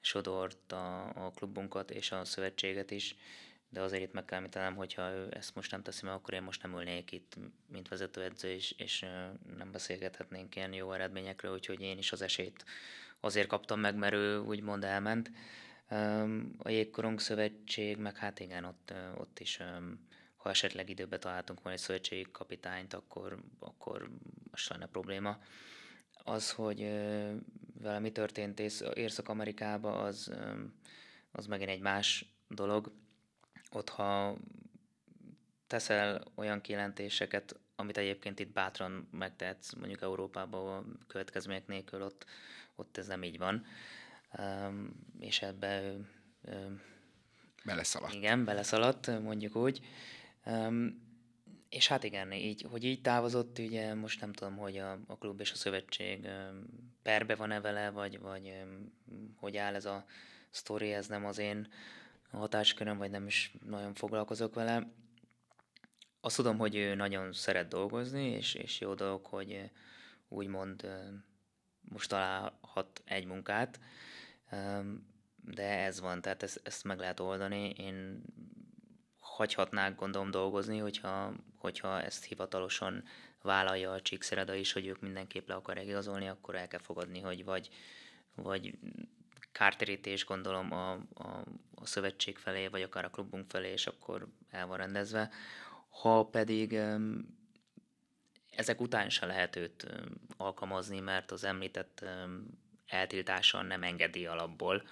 sodort 0.01 0.73
a, 0.73 1.05
a 1.27 1.31
klubunkat 1.31 1.91
és 1.91 2.13
a 2.13 2.25
szövetséget 2.25 2.91
is, 2.91 3.17
de 3.69 3.81
azért 3.81 4.03
itt 4.03 4.13
meg 4.13 4.25
kell 4.25 4.39
említenem, 4.39 4.77
hogyha 4.77 5.11
ő 5.11 5.29
ezt 5.31 5.55
most 5.55 5.71
nem 5.71 5.83
teszi 5.83 6.05
meg, 6.05 6.15
akkor 6.15 6.35
én 6.35 6.43
most 6.43 6.63
nem 6.63 6.77
ülnék 6.77 7.13
itt, 7.13 7.37
mint 7.67 7.89
vezetőedző, 7.89 8.49
és, 8.49 8.71
és 8.71 9.01
nem 9.57 9.73
beszélgethetnénk 9.73 10.57
ilyen 10.57 10.73
jó 10.73 10.93
eredményekről, 10.93 11.53
úgyhogy 11.53 11.81
én 11.81 11.99
is 11.99 12.13
az 12.13 12.23
esélyt 12.23 12.65
azért 13.21 13.49
kaptam 13.49 13.81
meg, 13.81 13.95
mert 13.95 14.15
ő 14.15 14.39
úgymond 14.39 14.85
elment. 14.85 15.31
A 16.59 16.69
Jégkorong 16.69 17.21
Szövetség, 17.21 17.97
meg 17.97 18.17
hát 18.17 18.41
igen, 18.41 18.65
ott, 18.65 18.93
ott 19.17 19.39
is, 19.39 19.61
ha 20.37 20.51
esetleg 20.51 20.89
időbe 20.89 21.19
találtunk 21.19 21.63
volna 21.63 21.79
egy 21.79 21.85
szövetségi 21.85 22.27
kapitányt, 22.33 22.95
akkor, 22.95 23.39
akkor 23.59 24.11
most 24.51 24.69
lenne 24.69 24.87
probléma. 24.87 25.39
Az, 26.25 26.53
hogy 26.53 26.81
vele 27.81 27.99
mi 27.99 28.13
történt 28.13 28.61
Észak-Amerikába, 28.95 30.03
az, 30.03 30.33
az 31.33 31.47
megint 31.47 31.71
egy 31.71 31.81
más 31.81 32.33
dolog. 32.49 32.93
Ott, 33.71 33.89
ha 33.89 34.37
teszel 35.67 36.23
olyan 36.35 36.61
kijelentéseket, 36.61 37.61
amit 37.77 37.97
egyébként 37.97 38.39
itt 38.39 38.53
bátran 38.53 39.09
megtehetsz, 39.13 39.73
mondjuk 39.73 40.03
Európában 40.03 40.99
a 41.01 41.07
következmények 41.07 41.67
nélkül, 41.67 42.03
ott, 42.03 42.25
ott 42.75 42.97
ez 42.97 43.07
nem 43.07 43.23
így 43.23 43.39
van 43.39 43.67
és 45.19 45.43
ebbe 45.43 45.95
beleszaladt. 47.65 48.15
Igen, 48.15 48.45
beleszaladt, 48.45 49.21
mondjuk 49.23 49.57
úgy. 49.57 49.81
És 51.69 51.89
hát 51.89 52.05
igen, 52.05 52.33
így, 52.33 52.67
hogy 52.71 52.85
így 52.85 53.01
távozott, 53.01 53.59
ugye 53.59 53.95
most 53.95 54.21
nem 54.21 54.33
tudom, 54.33 54.57
hogy 54.57 54.79
a, 54.79 54.99
a 55.07 55.19
klub 55.19 55.41
és 55.41 55.53
a 55.53 55.57
szövetség 55.57 56.29
perbe 57.03 57.35
van-e 57.35 57.61
vele, 57.61 57.91
vagy, 57.91 58.19
vagy 58.21 58.53
hogy 59.37 59.57
áll 59.57 59.75
ez 59.75 59.85
a 59.85 60.05
sztori, 60.51 60.93
ez 60.93 61.07
nem 61.07 61.27
az 61.27 61.39
én 61.39 61.69
hatásköröm, 62.31 62.99
vagy 62.99 63.11
nem 63.11 63.27
is 63.27 63.53
nagyon 63.67 63.95
foglalkozok 63.95 64.55
vele. 64.55 64.91
Azt 66.21 66.37
tudom, 66.37 66.59
hogy 66.59 66.77
ő 66.77 66.95
nagyon 66.95 67.33
szeret 67.33 67.69
dolgozni, 67.69 68.25
és, 68.25 68.55
és 68.55 68.81
jó 68.81 68.95
dolog, 68.95 69.27
hogy 69.27 69.71
úgymond 70.29 70.87
most 71.89 72.09
találhat 72.09 73.03
egy 73.05 73.25
munkát, 73.25 73.81
de 75.45 75.79
ez 75.85 76.01
van, 76.01 76.21
tehát 76.21 76.43
ezt, 76.43 76.61
ezt 76.63 76.85
meg 76.85 76.99
lehet 76.99 77.21
oldani. 77.21 77.71
Én 77.71 78.23
hagyhatnák 79.21 79.95
gondolom 79.95 80.31
dolgozni, 80.31 80.79
hogyha, 80.79 81.33
hogyha 81.57 82.03
ezt 82.03 82.25
hivatalosan 82.25 83.05
vállalja 83.43 83.93
a 83.93 84.01
Csíkszereda 84.01 84.55
is, 84.55 84.73
hogy 84.73 84.87
ők 84.87 85.01
mindenképp 85.01 85.49
le 85.49 85.55
akarják 85.55 85.87
igazolni, 85.87 86.29
akkor 86.29 86.55
el 86.55 86.69
kell 86.69 86.81
fogadni, 86.81 87.21
hogy 87.21 87.45
vagy, 87.45 87.69
vagy 88.35 88.79
kártérítés 89.53 90.25
gondolom 90.25 90.73
a, 90.73 90.93
a, 91.15 91.45
a 91.75 91.87
szövetség 91.87 92.39
felé, 92.39 92.67
vagy 92.67 92.83
akár 92.83 93.05
a 93.05 93.11
klubunk 93.11 93.51
felé, 93.51 93.73
és 93.73 93.87
akkor 93.87 94.29
el 94.51 94.67
van 94.67 94.77
rendezve. 94.77 95.31
Ha 95.89 96.25
pedig 96.25 96.81
ezek 98.59 98.81
után 98.81 99.11
se 99.11 99.27
lehet 99.27 99.57
őt 99.57 99.87
alkalmazni, 100.37 101.01
mert 101.01 101.31
az 101.31 101.45
említett 101.45 102.05
eltiltáson 102.87 103.67
nem 103.67 103.83
engedi 103.83 104.27
alapból, 104.27 104.83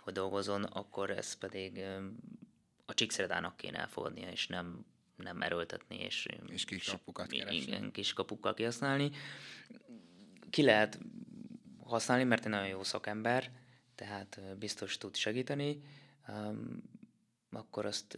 hogy 0.00 0.12
dolgozon, 0.12 0.62
akkor 0.62 1.10
ez 1.10 1.34
pedig 1.34 1.84
a 2.86 2.94
Csíkszeredának 2.94 3.56
kéne 3.56 3.78
elfogadnia, 3.78 4.30
és 4.30 4.46
nem, 4.46 4.86
nem 5.16 5.42
erőltetni, 5.42 5.96
és, 5.96 6.26
és 6.48 6.64
kiskapukat 6.64 7.26
keresni. 7.26 7.56
Igen, 7.56 7.90
kiskapukkal 7.90 8.54
kihasználni. 8.54 9.10
Ki 10.50 10.62
lehet 10.62 10.98
használni, 11.84 12.24
mert 12.24 12.44
egy 12.44 12.50
nagyon 12.50 12.68
jó 12.68 12.82
szakember, 12.82 13.50
tehát 13.94 14.40
biztos 14.58 14.98
tud 14.98 15.16
segíteni, 15.16 15.80
akkor 17.50 17.86
azt 17.86 18.16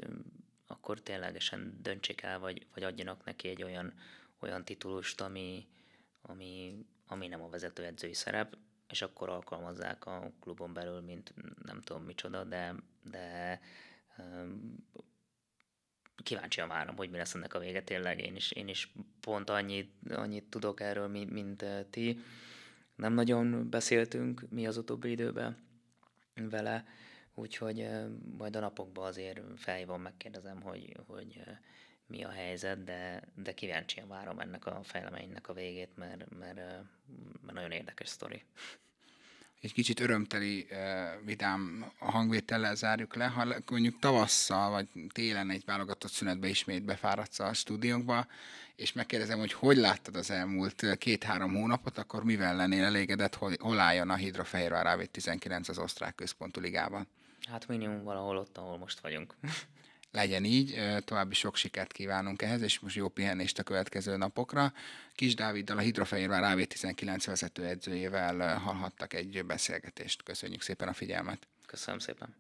akkor 0.66 1.00
ténylegesen 1.00 1.78
döntsék 1.82 2.22
el, 2.22 2.38
vagy, 2.38 2.66
vagy 2.74 2.82
adjanak 2.82 3.24
neki 3.24 3.48
egy 3.48 3.62
olyan, 3.62 3.92
olyan 4.40 4.64
titulust, 4.64 5.20
ami, 5.20 5.66
ami, 6.22 6.84
ami 7.06 7.26
nem 7.26 7.42
a 7.42 7.48
vezetőedzői 7.48 8.14
szerep, 8.14 8.56
és 8.88 9.02
akkor 9.02 9.28
alkalmazzák 9.28 10.06
a 10.06 10.32
klubon 10.40 10.72
belül, 10.72 11.00
mint 11.00 11.34
nem 11.62 11.80
tudom 11.80 12.02
micsoda, 12.02 12.44
de, 12.44 12.74
de 13.02 13.60
kíváncsian 16.22 16.68
várom, 16.68 16.96
hogy 16.96 17.10
mi 17.10 17.16
lesz 17.16 17.34
ennek 17.34 17.54
a 17.54 17.58
vége 17.58 17.82
tényleg. 17.82 18.20
Én 18.20 18.36
is, 18.36 18.52
én 18.52 18.68
is 18.68 18.92
pont 19.20 19.50
annyit, 19.50 19.92
annyit 20.10 20.44
tudok 20.44 20.80
erről, 20.80 21.08
mint, 21.08 21.30
mint 21.30 21.64
ti. 21.90 22.20
Nem 22.94 23.12
nagyon 23.12 23.70
beszéltünk 23.70 24.42
mi 24.50 24.66
az 24.66 24.76
utóbbi 24.76 25.10
időben 25.10 25.56
vele, 26.34 26.86
úgyhogy 27.34 27.88
majd 28.38 28.56
a 28.56 28.60
napokban 28.60 29.06
azért 29.06 29.40
felhívom, 29.56 30.02
megkérdezem, 30.02 30.62
hogy, 30.62 30.96
hogy 31.06 31.42
mi 32.06 32.24
a 32.24 32.30
helyzet, 32.30 32.84
de, 32.84 33.22
de 33.34 33.54
kíváncsian 33.54 34.08
várom 34.08 34.38
ennek 34.38 34.66
a 34.66 34.80
fejleménynek 34.82 35.48
a 35.48 35.52
végét, 35.52 35.96
mert, 35.96 36.38
mert, 36.38 36.54
mert 37.42 37.52
nagyon 37.52 37.70
érdekes 37.70 38.08
sztori 38.08 38.42
egy 39.66 39.72
kicsit 39.72 40.00
örömteli, 40.00 40.66
vidám 41.24 41.92
a 41.98 42.10
hangvétellel 42.10 42.74
zárjuk 42.74 43.14
le. 43.14 43.24
Ha 43.24 43.46
mondjuk 43.70 43.98
tavasszal 43.98 44.70
vagy 44.70 44.88
télen 45.12 45.50
egy 45.50 45.62
válogatott 45.64 46.10
szünetbe 46.10 46.48
ismét 46.48 46.84
befáradsz 46.84 47.38
a 47.38 47.52
stúdiónkba, 47.52 48.26
és 48.76 48.92
megkérdezem, 48.92 49.38
hogy 49.38 49.52
hogy 49.52 49.76
láttad 49.76 50.16
az 50.16 50.30
elmúlt 50.30 50.96
két-három 50.98 51.54
hónapot, 51.54 51.98
akkor 51.98 52.24
mivel 52.24 52.56
lennél 52.56 52.84
elégedett, 52.84 53.34
hogy 53.34 53.56
hol 53.60 53.78
álljon 53.78 54.10
a 54.10 54.14
Hidrofehérvár 54.14 54.98
AV19 54.98 55.68
az 55.68 55.78
osztrák 55.78 56.14
központú 56.14 56.60
ligában? 56.60 57.08
Hát 57.48 57.68
minimum 57.68 58.02
valahol 58.02 58.36
ott, 58.36 58.56
ahol 58.56 58.78
most 58.78 59.00
vagyunk. 59.00 59.34
legyen 60.16 60.44
így, 60.44 60.80
további 61.04 61.34
sok 61.34 61.56
sikert 61.56 61.92
kívánunk 61.92 62.42
ehhez, 62.42 62.62
és 62.62 62.78
most 62.78 62.96
jó 62.96 63.08
pihenést 63.08 63.58
a 63.58 63.62
következő 63.62 64.16
napokra. 64.16 64.72
Kis 65.14 65.34
Dáviddal, 65.34 65.76
a 65.76 65.80
Hidrofehérvár 65.80 66.56
AV19 66.56 67.22
vezető 67.26 67.64
edzőjével 67.64 68.58
hallhattak 68.58 69.14
egy 69.14 69.44
beszélgetést. 69.44 70.22
Köszönjük 70.22 70.62
szépen 70.62 70.88
a 70.88 70.92
figyelmet. 70.92 71.46
Köszönöm 71.66 71.98
szépen. 71.98 72.34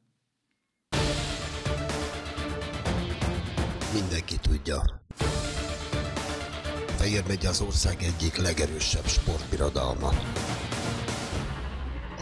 Mindenki 3.92 4.36
tudja. 4.42 4.82
Fehér 6.96 7.22
megy 7.26 7.46
az 7.46 7.60
ország 7.60 8.02
egyik 8.02 8.36
legerősebb 8.36 9.06
sportbirodalma. 9.06 10.10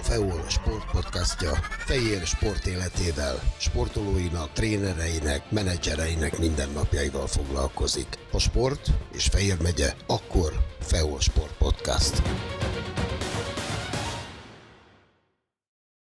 FEOL 0.05 0.45
sportpodcastja 0.49 1.51
Fejér 1.79 2.27
sport 2.27 2.67
életével, 2.67 3.41
sportolóinak, 3.59 4.53
trénereinek, 4.53 5.51
menedzsereinek 5.51 6.39
mindennapjaival 6.39 7.27
foglalkozik. 7.27 8.19
A 8.33 8.39
sport 8.39 8.91
és 9.13 9.25
Fejér 9.27 9.63
megye, 9.63 9.95
akkor 10.07 10.53
FEOL 10.81 11.21
Sport 11.21 11.53
Podcast. 11.59 12.23